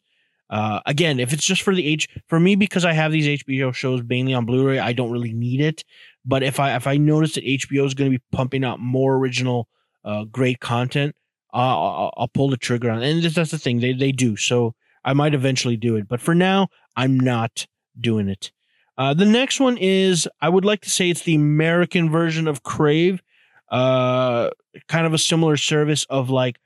Uh, 0.51 0.81
again, 0.87 1.19
if 1.19 1.33
it's 1.33 1.45
just 1.45 1.63
for 1.63 1.75
the 1.75 1.87
H 1.87 2.09
for 2.29 2.39
me 2.39 2.55
because 2.55 2.85
I 2.85 2.93
have 2.93 3.13
these 3.13 3.43
HBO 3.43 3.75
shows 3.75 4.03
mainly 4.07 4.35
on 4.35 4.45
Blu-ray, 4.45 4.79
I 4.79 4.93
don't 4.93 5.11
really 5.11 5.33
need 5.33 5.61
it. 5.61 5.85
But 6.25 6.43
if 6.43 6.61
I 6.61 6.77
if 6.77 6.87
I 6.87 6.97
notice 6.97 7.35
that 7.35 7.45
HBO 7.45 7.87
is 7.87 7.95
going 7.95 8.11
to 8.11 8.19
be 8.19 8.25
pumping 8.31 8.65
out 8.65 8.79
more 8.79 9.17
original, 9.17 9.69
uh, 10.05 10.25
great 10.25 10.61
content, 10.61 11.15
I'll, 11.53 12.13
I'll 12.17 12.29
pull 12.29 12.51
the 12.51 12.57
trigger 12.57 12.91
on. 12.91 13.03
It. 13.03 13.11
And 13.11 13.23
that's 13.23 13.51
the 13.51 13.59
thing 13.59 13.81
they 13.81 13.93
they 13.93 14.13
do. 14.13 14.37
So 14.37 14.75
I 15.05 15.13
might 15.13 15.35
eventually 15.35 15.77
do 15.77 15.97
it. 15.97 16.09
But 16.09 16.21
for 16.21 16.35
now, 16.35 16.69
I'm 16.97 17.19
not 17.19 17.67
doing 17.99 18.29
it. 18.29 18.53
Uh, 18.97 19.13
the 19.13 19.27
next 19.27 19.61
one 19.61 19.77
is 19.77 20.29
I 20.41 20.49
would 20.49 20.65
like 20.65 20.83
to 20.83 20.91
say 20.91 21.11
it's 21.11 21.23
the 21.23 21.35
American 21.35 22.11
version 22.11 22.47
of 22.47 22.63
Crave, 22.63 23.23
uh, 23.71 24.51
kind 24.89 25.07
of 25.07 25.15
a 25.15 25.19
similar 25.19 25.57
service 25.57 26.05
of 26.11 26.31
like 26.31 26.61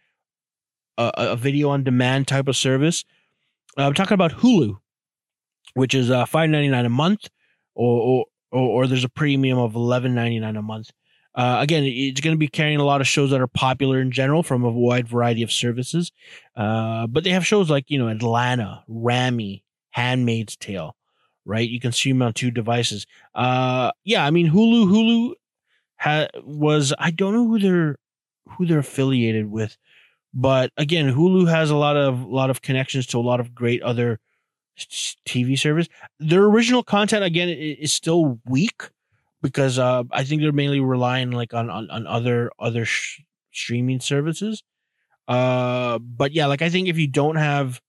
a, 0.96 1.12
a 1.16 1.36
video 1.36 1.70
on 1.70 1.84
demand 1.84 2.28
type 2.28 2.48
of 2.48 2.56
service. 2.56 3.04
Uh, 3.76 3.82
I'm 3.82 3.94
talking 3.94 4.14
about 4.14 4.32
Hulu, 4.32 4.78
which 5.74 5.94
is 5.94 6.10
uh, 6.10 6.24
five 6.26 6.50
ninety 6.50 6.68
nine 6.68 6.84
a 6.84 6.90
month, 6.90 7.28
or, 7.74 8.26
or 8.50 8.60
or 8.60 8.86
there's 8.86 9.04
a 9.04 9.08
premium 9.08 9.58
of 9.58 9.74
eleven 9.74 10.14
ninety 10.14 10.38
nine 10.40 10.56
a 10.56 10.62
month. 10.62 10.90
Uh, 11.34 11.58
again, 11.60 11.84
it's 11.84 12.20
going 12.20 12.34
to 12.34 12.38
be 12.38 12.48
carrying 12.48 12.80
a 12.80 12.84
lot 12.84 13.00
of 13.00 13.06
shows 13.06 13.30
that 13.30 13.40
are 13.40 13.46
popular 13.46 14.00
in 14.00 14.10
general 14.10 14.42
from 14.42 14.64
a 14.64 14.70
wide 14.70 15.06
variety 15.06 15.44
of 15.44 15.52
services. 15.52 16.10
Uh, 16.56 17.06
but 17.06 17.22
they 17.22 17.30
have 17.30 17.46
shows 17.46 17.70
like, 17.70 17.84
you 17.88 17.96
know, 17.96 18.08
Atlanta, 18.08 18.82
Ramy, 18.88 19.62
Handmaid's 19.90 20.56
Tale, 20.56 20.96
right? 21.44 21.68
You 21.68 21.78
can 21.78 21.92
stream 21.92 22.22
on 22.22 22.32
two 22.32 22.50
devices. 22.50 23.06
Uh, 23.36 23.92
yeah, 24.02 24.24
I 24.24 24.32
mean 24.32 24.50
Hulu, 24.50 24.86
Hulu 24.86 25.34
ha- 25.98 26.28
was 26.42 26.92
I 26.98 27.10
don't 27.10 27.34
know 27.34 27.46
who 27.46 27.58
they're 27.58 27.96
who 28.50 28.66
they're 28.66 28.78
affiliated 28.78 29.50
with, 29.50 29.76
but 30.32 30.72
again, 30.76 31.12
Hulu 31.12 31.48
has 31.48 31.70
a 31.70 31.76
lot 31.76 31.96
of 31.96 32.22
a 32.22 32.26
lot 32.26 32.50
of 32.50 32.62
connections 32.62 33.06
to 33.08 33.18
a 33.18 33.20
lot 33.20 33.40
of 33.40 33.54
great 33.54 33.82
other 33.82 34.20
TV 35.26 35.58
service. 35.58 35.88
Their 36.18 36.44
original 36.44 36.82
content 36.82 37.24
again 37.24 37.48
is 37.48 37.92
still 37.92 38.40
weak 38.46 38.82
because 39.42 39.78
uh, 39.78 40.04
I 40.10 40.24
think 40.24 40.42
they're 40.42 40.52
mainly 40.52 40.80
relying 40.80 41.30
like 41.30 41.54
on 41.54 41.70
on, 41.70 41.90
on 41.90 42.06
other 42.06 42.50
other 42.58 42.84
sh- 42.84 43.22
streaming 43.52 44.00
services. 44.00 44.62
Uh, 45.26 45.98
but 45.98 46.32
yeah, 46.32 46.46
like 46.46 46.62
I 46.62 46.70
think 46.70 46.88
if 46.88 46.96
you 46.96 47.06
don't 47.06 47.36
have 47.36 47.80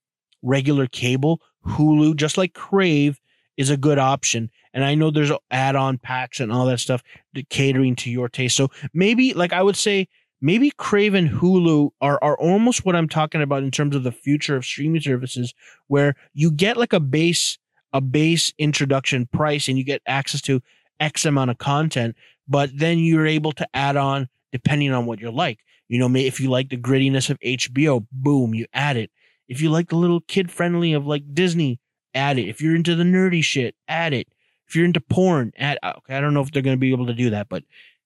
regular 0.42 0.88
cable, 0.88 1.42
Hulu, 1.66 2.16
just 2.16 2.38
like 2.38 2.54
Crave, 2.54 3.20
is 3.60 3.70
a 3.70 3.76
good 3.76 4.00
option. 4.00 4.50
And 4.74 4.86
I 4.86 4.96
know 4.96 5.12
there's 5.12 5.32
add-on 5.52 5.98
packs 5.98 6.40
and 6.40 6.50
all 6.50 6.66
that 6.68 6.80
stuff 6.80 7.04
catering 7.50 7.94
to 7.98 8.10
your 8.10 8.30
taste. 8.30 8.56
So 8.56 8.70
maybe, 8.94 9.34
like 9.34 9.52
I 9.52 9.62
would 9.62 9.76
say, 9.76 10.08
maybe 10.40 10.72
Crave 10.78 11.14
and 11.14 11.30
Hulu 11.30 11.90
are 12.00 12.18
are 12.24 12.40
almost 12.40 12.86
what 12.86 12.96
I'm 12.96 13.10
talking 13.10 13.42
about 13.42 13.64
in 13.64 13.70
terms 13.70 13.98
of 13.98 14.04
the 14.04 14.14
future 14.14 14.56
of 14.56 14.64
streaming 14.64 15.02
services, 15.02 15.54
where 15.88 16.16
you 16.34 16.52
get 16.52 16.78
like 16.78 16.94
a 16.94 17.02
base 17.02 17.60
a 17.92 18.00
base 18.00 18.54
introduction 18.58 19.26
price 19.26 19.68
and 19.68 19.78
you 19.78 19.84
get 19.84 20.02
access 20.06 20.42
to 20.44 20.62
X 21.02 21.26
amount 21.26 21.52
of 21.52 21.58
content, 21.58 22.16
but 22.48 22.70
then 22.74 23.00
you're 23.00 23.28
able 23.28 23.52
to 23.54 23.68
add 23.74 23.98
on 23.98 24.30
depending 24.54 24.94
on 24.94 25.06
what 25.06 25.20
you 25.20 25.32
like. 25.32 25.60
You 25.90 26.00
know, 26.00 26.16
if 26.18 26.40
you 26.40 26.50
like 26.50 26.70
the 26.70 26.78
grittiness 26.78 27.30
of 27.30 27.40
HBO, 27.40 28.06
boom, 28.12 28.54
you 28.54 28.68
add 28.74 28.96
it. 28.96 29.12
If 29.50 29.60
you 29.60 29.70
like 29.70 29.90
the 29.90 29.96
little 29.96 30.22
kid 30.22 30.52
friendly 30.52 30.94
of 30.94 31.08
like 31.08 31.24
Disney, 31.34 31.80
add 32.20 32.38
it. 32.38 32.50
If 32.50 32.62
you're 32.62 32.76
into 32.76 32.96
the 32.96 33.04
nerdy 33.04 33.44
shit, 33.44 33.76
add 33.88 34.14
it. 34.14 34.28
If 34.68 34.76
you're 34.76 34.86
into 34.86 35.02
porn, 35.02 35.54
add. 35.58 35.80
Uh, 35.82 35.94
okay, 35.98 36.16
I 36.16 36.22
don't 36.22 36.34
know 36.34 36.42
if 36.42 36.52
they're 36.52 36.62
going 36.62 36.76
to 36.76 36.80
be 36.80 36.92
able 36.92 37.08
to 37.08 37.14
do 37.14 37.32
that, 37.32 37.50
but 37.50 37.64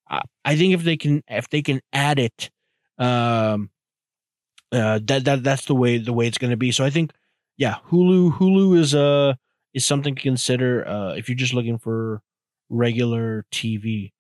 I, 0.10 0.22
I 0.46 0.56
think 0.56 0.74
if 0.74 0.84
they 0.84 0.96
can, 0.96 1.24
if 1.28 1.50
they 1.50 1.62
can 1.62 1.82
add 1.92 2.20
it, 2.20 2.50
um, 2.98 3.70
uh, 4.72 5.00
that 5.04 5.26
that 5.26 5.44
that's 5.44 5.66
the 5.66 5.76
way 5.76 5.98
the 5.98 6.14
way 6.14 6.28
it's 6.28 6.38
going 6.38 6.52
to 6.52 6.58
be. 6.58 6.72
So 6.72 6.86
I 6.86 6.90
think, 6.90 7.12
yeah, 7.58 7.78
Hulu 7.90 8.38
Hulu 8.38 8.78
is 8.78 8.96
uh 8.96 9.34
is 9.74 9.86
something 9.86 10.16
to 10.16 10.22
consider 10.22 10.88
uh 10.88 11.14
if 11.16 11.28
you're 11.28 11.36
just 11.36 11.54
looking 11.54 11.78
for 11.78 12.22
regular 12.70 13.46
TV. 13.52 14.12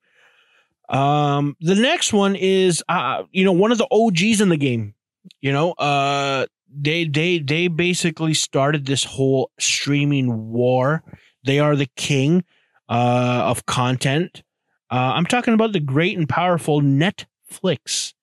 Um, 0.89 1.55
the 1.61 1.75
next 1.75 2.11
one 2.11 2.35
is 2.35 2.83
uh 2.89 3.23
you 3.31 3.45
know 3.45 3.53
one 3.53 3.71
of 3.71 3.77
the 3.77 3.87
OGs 3.89 4.41
in 4.41 4.49
the 4.49 4.57
game. 4.57 4.95
You 5.39 5.53
know, 5.53 5.71
uh, 5.71 6.47
they 6.75 7.05
they 7.05 7.39
they 7.39 7.67
basically 7.67 8.33
started 8.33 8.85
this 8.85 9.03
whole 9.03 9.51
streaming 9.59 10.51
war. 10.51 11.03
They 11.43 11.59
are 11.59 11.75
the 11.75 11.89
king 11.95 12.43
uh, 12.89 13.43
of 13.45 13.65
content. 13.65 14.43
Uh, 14.91 15.13
I'm 15.15 15.25
talking 15.25 15.53
about 15.53 15.73
the 15.73 15.79
great 15.79 16.17
and 16.17 16.27
powerful 16.27 16.81
Netflix. 16.81 18.13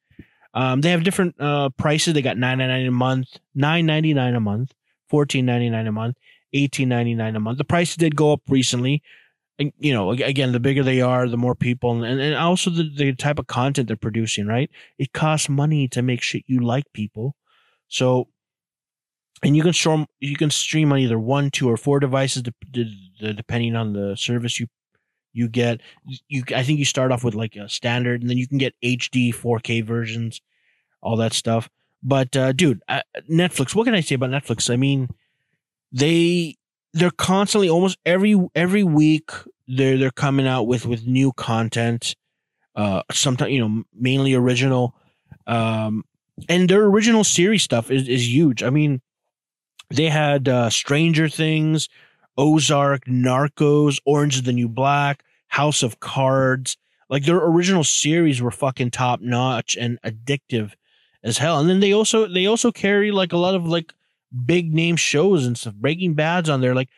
Um, 0.53 0.81
they 0.81 0.91
have 0.91 1.05
different 1.05 1.35
uh, 1.41 1.71
prices. 1.71 2.15
They 2.15 2.23
got 2.23 2.39
nine 2.39 2.59
ninety 2.59 2.73
nine 2.73 2.87
a 2.87 2.91
month, 2.91 3.29
nine 3.55 3.87
ninety 3.87 4.15
nine 4.15 4.35
a 4.35 4.41
month, 4.41 4.73
fourteen 5.09 5.47
ninety 5.47 5.71
nine 5.71 5.87
a 5.87 5.93
month, 5.93 6.17
eighteen 6.53 6.89
ninety 6.89 7.15
nine 7.15 7.37
a 7.37 7.41
month. 7.41 7.59
The 7.59 7.65
prices 7.65 7.97
did 7.97 8.17
go 8.17 8.33
up 8.33 8.43
recently. 8.49 9.03
And, 9.59 9.73
you 9.79 9.93
know, 9.93 10.11
again, 10.13 10.53
the 10.53 10.59
bigger 10.59 10.83
they 10.83 11.03
are, 11.03 11.29
the 11.29 11.37
more 11.37 11.55
people, 11.55 12.03
and, 12.03 12.19
and 12.19 12.35
also 12.35 12.71
the, 12.71 12.91
the 12.97 13.15
type 13.15 13.39
of 13.39 13.47
content 13.47 13.89
they're 13.89 13.97
producing. 13.97 14.47
Right? 14.47 14.71
It 14.99 15.13
costs 15.13 15.49
money 15.49 15.87
to 15.89 16.03
make 16.03 16.23
shit 16.23 16.45
you 16.47 16.61
like, 16.61 16.91
people. 16.95 17.37
So 17.89 18.29
and 19.43 19.57
you 19.57 19.63
can 19.63 19.73
stream 19.73 20.07
you 20.21 20.37
can 20.37 20.51
stream 20.51 20.93
on 20.93 20.99
either 20.99 21.19
one, 21.19 21.51
two, 21.51 21.69
or 21.69 21.77
four 21.77 22.01
devices, 22.01 22.43
depending 23.21 23.77
on 23.77 23.93
the 23.93 24.17
service 24.17 24.61
you 24.61 24.67
you 25.33 25.49
get. 25.49 25.81
You 26.29 26.43
I 26.55 26.63
think 26.63 26.79
you 26.79 26.85
start 26.85 27.13
off 27.13 27.25
with 27.25 27.35
like 27.35 27.57
a 27.57 27.69
standard, 27.69 28.21
and 28.21 28.31
then 28.31 28.37
you 28.37 28.49
can 28.49 28.59
get 28.59 28.75
HD, 28.83 29.35
4K 29.35 29.85
versions, 29.85 30.41
all 31.01 31.17
that 31.17 31.33
stuff. 31.33 31.69
But 32.03 32.37
uh, 32.37 32.53
dude, 32.53 32.83
uh, 32.89 33.03
Netflix. 33.31 33.75
What 33.75 33.85
can 33.85 33.95
I 33.95 34.01
say 34.01 34.15
about 34.15 34.31
Netflix? 34.31 34.73
I 34.73 34.77
mean, 34.77 35.09
they 35.93 36.57
they're 36.93 37.11
constantly 37.11 37.69
almost 37.69 37.99
every 38.05 38.37
every 38.55 38.83
week 38.83 39.31
they're 39.69 39.99
they're 39.99 40.11
coming 40.11 40.47
out 40.47 40.65
with 40.65 40.87
with 40.87 41.07
new 41.07 41.33
content. 41.33 42.15
Uh, 42.75 43.03
sometimes 43.11 43.53
you 43.53 43.61
know 43.61 43.85
mainly 43.95 44.35
original, 44.35 44.95
um, 45.47 46.05
and 46.49 46.69
their 46.69 46.85
original 46.85 47.25
series 47.25 47.63
stuff 47.63 47.91
is 47.91 48.09
is 48.09 48.29
huge. 48.29 48.63
I 48.63 48.71
mean, 48.71 49.01
they 49.91 50.09
had 50.09 50.49
uh, 50.49 50.71
Stranger 50.71 51.29
Things, 51.29 51.89
Ozark, 52.37 53.05
Narcos, 53.07 54.01
Orange 54.05 54.37
is 54.37 54.43
the 54.43 54.53
New 54.53 54.69
Black, 54.69 55.25
House 55.49 55.83
of 55.83 56.01
Cards. 56.01 56.77
Like 57.09 57.25
their 57.25 57.39
original 57.39 57.85
series 57.85 58.41
were 58.41 58.53
fucking 58.53 58.93
top 58.93 59.21
notch 59.21 59.77
and 59.77 59.99
addictive 60.03 60.73
as 61.25 61.39
hell. 61.39 61.59
And 61.59 61.69
then 61.69 61.81
they 61.81 61.93
also 61.93 62.27
they 62.27 62.47
also 62.47 62.71
carry 62.71 63.11
like 63.11 63.33
a 63.33 63.37
lot 63.37 63.55
of 63.55 63.67
like 63.67 63.93
big 64.47 64.73
name 64.73 64.97
shows 64.97 65.45
and 65.45 65.59
stuff. 65.59 65.75
Breaking 65.75 66.15
Bad's 66.15 66.49
on 66.49 66.61
there. 66.61 66.75
Like 66.75 66.89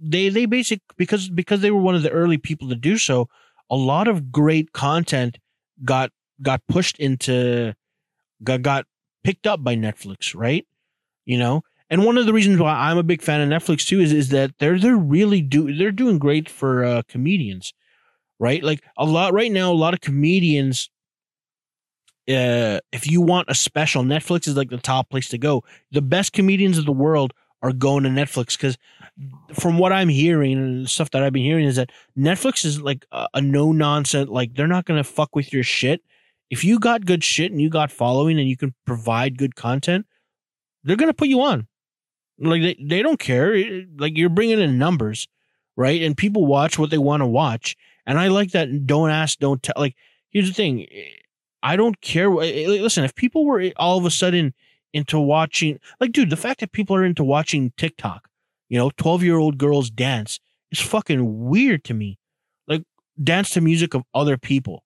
they 0.00 0.28
they 0.28 0.46
basic 0.46 0.80
because 0.96 1.30
because 1.30 1.60
they 1.60 1.70
were 1.70 1.80
one 1.80 1.94
of 1.94 2.02
the 2.02 2.10
early 2.10 2.38
people 2.38 2.68
to 2.68 2.74
do 2.74 2.98
so. 2.98 3.28
A 3.70 3.76
lot 3.76 4.08
of 4.08 4.32
great 4.32 4.72
content 4.72 5.38
got 5.84 6.10
got 6.42 6.60
pushed 6.68 6.98
into 6.98 7.74
got 8.42 8.62
got 8.62 8.86
picked 9.22 9.46
up 9.46 9.62
by 9.62 9.76
Netflix, 9.76 10.34
right? 10.34 10.66
You 11.24 11.38
know, 11.38 11.62
and 11.92 12.06
one 12.06 12.16
of 12.16 12.24
the 12.24 12.32
reasons 12.32 12.58
why 12.58 12.72
I'm 12.72 12.96
a 12.96 13.02
big 13.02 13.20
fan 13.20 13.42
of 13.42 13.50
Netflix 13.50 13.86
too 13.86 14.00
is 14.00 14.14
is 14.14 14.30
that 14.30 14.52
they're 14.58 14.78
they're 14.78 14.96
really 14.96 15.42
do 15.42 15.76
they're 15.76 15.92
doing 15.92 16.18
great 16.18 16.48
for 16.48 16.82
uh, 16.82 17.02
comedians, 17.06 17.74
right? 18.40 18.64
Like 18.64 18.82
a 18.96 19.04
lot 19.04 19.34
right 19.34 19.52
now, 19.52 19.70
a 19.70 19.74
lot 19.74 19.92
of 19.92 20.00
comedians. 20.00 20.88
Uh, 22.26 22.80
if 22.92 23.10
you 23.10 23.20
want 23.20 23.50
a 23.50 23.54
special, 23.54 24.04
Netflix 24.04 24.48
is 24.48 24.56
like 24.56 24.70
the 24.70 24.78
top 24.78 25.10
place 25.10 25.28
to 25.28 25.38
go. 25.38 25.64
The 25.90 26.00
best 26.00 26.32
comedians 26.32 26.78
of 26.78 26.86
the 26.86 26.92
world 26.92 27.34
are 27.60 27.74
going 27.74 28.04
to 28.04 28.08
Netflix 28.08 28.56
because, 28.56 28.78
from 29.52 29.76
what 29.76 29.92
I'm 29.92 30.08
hearing 30.08 30.56
and 30.56 30.88
stuff 30.88 31.10
that 31.10 31.22
I've 31.22 31.34
been 31.34 31.42
hearing, 31.42 31.66
is 31.66 31.76
that 31.76 31.90
Netflix 32.16 32.64
is 32.64 32.80
like 32.80 33.04
a, 33.12 33.26
a 33.34 33.42
no 33.42 33.70
nonsense. 33.70 34.30
Like 34.30 34.54
they're 34.54 34.66
not 34.66 34.86
gonna 34.86 35.04
fuck 35.04 35.36
with 35.36 35.52
your 35.52 35.62
shit. 35.62 36.00
If 36.48 36.64
you 36.64 36.78
got 36.78 37.04
good 37.04 37.22
shit 37.22 37.52
and 37.52 37.60
you 37.60 37.68
got 37.68 37.92
following 37.92 38.38
and 38.38 38.48
you 38.48 38.56
can 38.56 38.74
provide 38.86 39.36
good 39.36 39.56
content, 39.56 40.06
they're 40.84 40.96
gonna 40.96 41.12
put 41.12 41.28
you 41.28 41.42
on. 41.42 41.68
Like 42.38 42.62
they, 42.62 42.76
they 42.80 43.02
don't 43.02 43.18
care. 43.18 43.84
Like 43.96 44.16
you're 44.16 44.28
bringing 44.28 44.60
in 44.60 44.78
numbers, 44.78 45.28
right? 45.76 46.02
And 46.02 46.16
people 46.16 46.46
watch 46.46 46.78
what 46.78 46.90
they 46.90 46.98
want 46.98 47.20
to 47.22 47.26
watch. 47.26 47.76
And 48.06 48.18
I 48.18 48.28
like 48.28 48.50
that. 48.52 48.86
Don't 48.86 49.10
ask, 49.10 49.38
don't 49.38 49.62
tell. 49.62 49.74
Like 49.76 49.96
here's 50.30 50.48
the 50.48 50.54
thing. 50.54 50.86
I 51.62 51.76
don't 51.76 52.00
care. 52.00 52.28
Eh, 52.42 52.66
listen, 52.66 53.04
if 53.04 53.14
people 53.14 53.44
were 53.44 53.60
eh, 53.60 53.72
all 53.76 53.98
of 53.98 54.04
a 54.04 54.10
sudden 54.10 54.54
into 54.92 55.18
watching, 55.18 55.78
like, 56.00 56.12
dude, 56.12 56.30
the 56.30 56.36
fact 56.36 56.60
that 56.60 56.72
people 56.72 56.96
are 56.96 57.04
into 57.04 57.24
watching 57.24 57.72
TikTok, 57.76 58.28
you 58.68 58.78
know, 58.78 58.90
12 58.96 59.22
year 59.22 59.36
old 59.36 59.58
girls 59.58 59.90
dance 59.90 60.40
is 60.70 60.80
fucking 60.80 61.48
weird 61.48 61.84
to 61.84 61.94
me. 61.94 62.18
Like, 62.66 62.82
dance 63.22 63.50
to 63.50 63.60
music 63.60 63.94
of 63.94 64.02
other 64.12 64.36
people, 64.36 64.82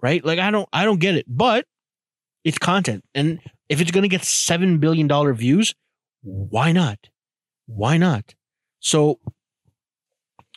right? 0.00 0.24
Like, 0.24 0.38
I 0.38 0.50
don't, 0.50 0.68
I 0.72 0.84
don't 0.84 1.00
get 1.00 1.16
it, 1.16 1.26
but 1.28 1.66
it's 2.44 2.58
content. 2.58 3.04
And 3.14 3.40
if 3.68 3.80
it's 3.80 3.90
going 3.90 4.02
to 4.02 4.08
get 4.08 4.22
$7 4.22 4.80
billion 4.80 5.08
views, 5.34 5.74
why 6.22 6.72
not? 6.72 7.08
Why 7.66 7.96
not? 7.96 8.34
So, 8.80 9.20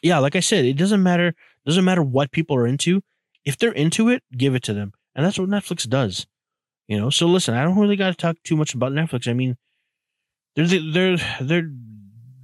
yeah, 0.01 0.19
like 0.19 0.35
I 0.35 0.39
said, 0.39 0.65
it 0.65 0.73
doesn't 0.73 1.03
matter. 1.03 1.35
Doesn't 1.65 1.85
matter 1.85 2.03
what 2.03 2.31
people 2.31 2.55
are 2.55 2.67
into. 2.67 3.01
If 3.45 3.57
they're 3.57 3.71
into 3.71 4.09
it, 4.09 4.23
give 4.35 4.55
it 4.55 4.63
to 4.63 4.73
them, 4.73 4.93
and 5.15 5.25
that's 5.25 5.39
what 5.39 5.49
Netflix 5.49 5.87
does. 5.87 6.27
You 6.87 6.99
know. 6.99 7.09
So 7.09 7.27
listen, 7.27 7.53
I 7.53 7.63
don't 7.63 7.77
really 7.77 7.95
got 7.95 8.09
to 8.09 8.15
talk 8.15 8.37
too 8.43 8.55
much 8.55 8.73
about 8.73 8.91
Netflix. 8.91 9.27
I 9.27 9.33
mean, 9.33 9.57
they're 10.55 10.67
they're 10.67 11.17
they're 11.41 11.69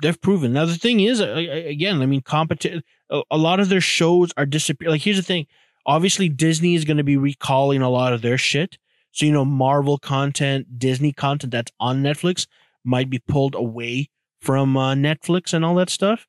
they've 0.02 0.22
proven. 0.22 0.54
Now 0.54 0.66
the 0.66 0.76
thing 0.76 1.00
is, 1.00 1.20
again, 1.20 2.02
I 2.02 2.06
mean, 2.06 2.22
competition. 2.22 2.84
A 3.32 3.38
lot 3.38 3.60
of 3.60 3.70
their 3.70 3.82
shows 3.82 4.32
are 4.38 4.46
disappearing. 4.46 4.92
Like 4.92 5.02
here's 5.02 5.18
the 5.18 5.24
thing. 5.24 5.48
Obviously, 5.86 6.30
Disney 6.30 6.76
is 6.76 6.86
going 6.86 6.98
to 6.98 7.04
be 7.04 7.18
recalling 7.18 7.82
a 7.82 7.90
lot 7.90 8.14
of 8.14 8.22
their 8.22 8.38
shit. 8.38 8.78
So 9.12 9.26
you 9.26 9.32
know, 9.32 9.46
Marvel 9.46 9.98
content, 9.98 10.78
Disney 10.78 11.12
content 11.12 11.52
that's 11.52 11.72
on 11.80 12.04
Netflix 12.04 12.46
might 12.84 13.10
be 13.10 13.20
pulled 13.20 13.56
away 13.56 14.10
from 14.42 14.78
uh, 14.78 14.94
Netflix 14.94 15.54
and 15.54 15.66
all 15.66 15.76
that 15.76 15.90
stuff. 15.90 16.28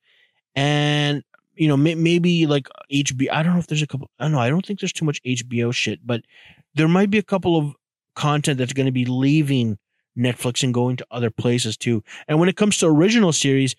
And 0.54 1.22
you 1.54 1.68
know, 1.68 1.76
may- 1.76 1.94
maybe 1.94 2.46
like 2.46 2.68
HBO. 2.92 3.28
I 3.30 3.42
don't 3.42 3.52
know 3.52 3.58
if 3.58 3.66
there's 3.66 3.82
a 3.82 3.86
couple. 3.86 4.10
I 4.18 4.24
don't 4.24 4.32
know. 4.32 4.40
I 4.40 4.48
don't 4.48 4.64
think 4.64 4.80
there's 4.80 4.92
too 4.92 5.04
much 5.04 5.22
HBO 5.22 5.72
shit, 5.74 6.00
but 6.04 6.22
there 6.74 6.88
might 6.88 7.10
be 7.10 7.18
a 7.18 7.22
couple 7.22 7.56
of 7.56 7.74
content 8.14 8.58
that's 8.58 8.72
going 8.72 8.86
to 8.86 8.92
be 8.92 9.04
leaving 9.04 9.78
Netflix 10.16 10.62
and 10.62 10.74
going 10.74 10.96
to 10.96 11.06
other 11.10 11.30
places 11.30 11.76
too. 11.76 12.02
And 12.28 12.38
when 12.40 12.48
it 12.48 12.56
comes 12.56 12.78
to 12.78 12.86
original 12.86 13.32
series, 13.32 13.74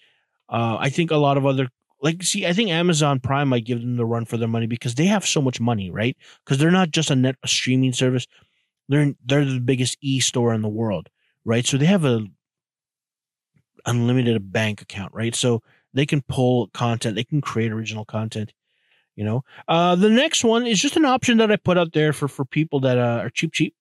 uh, 0.50 0.78
I 0.80 0.90
think 0.90 1.12
a 1.12 1.18
lot 1.18 1.38
of 1.38 1.46
other 1.46 1.70
like 2.02 2.24
see, 2.24 2.46
I 2.46 2.54
think 2.54 2.70
Amazon 2.70 3.20
Prime 3.20 3.50
might 3.50 3.66
give 3.66 3.80
them 3.80 3.96
the 3.96 4.06
run 4.06 4.26
for 4.26 4.38
their 4.38 4.48
money 4.48 4.68
because 4.68 4.96
they 4.96 5.06
have 5.06 5.26
so 5.26 5.42
much 5.42 5.60
money, 5.60 5.90
right? 5.92 6.18
Because 6.44 6.58
they're 6.58 6.72
not 6.72 6.92
just 6.92 7.12
a 7.12 7.16
net 7.16 7.36
a 7.44 7.48
streaming 7.48 7.94
service; 7.94 8.28
they're 8.90 9.14
they're 9.26 9.46
the 9.46 9.60
biggest 9.60 9.98
e 10.02 10.20
store 10.20 10.54
in 10.54 10.62
the 10.62 10.70
world, 10.70 11.10
right? 11.46 11.66
So 11.66 11.78
they 11.78 11.86
have 11.86 12.06
a 12.06 12.26
unlimited 13.86 14.52
bank 14.52 14.82
account, 14.82 15.14
right? 15.14 15.36
So 15.36 15.62
they 15.94 16.06
can 16.06 16.22
pull 16.22 16.68
content, 16.68 17.16
they 17.16 17.24
can 17.24 17.42
create 17.42 17.72
original 17.72 18.06
content. 18.06 18.54
You 19.16 19.26
know, 19.26 19.44
uh, 19.68 19.96
the 19.96 20.10
next 20.10 20.44
one 20.44 20.66
is 20.66 20.82
just 20.82 20.96
an 20.96 21.06
option 21.06 21.38
that 21.38 21.52
I 21.52 21.58
put 21.58 21.78
out 21.78 21.94
there 21.94 22.14
for 22.14 22.28
for 22.28 22.46
people 22.46 22.80
that 22.82 22.98
uh, 22.98 23.20
are 23.22 23.30
cheap, 23.30 23.52
cheap. 23.54 23.76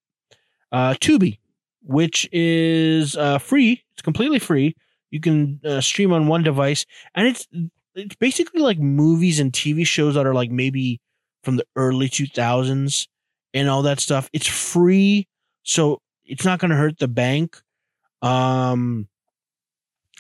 Uh, 0.73 0.95
Tubi, 0.95 1.39
which 1.83 2.29
is 2.33 3.17
uh, 3.17 3.39
free. 3.39 3.83
It's 3.93 4.03
completely 4.03 4.39
free. 4.39 4.77
You 5.11 5.21
can 5.21 5.61
uh, 5.65 5.81
stream 5.81 6.13
on 6.13 6.27
one 6.27 6.43
device, 6.43 6.85
and 7.15 7.29
it's 7.29 7.47
it's 7.95 8.17
basically 8.17 8.61
like 8.61 8.79
movies 8.79 9.41
and 9.41 9.53
TV 9.53 9.87
shows 9.87 10.15
that 10.15 10.27
are 10.27 10.35
like 10.35 10.51
maybe 10.51 11.01
from 11.43 11.57
the 11.57 11.65
early 11.77 12.09
two 12.09 12.27
thousands 12.27 13.09
and 13.55 13.69
all 13.69 13.83
that 13.83 14.01
stuff. 14.01 14.29
It's 14.33 14.47
free, 14.47 15.29
so 15.63 16.01
it's 16.25 16.45
not 16.45 16.59
going 16.59 16.71
to 16.71 16.77
hurt 16.77 16.99
the 16.99 17.09
bank. 17.09 17.61
Um, 18.23 19.09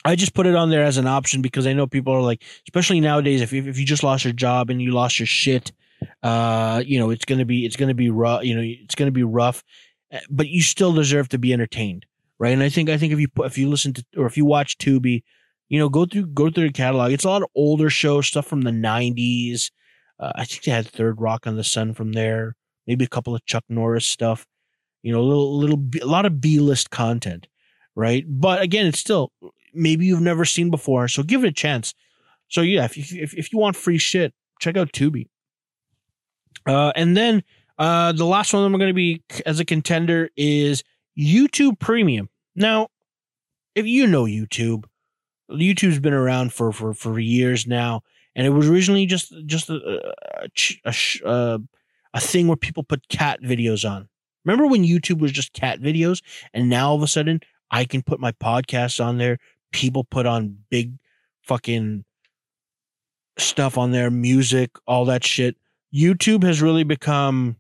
I 0.05 0.17
just 0.17 0.35
put 0.35 0.47
it 0.47 0.55
on 0.55 0.71
there 0.71 0.85
as 0.85 0.97
an 0.97 1.07
option 1.07 1.43
because 1.43 1.67
I 1.67 1.73
know 1.73 1.87
people 1.87 2.15
are 2.15 2.23
like, 2.23 2.43
especially 2.67 3.01
nowadays, 3.01 3.43
if 3.43 3.53
you, 3.53 3.65
if 3.65 3.79
you 3.79 3.85
just 3.85 4.03
lost 4.03 4.25
your 4.25 4.33
job 4.33 4.71
and 4.71 4.81
you 4.81 4.93
lost 4.93 5.19
your 5.19 5.27
shit, 5.27 5.73
uh, 6.23 6.83
you 6.85 6.99
know, 6.99 7.11
it's 7.11 7.25
gonna 7.25 7.45
be 7.45 7.67
it's 7.67 7.77
gonna 7.77 7.95
be 7.95 8.11
rough. 8.11 8.45
You 8.45 8.57
know, 8.57 8.63
it's 8.63 8.95
gonna 8.95 9.11
be 9.11 9.23
rough, 9.23 9.63
eh, 10.11 10.21
but 10.31 10.49
you 10.49 10.63
still 10.63 10.93
deserve 10.93 11.29
to 11.31 11.39
be 11.39 11.53
entertained, 11.53 12.07
right? 12.39 12.53
And 12.53 12.63
I 12.63 12.69
think 12.71 12.89
I 12.89 12.97
think 12.97 13.13
if 13.13 13.21
you 13.21 13.29
if 13.39 13.59
you 13.59 13.69
listen 13.69 13.93
to 13.95 14.05
or 14.17 14.27
if 14.27 14.37
you 14.37 14.45
watch 14.45 14.79
Tubi, 14.79 15.23
you 15.69 15.79
know, 15.79 15.89
go 15.89 16.07
through 16.07 16.27
go 16.27 16.51
through 16.51 16.69
the 16.69 16.73
catalog. 16.73 17.13
It's 17.13 17.25
a 17.25 17.29
lot 17.29 17.43
of 17.43 17.49
older 17.55 17.91
shows, 17.91 18.27
stuff 18.27 18.47
from 18.47 18.63
the 18.63 18.71
'90s. 18.71 19.71
Uh, 20.19 20.33
I 20.35 20.45
think 20.45 20.63
they 20.63 20.73
had 20.73 20.89
Third 20.89 21.21
Rock 21.21 21.47
on 21.47 21.57
the 21.57 21.65
Sun 21.65 21.95
from 21.95 22.13
there, 22.13 22.57
maybe 22.87 23.05
a 23.05 23.09
couple 23.09 23.35
of 23.35 23.45
Chuck 23.47 23.65
Norris 23.69 24.07
stuff. 24.07 24.47
You 25.03 25.13
know, 25.13 25.21
a 25.21 25.23
little 25.23 25.59
little 25.59 25.83
a 26.03 26.07
lot 26.07 26.27
of 26.27 26.41
B 26.41 26.59
list 26.59 26.91
content, 26.91 27.47
right? 27.95 28.25
But 28.27 28.63
again, 28.63 28.87
it's 28.87 28.99
still 28.99 29.33
maybe 29.75 30.07
you've 30.07 30.21
never 30.21 30.45
seen 30.45 30.71
before. 30.71 31.09
So 31.09 31.23
give 31.23 31.45
it 31.45 31.49
a 31.49 31.53
chance. 31.53 31.95
So 32.49 32.63
yeah, 32.63 32.85
if 32.85 32.97
you, 32.97 33.23
if, 33.23 33.35
if 33.35 33.53
you 33.53 33.59
want 33.59 33.77
free 33.77 33.99
shit, 33.99 34.35
check 34.61 34.77
out 34.77 34.93
Tubi. 34.93 35.29
Uh, 36.67 36.93
and 36.95 37.17
then 37.17 37.43
uh, 37.79 38.13
the 38.13 38.27
last 38.27 38.53
one 38.53 38.65
I'm 38.65 38.73
going 38.73 38.89
to 38.89 38.95
be 38.95 39.23
as 39.47 39.61
a 39.61 39.65
contender 39.65 40.29
is 40.37 40.83
YouTube 41.19 41.79
Premium. 41.79 42.29
Now, 42.55 42.89
if 43.75 43.87
you 43.87 44.07
know 44.07 44.25
YouTube, 44.25 44.85
YouTube's 45.51 45.99
been 45.99 46.13
around 46.13 46.53
for 46.53 46.73
for 46.73 46.93
for 46.93 47.19
years 47.19 47.67
now, 47.67 48.03
and 48.35 48.47
it 48.47 48.51
was 48.51 48.69
originally 48.69 49.07
just 49.07 49.33
just 49.47 49.71
a 49.71 50.13
a, 50.85 50.95
a, 51.25 51.61
a 52.15 52.21
thing 52.21 52.49
where 52.49 52.57
people 52.57 52.83
put 52.83 53.09
cat 53.09 53.41
videos 53.43 53.89
on. 53.89 54.09
Remember 54.45 54.67
when 54.67 54.85
YouTube 54.85 55.21
was 55.21 55.33
just 55.33 55.53
cat 55.53 55.81
videos, 55.81 56.23
and 56.53 56.69
now 56.69 56.91
all 56.91 56.97
of 56.97 57.03
a 57.03 57.07
sudden 57.07 57.41
I 57.71 57.85
can 57.85 58.03
put 58.03 58.21
my 58.21 58.33
podcast 58.33 59.03
on 59.03 59.19
there 59.19 59.39
people 59.73 60.05
put 60.05 60.27
on 60.27 60.59
big 60.71 60.93
fucking 61.43 62.05
stuff 63.39 63.79
on 63.79 63.91
their 63.93 64.11
music, 64.11 64.71
all 64.87 65.05
that 65.07 65.25
shit. 65.25 65.57
YouTube 65.95 66.43
has 66.45 66.63
really 66.63 66.85
become 66.85 67.57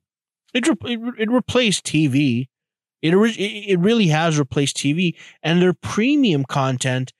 it. 0.54 0.66
It, 0.66 1.00
it 1.18 1.30
replaced 1.30 1.84
TV. 1.84 2.48
It 3.02 3.14
it 3.14 3.78
really 3.80 4.08
has 4.08 4.38
replaced 4.38 4.76
TV, 4.76 5.14
and 5.42 5.61
their 5.61 5.72
premium 5.72 6.44
content 6.44 7.12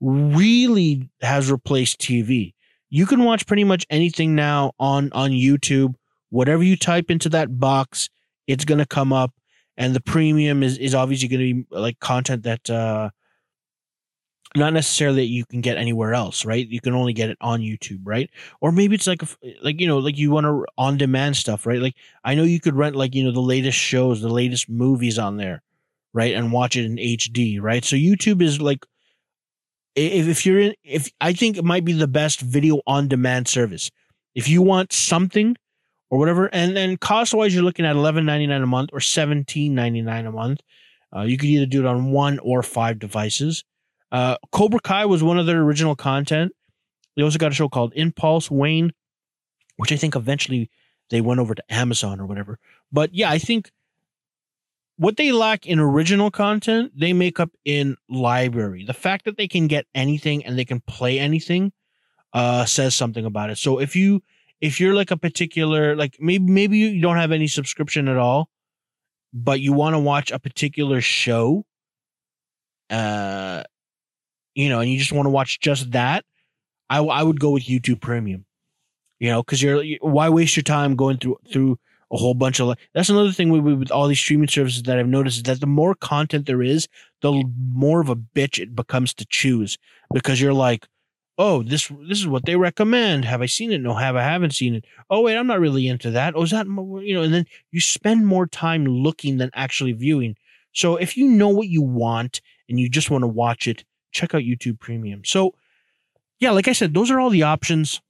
really 0.00 1.08
has 1.22 1.50
replaced 1.50 2.00
TV. 2.00 2.52
You 2.90 3.06
can 3.06 3.24
watch 3.24 3.46
pretty 3.46 3.64
much 3.64 3.86
anything 3.88 4.34
now 4.34 4.72
on 4.78 5.10
on 5.12 5.30
YouTube. 5.30 5.94
Whatever 6.30 6.62
you 6.62 6.76
type 6.76 7.10
into 7.10 7.28
that 7.30 7.58
box, 7.58 8.10
it's 8.46 8.64
gonna 8.64 8.86
come 8.86 9.12
up, 9.12 9.32
and 9.76 9.94
the 9.94 10.00
premium 10.00 10.62
is 10.62 10.76
is 10.76 10.94
obviously 10.94 11.28
gonna 11.28 11.42
be 11.42 11.66
like 11.70 11.98
content 12.00 12.42
that 12.42 12.68
uh 12.68 13.10
not 14.56 14.72
necessarily 14.72 15.22
that 15.22 15.28
you 15.28 15.44
can 15.44 15.60
get 15.60 15.78
anywhere 15.78 16.14
else, 16.14 16.44
right? 16.44 16.66
You 16.68 16.80
can 16.80 16.94
only 16.94 17.12
get 17.12 17.30
it 17.30 17.38
on 17.40 17.60
YouTube, 17.60 18.00
right? 18.04 18.28
Or 18.60 18.72
maybe 18.72 18.94
it's 18.94 19.06
like 19.06 19.22
a, 19.22 19.26
like 19.62 19.80
you 19.80 19.86
know, 19.86 19.98
like 19.98 20.18
you 20.18 20.30
want 20.30 20.44
to 20.44 20.66
on 20.76 20.98
demand 20.98 21.36
stuff, 21.36 21.66
right? 21.66 21.80
Like 21.80 21.94
I 22.24 22.34
know 22.34 22.42
you 22.44 22.60
could 22.60 22.76
rent 22.76 22.96
like 22.96 23.14
you 23.14 23.24
know 23.24 23.32
the 23.32 23.40
latest 23.40 23.78
shows, 23.78 24.20
the 24.20 24.28
latest 24.28 24.68
movies 24.68 25.18
on 25.18 25.36
there, 25.36 25.62
right, 26.12 26.34
and 26.34 26.52
watch 26.52 26.76
it 26.76 26.84
in 26.84 26.96
HD, 26.96 27.60
right? 27.60 27.84
So 27.84 27.96
YouTube 27.96 28.42
is 28.42 28.60
like 28.60 28.84
if, 29.94 30.28
if 30.28 30.46
you're 30.46 30.60
in 30.60 30.74
if 30.84 31.10
I 31.20 31.32
think 31.32 31.56
it 31.56 31.64
might 31.64 31.84
be 31.84 31.92
the 31.92 32.08
best 32.08 32.40
video 32.40 32.80
on 32.86 33.08
demand 33.08 33.48
service. 33.48 33.90
If 34.34 34.48
you 34.48 34.62
want 34.62 34.92
something 34.92 35.56
or 36.10 36.18
whatever, 36.18 36.46
and 36.54 36.76
then 36.76 36.96
cost 36.96 37.34
wise, 37.34 37.54
you're 37.54 37.62
looking 37.64 37.84
at 37.86 37.96
eleven 37.96 38.24
ninety 38.24 38.46
nine 38.46 38.62
a 38.62 38.66
month 38.66 38.90
or 38.92 39.00
seventeen 39.00 39.74
ninety 39.74 40.02
nine 40.02 40.26
a 40.26 40.32
month. 40.32 40.60
Uh, 41.14 41.22
you 41.22 41.36
could 41.36 41.48
either 41.48 41.66
do 41.66 41.80
it 41.80 41.86
on 41.86 42.10
one 42.12 42.38
or 42.38 42.62
five 42.62 42.98
devices. 42.98 43.64
Uh, 44.12 44.36
Cobra 44.52 44.78
Kai 44.78 45.06
was 45.06 45.22
one 45.22 45.38
of 45.38 45.46
their 45.46 45.62
original 45.62 45.96
content. 45.96 46.52
They 47.16 47.22
also 47.22 47.38
got 47.38 47.50
a 47.50 47.54
show 47.54 47.68
called 47.68 47.94
Impulse 47.96 48.50
Wayne, 48.50 48.92
which 49.76 49.90
I 49.90 49.96
think 49.96 50.14
eventually 50.14 50.70
they 51.10 51.22
went 51.22 51.40
over 51.40 51.54
to 51.54 51.64
Amazon 51.70 52.20
or 52.20 52.26
whatever. 52.26 52.58
But 52.92 53.14
yeah, 53.14 53.30
I 53.30 53.38
think 53.38 53.72
what 54.96 55.16
they 55.16 55.32
lack 55.32 55.66
in 55.66 55.78
original 55.78 56.30
content, 56.30 56.92
they 56.94 57.12
make 57.12 57.40
up 57.40 57.50
in 57.64 57.96
library. 58.08 58.84
The 58.84 58.94
fact 58.94 59.24
that 59.24 59.36
they 59.36 59.48
can 59.48 59.66
get 59.66 59.86
anything 59.94 60.44
and 60.44 60.58
they 60.58 60.64
can 60.64 60.80
play 60.80 61.18
anything 61.18 61.72
uh 62.34 62.64
says 62.64 62.94
something 62.94 63.24
about 63.24 63.50
it. 63.50 63.58
So 63.58 63.78
if 63.78 63.96
you 63.96 64.22
if 64.60 64.80
you're 64.80 64.94
like 64.94 65.10
a 65.10 65.16
particular 65.16 65.96
like 65.96 66.16
maybe 66.20 66.50
maybe 66.50 66.78
you 66.78 67.00
don't 67.00 67.16
have 67.16 67.32
any 67.32 67.46
subscription 67.46 68.08
at 68.08 68.16
all, 68.16 68.48
but 69.32 69.60
you 69.60 69.72
want 69.72 69.94
to 69.94 69.98
watch 69.98 70.30
a 70.30 70.38
particular 70.38 71.00
show, 71.00 71.64
uh 72.90 73.64
you 74.54 74.68
know, 74.68 74.80
and 74.80 74.90
you 74.90 74.98
just 74.98 75.12
want 75.12 75.26
to 75.26 75.30
watch 75.30 75.60
just 75.60 75.92
that, 75.92 76.24
I 76.90 76.98
I 76.98 77.22
would 77.22 77.40
go 77.40 77.50
with 77.50 77.64
YouTube 77.64 78.00
Premium. 78.00 78.44
You 79.18 79.30
know, 79.30 79.42
because 79.42 79.62
you're 79.62 79.84
why 80.00 80.28
waste 80.28 80.56
your 80.56 80.64
time 80.64 80.96
going 80.96 81.18
through 81.18 81.38
through 81.50 81.78
a 82.12 82.16
whole 82.16 82.34
bunch 82.34 82.60
of 82.60 82.76
that's 82.92 83.08
another 83.08 83.32
thing 83.32 83.50
with, 83.50 83.78
with 83.78 83.90
all 83.90 84.06
these 84.06 84.18
streaming 84.18 84.48
services 84.48 84.82
that 84.82 84.98
I've 84.98 85.06
noticed 85.06 85.38
is 85.38 85.42
that 85.44 85.60
the 85.60 85.66
more 85.66 85.94
content 85.94 86.46
there 86.46 86.62
is, 86.62 86.88
the 87.22 87.44
more 87.72 88.00
of 88.00 88.08
a 88.10 88.16
bitch 88.16 88.60
it 88.60 88.76
becomes 88.76 89.14
to 89.14 89.26
choose 89.26 89.78
because 90.12 90.40
you're 90.40 90.52
like, 90.52 90.86
oh, 91.38 91.62
this 91.62 91.88
this 92.08 92.18
is 92.18 92.26
what 92.26 92.44
they 92.44 92.56
recommend. 92.56 93.24
Have 93.24 93.40
I 93.40 93.46
seen 93.46 93.72
it? 93.72 93.80
No, 93.80 93.94
have 93.94 94.16
I 94.16 94.22
haven't 94.22 94.54
seen 94.54 94.74
it. 94.74 94.84
Oh 95.08 95.22
wait, 95.22 95.36
I'm 95.36 95.46
not 95.46 95.60
really 95.60 95.88
into 95.88 96.10
that. 96.10 96.34
Oh, 96.36 96.42
is 96.42 96.50
that 96.50 96.66
you 96.66 97.14
know? 97.14 97.22
And 97.22 97.32
then 97.32 97.46
you 97.70 97.80
spend 97.80 98.26
more 98.26 98.46
time 98.46 98.84
looking 98.84 99.38
than 99.38 99.50
actually 99.54 99.92
viewing. 99.92 100.36
So 100.72 100.96
if 100.96 101.16
you 101.16 101.28
know 101.28 101.48
what 101.48 101.68
you 101.68 101.82
want 101.82 102.40
and 102.68 102.78
you 102.78 102.88
just 102.88 103.10
want 103.10 103.22
to 103.22 103.28
watch 103.28 103.66
it, 103.66 103.84
check 104.12 104.34
out 104.34 104.42
YouTube 104.42 104.78
Premium. 104.78 105.24
So 105.24 105.54
yeah, 106.38 106.50
like 106.50 106.68
I 106.68 106.72
said, 106.72 106.94
those 106.94 107.10
are 107.10 107.20
all 107.20 107.30
the 107.30 107.44
options 107.44 108.00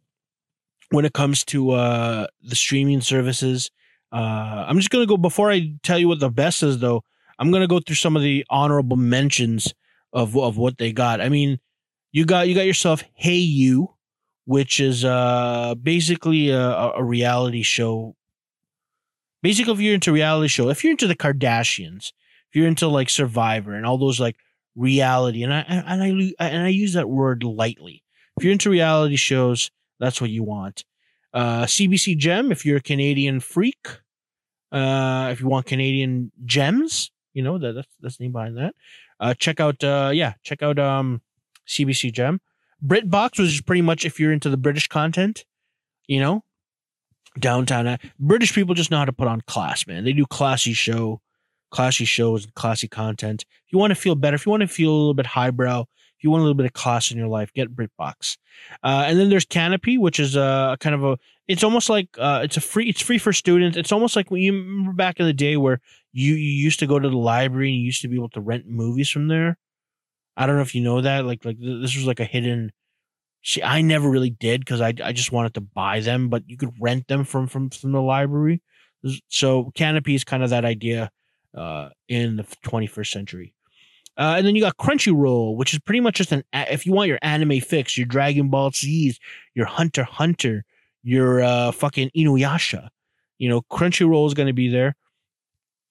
when 0.91 1.05
it 1.05 1.13
comes 1.13 1.45
to 1.47 1.71
uh 1.73 2.27
the 2.43 2.57
streaming 2.57 3.01
services. 3.01 3.71
Uh, 4.11 4.67
I'm 4.69 4.77
just 4.77 4.91
gonna 4.91 5.07
go 5.07 5.17
before 5.17 5.51
I 5.51 5.73
tell 5.83 5.99
you 5.99 6.09
what 6.09 6.21
the 6.21 6.31
best 6.31 6.63
is, 6.63 6.79
though. 6.79 7.05
I'm 7.39 7.51
gonna 7.51 7.67
go 7.67 7.81
through 7.81 7.97
some 7.97 8.17
of 8.17 8.23
the 8.23 8.45
honorable 8.51 8.97
mentions 8.97 9.75
of 10.13 10.37
of 10.37 10.57
what 10.57 10.79
they 10.79 10.93
got. 10.93 11.21
I 11.21 11.29
mean, 11.29 11.61
you 12.11 12.25
got 12.25 12.49
you 12.49 12.55
got 12.55 12.67
yourself 12.67 13.05
hayu, 13.23 13.89
which 14.45 14.81
is 14.81 15.05
uh 15.05 15.75
basically 15.83 16.51
a, 16.51 16.61
a 16.61 17.05
reality 17.05 17.63
show. 17.63 18.17
Basically, 19.43 19.73
if 19.73 19.81
you're 19.81 19.95
into 19.95 20.13
reality 20.13 20.49
show, 20.49 20.69
if 20.69 20.85
you're 20.85 20.93
into 20.93 21.07
the 21.09 21.17
Kardashians, 21.17 22.13
if 22.49 22.55
you're 22.57 22.69
into 22.69 22.87
like 22.87 23.11
Survivor 23.11 23.75
and 23.75 23.85
all 23.85 23.99
those 23.99 24.21
like 24.21 24.37
reality, 24.77 25.43
and 25.43 25.53
I 25.53 25.61
and 25.61 26.03
I 26.03 26.33
and 26.39 26.65
I 26.65 26.69
use 26.69 26.95
that 26.95 27.09
word 27.09 27.45
lightly. 27.45 28.03
If 28.37 28.45
you're 28.45 28.53
into 28.53 28.71
reality 28.71 29.17
shows, 29.17 29.71
that's 30.01 30.21
what 30.21 30.31
you 30.31 30.43
want. 30.43 30.85
Uh, 31.35 31.65
CBC 31.65 32.17
Gem, 32.19 32.53
if 32.53 32.67
you're 32.67 32.79
a 32.79 32.83
Canadian 32.83 33.41
freak, 33.41 33.87
uh, 34.71 35.29
if 35.33 35.41
you 35.41 35.49
want 35.49 35.67
Canadian 35.67 36.33
gems, 36.45 37.11
you 37.35 37.43
know 37.43 37.59
that 37.59 37.73
that's 37.73 37.89
that's 38.01 38.17
the 38.17 38.25
name 38.25 38.33
behind 38.33 38.57
that. 38.57 38.75
Uh, 39.21 39.35
check 39.35 39.61
out 39.61 39.83
uh, 39.85 40.11
yeah, 40.13 40.35
check 40.43 40.63
out 40.63 40.79
um, 40.79 41.23
CBC 41.69 42.13
Gem. 42.13 42.41
BritBox, 42.85 43.39
is 43.39 43.61
pretty 43.61 43.83
much 43.83 44.05
if 44.05 44.19
you're 44.19 44.33
into 44.33 44.51
the 44.51 44.57
British 44.57 44.89
content, 44.89 45.45
you 46.09 46.19
know, 46.19 46.43
Downton. 47.39 47.87
Uh, 47.87 47.97
British 48.19 48.53
people 48.53 48.75
just 48.75 48.91
know 48.91 48.99
how 48.99 49.05
to 49.05 49.13
put 49.13 49.29
on 49.29 49.41
class, 49.43 49.87
man. 49.87 50.05
They 50.05 50.13
do 50.13 50.27
classy 50.27 50.73
show, 50.73 51.21
classy 51.73 52.05
shows, 52.05 52.47
classy 52.55 52.87
content. 52.87 53.45
If 53.67 53.73
you 53.73 53.79
want 53.79 53.91
to 53.91 53.97
feel 53.97 54.15
better, 54.15 54.37
if 54.37 54.47
you 54.47 54.51
want 54.51 54.61
to 54.61 54.69
feel 54.69 54.91
a 54.91 54.95
little 54.95 55.15
bit 55.15 55.27
highbrow, 55.27 55.81
if 55.81 56.23
you 56.25 56.31
want 56.31 56.43
a 56.43 56.45
little 56.45 56.55
bit 56.55 56.67
of 56.67 56.73
class 56.75 57.11
in 57.11 57.19
your 57.19 57.27
life, 57.27 57.53
get 57.53 57.75
BritBox. 57.75 58.37
Uh, 58.85 59.05
and 59.07 59.19
then 59.19 59.29
there's 59.29 59.47
Kanopy, 59.47 59.99
which 59.99 60.21
is 60.21 60.37
a 60.37 60.77
kind 60.79 60.95
of 60.95 61.03
a. 61.03 61.19
It's 61.49 61.65
almost 61.65 61.91
like 61.91 62.09
uh, 62.17 62.43
it's 62.45 62.57
a 62.57 62.61
free. 62.61 62.89
It's 62.89 63.01
free 63.01 63.19
for 63.19 63.33
students. 63.33 63.77
It's 63.77 63.91
almost 63.91 64.15
like 64.15 64.31
when 64.31 64.43
you 64.43 64.53
remember 64.53 64.93
back 64.93 65.19
in 65.19 65.27
the 65.27 65.33
day 65.33 65.57
where 65.57 65.81
you 66.13 66.35
you 66.35 66.63
used 66.63 66.79
to 66.79 66.87
go 66.87 67.01
to 67.01 67.09
the 67.09 67.17
library 67.17 67.71
and 67.71 67.79
you 67.79 67.87
used 67.87 68.03
to 68.03 68.09
be 68.09 68.15
able 68.15 68.29
to 68.31 68.41
rent 68.41 68.67
movies 68.69 69.11
from 69.11 69.27
there. 69.27 69.59
I 70.37 70.47
don't 70.47 70.57
know 70.57 70.63
if 70.63 70.75
you 70.75 70.83
know 70.83 71.01
that. 71.01 71.25
Like 71.25 71.45
like 71.45 71.59
this 71.59 71.97
was 71.97 72.07
like 72.07 72.21
a 72.21 72.25
hidden. 72.25 72.71
See, 73.43 73.63
I 73.63 73.81
never 73.81 74.09
really 74.09 74.31
did 74.31 74.61
because 74.61 74.81
I 74.81 74.95
I 75.03 75.13
just 75.13 75.33
wanted 75.33 75.55
to 75.55 75.61
buy 75.61 75.99
them, 75.99 76.29
but 76.29 76.45
you 76.47 76.57
could 76.57 76.73
rent 76.81 77.09
them 77.09 77.25
from 77.25 77.49
from 77.49 77.71
from 77.71 77.91
the 77.91 78.03
library. 78.03 78.63
So 79.29 79.73
Kanopy 79.77 80.15
is 80.15 80.23
kind 80.23 80.45
of 80.45 80.51
that 80.51 80.65
idea 80.65 81.11
uh, 81.57 81.91
in 82.09 82.37
the 82.37 82.45
21st 82.65 83.11
century. 83.11 83.55
Uh, 84.17 84.35
and 84.37 84.47
then 84.47 84.55
you 84.55 84.63
got 84.63 84.77
Crunchyroll, 84.77 85.57
which 85.57 85.73
is 85.73 85.81
pretty 85.81 86.01
much 86.01 86.17
just 86.17 86.33
an 86.33 86.45
if 86.53 86.85
you 86.85 86.93
want 86.93 87.09
your 87.09 87.19
anime 87.23 87.61
fix, 87.61 87.97
your 87.97 88.07
Dragon 88.07 88.51
Ball 88.51 88.71
Z's, 88.71 89.19
your 89.55 89.67
Hunter 89.67 90.05
Hunter, 90.05 90.65
your 91.03 91.43
uh, 91.43 91.73
fucking 91.73 92.11
Inuyasha. 92.17 92.89
You 93.39 93.49
know, 93.49 93.63
Crunchyroll 93.63 94.27
is 94.27 94.35
going 94.35 94.49
to 94.49 94.53
be 94.53 94.69
there. 94.69 94.97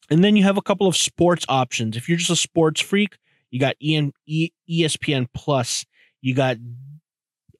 And 0.09 0.23
then 0.23 0.35
you 0.35 0.43
have 0.43 0.57
a 0.57 0.61
couple 0.61 0.87
of 0.87 0.95
sports 0.95 1.45
options. 1.49 1.97
If 1.97 2.07
you're 2.07 2.17
just 2.17 2.29
a 2.29 2.35
sports 2.35 2.81
freak, 2.81 3.17
you 3.49 3.59
got 3.59 3.75
EN, 3.81 4.13
e, 4.27 4.49
ESPN 4.69 5.27
Plus. 5.33 5.85
You 6.21 6.35
got, 6.35 6.57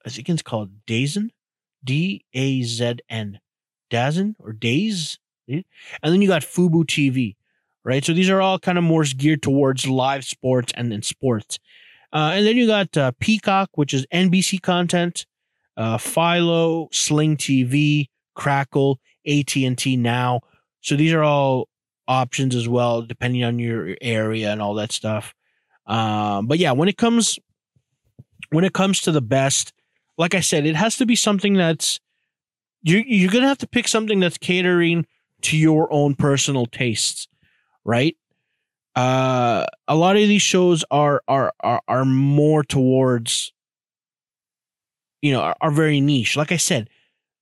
I 0.05 0.09
think 0.09 0.29
it's 0.29 0.41
called 0.41 0.69
Dazen, 0.85 1.29
D 1.83 2.23
A 2.33 2.61
Z 2.61 2.97
N, 3.09 3.39
Dazen 3.89 4.35
or 4.39 4.53
Days. 4.53 5.17
And 5.47 5.63
then 6.03 6.21
you 6.21 6.27
got 6.27 6.43
Fubo 6.43 6.85
TV 6.85 7.35
right? 7.83 8.03
So 8.03 8.13
these 8.13 8.29
are 8.29 8.41
all 8.41 8.59
kind 8.59 8.77
of 8.77 8.83
more 8.83 9.03
geared 9.03 9.41
towards 9.41 9.87
live 9.87 10.23
sports 10.23 10.71
and 10.75 10.91
then 10.91 11.01
sports. 11.01 11.59
Uh, 12.13 12.31
and 12.35 12.45
then 12.45 12.57
you 12.57 12.67
got 12.67 12.95
uh, 12.97 13.11
Peacock, 13.19 13.69
which 13.75 13.93
is 13.93 14.05
NBC 14.13 14.61
content, 14.61 15.25
uh, 15.77 15.97
Philo, 15.97 16.89
Sling 16.91 17.37
TV, 17.37 18.09
Crackle, 18.35 18.99
AT 19.25 19.55
and 19.55 19.77
T 19.77 19.95
Now. 19.95 20.41
So 20.81 20.95
these 20.95 21.13
are 21.13 21.23
all 21.23 21.69
options 22.07 22.55
as 22.55 22.67
well, 22.67 23.01
depending 23.01 23.43
on 23.43 23.59
your 23.59 23.95
area 24.01 24.51
and 24.51 24.61
all 24.61 24.73
that 24.75 24.91
stuff. 24.91 25.33
Um, 25.85 26.47
but 26.47 26.59
yeah, 26.59 26.71
when 26.71 26.89
it 26.89 26.97
comes 26.97 27.39
when 28.49 28.65
it 28.65 28.73
comes 28.73 29.01
to 29.01 29.11
the 29.11 29.21
best, 29.21 29.73
like 30.17 30.35
I 30.35 30.41
said, 30.41 30.65
it 30.65 30.75
has 30.75 30.97
to 30.97 31.05
be 31.05 31.15
something 31.15 31.53
that's 31.53 31.99
you 32.81 33.03
you're 33.05 33.31
gonna 33.31 33.47
have 33.47 33.59
to 33.59 33.67
pick 33.67 33.87
something 33.87 34.19
that's 34.19 34.37
catering 34.37 35.05
to 35.43 35.57
your 35.57 35.91
own 35.91 36.15
personal 36.15 36.65
tastes 36.65 37.27
right? 37.85 38.15
Uh, 38.95 39.65
a 39.87 39.95
lot 39.95 40.15
of 40.17 40.27
these 40.27 40.41
shows 40.41 40.83
are 40.91 41.21
are 41.27 41.53
are, 41.61 41.81
are 41.87 42.05
more 42.05 42.63
towards, 42.63 43.53
you 45.21 45.31
know, 45.31 45.41
are, 45.41 45.55
are 45.61 45.71
very 45.71 46.01
niche. 46.01 46.35
Like 46.35 46.51
I 46.51 46.57
said, 46.57 46.89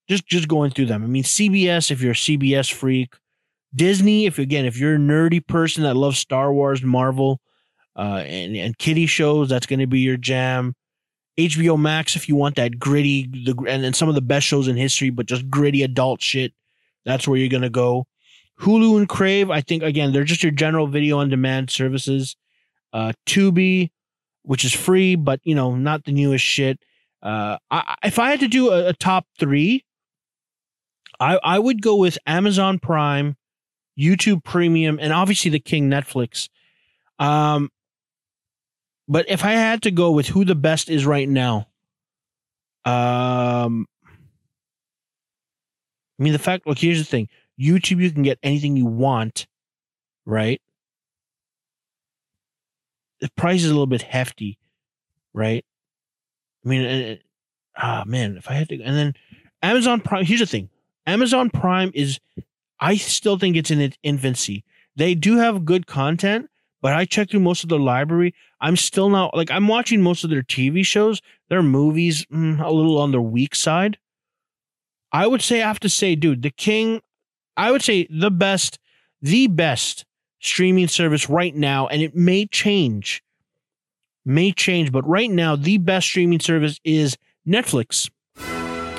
just 0.07 0.27
just 0.27 0.47
going 0.47 0.71
through 0.71 0.85
them. 0.87 1.03
I 1.03 1.07
mean, 1.07 1.23
CBS 1.23 1.89
if 1.89 2.01
you're 2.01 2.11
a 2.11 2.15
CBS 2.15 2.71
freak, 2.71 3.15
Disney 3.73 4.27
if 4.27 4.37
again 4.37 4.65
if 4.65 4.77
you're 4.77 4.95
a 4.95 4.99
nerdy 4.99 5.45
person 5.45 5.83
that 5.83 5.95
loves 5.95 6.19
Star 6.19 6.53
Wars, 6.53 6.83
Marvel, 6.83 7.41
uh, 7.95 8.23
and 8.25 8.55
and 8.55 8.77
kiddie 8.77 9.07
shows, 9.07 9.49
that's 9.49 9.65
going 9.65 9.79
to 9.79 9.87
be 9.87 9.99
your 9.99 10.17
jam. 10.17 10.75
HBO 11.39 11.79
Max 11.79 12.15
if 12.15 12.27
you 12.27 12.35
want 12.35 12.57
that 12.57 12.77
gritty, 12.77 13.27
the 13.27 13.55
and 13.67 13.83
then 13.83 13.93
some 13.93 14.09
of 14.09 14.15
the 14.15 14.21
best 14.21 14.45
shows 14.45 14.67
in 14.67 14.75
history, 14.75 15.09
but 15.09 15.25
just 15.25 15.49
gritty 15.49 15.83
adult 15.83 16.21
shit. 16.21 16.53
That's 17.05 17.27
where 17.27 17.39
you're 17.39 17.49
gonna 17.49 17.69
go. 17.69 18.05
Hulu 18.61 18.97
and 18.97 19.07
Crave, 19.07 19.49
I 19.49 19.61
think 19.61 19.83
again, 19.83 20.11
they're 20.11 20.23
just 20.23 20.43
your 20.43 20.51
general 20.51 20.87
video 20.87 21.19
on 21.19 21.29
demand 21.29 21.69
services. 21.69 22.35
Uh, 22.91 23.13
Tubi, 23.25 23.91
which 24.43 24.65
is 24.65 24.73
free, 24.73 25.15
but 25.15 25.39
you 25.43 25.55
know, 25.55 25.75
not 25.75 26.05
the 26.05 26.11
newest 26.11 26.43
shit. 26.43 26.79
Uh, 27.21 27.57
I, 27.69 27.95
if 28.03 28.19
I 28.19 28.31
had 28.31 28.39
to 28.41 28.47
do 28.47 28.69
a, 28.69 28.89
a 28.89 28.93
top 28.93 29.27
three, 29.37 29.85
I 31.19 31.39
I 31.43 31.59
would 31.59 31.81
go 31.81 31.95
with 31.95 32.17
Amazon 32.25 32.79
Prime, 32.79 33.37
YouTube 33.97 34.43
Premium, 34.43 34.99
and 35.01 35.13
obviously 35.13 35.51
the 35.51 35.59
King 35.59 35.89
Netflix. 35.89 36.49
Um, 37.19 37.69
but 39.07 39.25
if 39.29 39.43
I 39.43 39.51
had 39.51 39.83
to 39.83 39.91
go 39.91 40.11
with 40.11 40.27
who 40.27 40.45
the 40.45 40.55
best 40.55 40.89
is 40.89 41.05
right 41.05 41.27
now, 41.27 41.67
um, 42.85 43.85
I 46.19 46.23
mean 46.23 46.33
the 46.33 46.39
fact. 46.39 46.65
Look, 46.65 46.79
here's 46.79 46.99
the 46.99 47.05
thing: 47.05 47.27
YouTube, 47.59 48.01
you 48.01 48.11
can 48.11 48.23
get 48.23 48.39
anything 48.41 48.77
you 48.77 48.85
want, 48.85 49.47
right? 50.25 50.61
The 53.21 53.29
price 53.35 53.63
is 53.63 53.69
a 53.69 53.73
little 53.73 53.87
bit 53.87 54.01
hefty, 54.01 54.57
right? 55.33 55.65
I 56.65 56.69
mean, 56.69 57.19
ah, 57.77 58.03
oh, 58.05 58.09
man, 58.09 58.37
if 58.37 58.49
I 58.49 58.53
had 58.53 58.69
to, 58.69 58.81
and 58.81 58.95
then 58.95 59.13
Amazon 59.61 60.01
Prime. 60.01 60.25
Here's 60.25 60.39
the 60.39 60.45
thing: 60.45 60.69
Amazon 61.05 61.49
Prime 61.49 61.91
is, 61.93 62.19
I 62.79 62.95
still 62.95 63.37
think 63.37 63.55
it's 63.55 63.71
in 63.71 63.81
its 63.81 63.97
infancy. 64.03 64.63
They 64.95 65.15
do 65.15 65.37
have 65.37 65.65
good 65.65 65.87
content, 65.87 66.49
but 66.81 66.93
I 66.93 67.05
checked 67.05 67.31
through 67.31 67.41
most 67.41 67.63
of 67.63 67.69
their 67.69 67.79
library. 67.79 68.33
I'm 68.61 68.75
still 68.75 69.09
not 69.09 69.35
like 69.35 69.51
I'm 69.51 69.67
watching 69.67 70.01
most 70.01 70.23
of 70.23 70.29
their 70.29 70.43
TV 70.43 70.85
shows. 70.85 71.21
Their 71.49 71.63
movies 71.63 72.25
mm, 72.25 72.63
a 72.63 72.71
little 72.71 72.99
on 72.99 73.11
the 73.11 73.21
weak 73.21 73.55
side. 73.55 73.97
I 75.11 75.25
would 75.27 75.41
say 75.41 75.61
I 75.61 75.67
have 75.67 75.79
to 75.81 75.89
say, 75.89 76.15
dude, 76.15 76.41
The 76.41 76.51
King. 76.51 77.01
I 77.59 77.71
would 77.71 77.81
say 77.81 78.07
the 78.09 78.31
best, 78.31 78.79
the 79.21 79.47
best 79.47 80.05
streaming 80.39 80.87
service 80.87 81.29
right 81.29 81.53
now, 81.53 81.87
and 81.87 82.01
it 82.01 82.15
may 82.15 82.45
change, 82.45 83.21
may 84.25 84.53
change, 84.53 84.93
but 84.93 85.05
right 85.05 85.29
now 85.29 85.57
the 85.57 85.77
best 85.77 86.07
streaming 86.07 86.39
service 86.39 86.79
is 86.85 87.17
Netflix. 87.45 88.09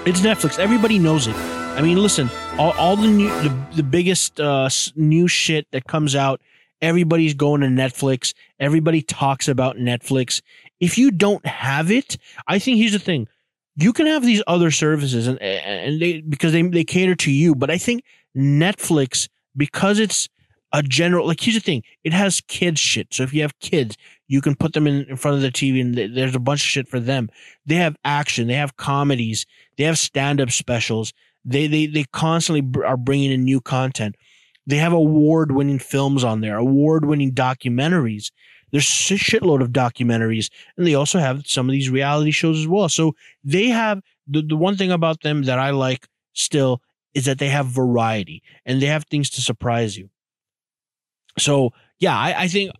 It's 0.04 0.20
Netflix. 0.20 0.58
Everybody 0.58 0.98
knows 0.98 1.26
it. 1.26 1.34
I 1.36 1.80
mean, 1.80 1.96
listen, 2.02 2.28
all, 2.58 2.72
all 2.72 2.96
the 2.96 3.06
new, 3.06 3.28
the, 3.40 3.66
the 3.76 3.82
biggest 3.82 4.38
uh, 4.38 4.68
new 4.94 5.26
shit 5.26 5.66
that 5.70 5.86
comes 5.86 6.14
out, 6.14 6.42
everybody's 6.82 7.32
going 7.32 7.62
to 7.62 7.68
Netflix. 7.68 8.34
Everybody 8.58 9.00
talks 9.00 9.48
about 9.48 9.76
Netflix. 9.76 10.42
If 10.80 10.98
you 10.98 11.10
don't 11.10 11.46
have 11.46 11.90
it, 11.90 12.18
I 12.46 12.58
think 12.58 12.76
here's 12.76 12.92
the 12.92 12.98
thing: 12.98 13.26
you 13.76 13.94
can 13.94 14.06
have 14.06 14.22
these 14.22 14.42
other 14.46 14.70
services, 14.70 15.26
and 15.26 15.40
and 15.40 16.00
they 16.00 16.20
because 16.20 16.52
they 16.52 16.60
they 16.62 16.84
cater 16.84 17.14
to 17.16 17.30
you. 17.30 17.54
But 17.54 17.70
I 17.70 17.78
think 17.78 18.04
Netflix 18.36 19.28
because 19.56 19.98
it's 19.98 20.28
a 20.72 20.82
general 20.82 21.26
like 21.26 21.40
here's 21.40 21.56
the 21.56 21.60
thing: 21.60 21.82
it 22.04 22.12
has 22.12 22.40
kids 22.46 22.80
shit. 22.80 23.12
So 23.12 23.22
if 23.22 23.34
you 23.34 23.42
have 23.42 23.58
kids, 23.58 23.96
you 24.28 24.40
can 24.40 24.54
put 24.54 24.72
them 24.72 24.86
in, 24.86 25.04
in 25.08 25.16
front 25.16 25.36
of 25.36 25.42
the 25.42 25.50
TV, 25.50 25.80
and 25.80 25.94
th- 25.96 26.12
there's 26.14 26.34
a 26.34 26.40
bunch 26.40 26.60
of 26.60 26.66
shit 26.66 26.88
for 26.88 27.00
them. 27.00 27.28
They 27.66 27.76
have 27.76 27.96
action, 28.04 28.46
they 28.46 28.54
have 28.54 28.76
comedies, 28.76 29.46
they 29.76 29.84
have 29.84 29.98
stand 29.98 30.40
up 30.40 30.50
specials. 30.50 31.12
They 31.44 31.66
they 31.66 31.86
they 31.86 32.04
constantly 32.12 32.60
br- 32.60 32.84
are 32.84 32.96
bringing 32.96 33.32
in 33.32 33.44
new 33.44 33.60
content. 33.60 34.16
They 34.66 34.76
have 34.76 34.92
award 34.92 35.52
winning 35.52 35.78
films 35.78 36.22
on 36.22 36.40
there, 36.40 36.56
award 36.56 37.04
winning 37.04 37.32
documentaries. 37.32 38.30
There's 38.70 38.84
a 38.84 39.14
shitload 39.14 39.62
of 39.62 39.70
documentaries, 39.70 40.48
and 40.76 40.86
they 40.86 40.94
also 40.94 41.18
have 41.18 41.46
some 41.46 41.68
of 41.68 41.72
these 41.72 41.90
reality 41.90 42.30
shows 42.30 42.60
as 42.60 42.68
well. 42.68 42.88
So 42.88 43.16
they 43.42 43.66
have 43.68 44.00
the, 44.28 44.42
the 44.42 44.56
one 44.56 44.76
thing 44.76 44.92
about 44.92 45.22
them 45.22 45.42
that 45.44 45.58
I 45.58 45.70
like 45.70 46.06
still 46.34 46.80
is 47.14 47.24
that 47.24 47.38
they 47.38 47.48
have 47.48 47.66
variety 47.66 48.42
and 48.64 48.80
they 48.80 48.86
have 48.86 49.04
things 49.04 49.30
to 49.30 49.40
surprise 49.40 49.96
you. 49.96 50.10
So 51.38 51.72
yeah, 51.98 52.16
I, 52.16 52.42
I 52.42 52.48
think 52.48 52.72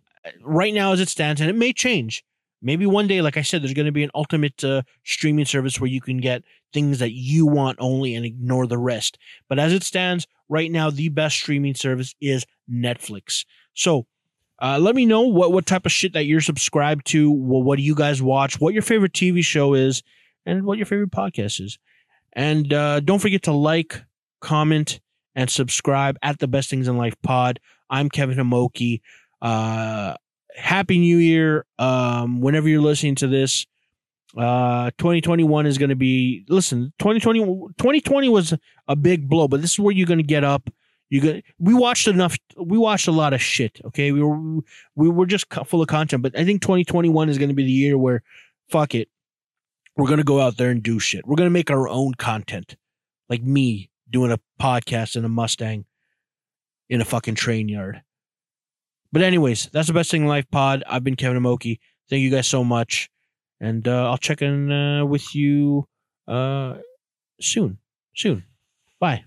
right 0.43 0.73
now 0.73 0.93
as 0.93 0.99
it 0.99 1.09
stands, 1.09 1.41
and 1.41 1.49
it 1.49 1.55
may 1.55 1.73
change. 1.73 2.23
Maybe 2.63 2.85
one 2.85 3.07
day, 3.07 3.21
like 3.21 3.37
I 3.37 3.41
said, 3.41 3.63
there's 3.63 3.73
going 3.73 3.87
to 3.87 3.91
be 3.91 4.03
an 4.03 4.11
ultimate 4.13 4.63
uh, 4.63 4.83
streaming 5.03 5.45
service 5.45 5.79
where 5.79 5.89
you 5.89 5.99
can 5.99 6.17
get 6.17 6.43
things 6.71 6.99
that 6.99 7.11
you 7.11 7.47
want 7.47 7.77
only 7.81 8.13
and 8.13 8.23
ignore 8.23 8.67
the 8.67 8.77
rest. 8.77 9.17
But 9.49 9.57
as 9.57 9.73
it 9.73 9.83
stands 9.83 10.27
right 10.47 10.71
now, 10.71 10.91
the 10.91 11.09
best 11.09 11.37
streaming 11.37 11.73
service 11.73 12.13
is 12.21 12.45
Netflix. 12.71 13.45
So 13.73 14.05
uh, 14.61 14.77
let 14.79 14.93
me 14.93 15.07
know 15.07 15.21
what, 15.21 15.51
what 15.51 15.65
type 15.65 15.87
of 15.87 15.91
shit 15.91 16.13
that 16.13 16.25
you're 16.25 16.39
subscribed 16.39 17.07
to. 17.07 17.31
Well, 17.31 17.63
what 17.63 17.77
do 17.77 17.83
you 17.83 17.95
guys 17.95 18.21
watch? 18.21 18.61
What 18.61 18.73
your 18.73 18.83
favorite 18.83 19.13
TV 19.13 19.43
show 19.43 19.73
is, 19.73 20.03
and 20.45 20.63
what 20.63 20.77
your 20.77 20.85
favorite 20.85 21.11
podcast 21.11 21.59
is. 21.61 21.79
And 22.33 22.71
uh, 22.71 22.99
don't 22.99 23.19
forget 23.19 23.43
to 23.43 23.51
like, 23.51 24.03
comment, 24.41 24.99
and 25.35 25.49
subscribe 25.49 26.17
at 26.21 26.39
the 26.39 26.47
Best 26.47 26.69
Things 26.69 26.87
in 26.87 26.97
Life 26.97 27.15
Pod. 27.21 27.59
I'm 27.89 28.09
Kevin 28.09 28.37
Homoki. 28.37 29.01
Uh, 29.41 30.15
happy 30.55 30.99
New 30.99 31.17
Year. 31.17 31.65
Um, 31.79 32.41
whenever 32.41 32.67
you're 32.67 32.81
listening 32.81 33.15
to 33.15 33.27
this, 33.27 33.65
uh, 34.37 34.91
2021 34.97 35.65
is 35.65 35.77
going 35.77 35.89
to 35.89 35.95
be, 35.95 36.45
listen, 36.49 36.93
2020, 36.99 37.39
2020 37.77 38.29
was 38.29 38.53
a 38.87 38.95
big 38.95 39.27
blow, 39.27 39.47
but 39.47 39.61
this 39.61 39.71
is 39.71 39.79
where 39.79 39.93
you're 39.93 40.07
going 40.07 40.19
to 40.19 40.23
get 40.23 40.43
up. 40.43 40.69
You 41.09 41.19
get, 41.19 41.43
we 41.59 41.73
watched 41.73 42.07
enough, 42.07 42.37
we 42.57 42.77
watched 42.77 43.07
a 43.07 43.11
lot 43.11 43.33
of 43.33 43.41
shit. 43.41 43.81
Okay. 43.85 44.13
We 44.13 44.23
were, 44.23 44.61
we 44.95 45.09
were 45.09 45.25
just 45.25 45.53
full 45.65 45.81
of 45.81 45.87
content, 45.89 46.23
but 46.23 46.37
I 46.37 46.45
think 46.45 46.61
2021 46.61 47.29
is 47.29 47.37
going 47.37 47.49
to 47.49 47.55
be 47.55 47.65
the 47.65 47.71
year 47.71 47.97
where 47.97 48.23
fuck 48.69 48.95
it. 48.95 49.09
We're 49.97 50.07
going 50.07 50.19
to 50.19 50.23
go 50.23 50.39
out 50.39 50.55
there 50.55 50.69
and 50.69 50.81
do 50.81 50.99
shit. 50.99 51.27
We're 51.27 51.35
going 51.35 51.47
to 51.47 51.53
make 51.53 51.69
our 51.69 51.89
own 51.89 52.13
content. 52.13 52.77
Like 53.27 53.43
me 53.43 53.90
doing 54.11 54.31
a 54.31 54.39
podcast 54.61 55.15
in 55.15 55.25
a 55.25 55.29
Mustang 55.29 55.85
in 56.89 57.01
a 57.01 57.05
fucking 57.05 57.35
train 57.35 57.69
yard. 57.69 58.01
But 59.11 59.21
anyways, 59.23 59.69
that's 59.71 59.87
the 59.87 59.93
best 59.93 60.11
thing 60.11 60.23
in 60.23 60.27
life 60.27 60.45
pod. 60.51 60.83
I've 60.87 61.03
been 61.03 61.15
Kevin 61.15 61.41
Homoki. 61.41 61.79
Thank 62.09 62.21
you 62.21 62.29
guys 62.29 62.47
so 62.47 62.63
much. 62.63 63.09
And 63.59 63.87
uh, 63.87 64.09
I'll 64.09 64.17
check 64.17 64.41
in 64.41 64.71
uh, 64.71 65.05
with 65.05 65.35
you 65.35 65.87
uh, 66.27 66.75
soon. 67.39 67.77
Soon. 68.15 68.43
Bye. 68.99 69.25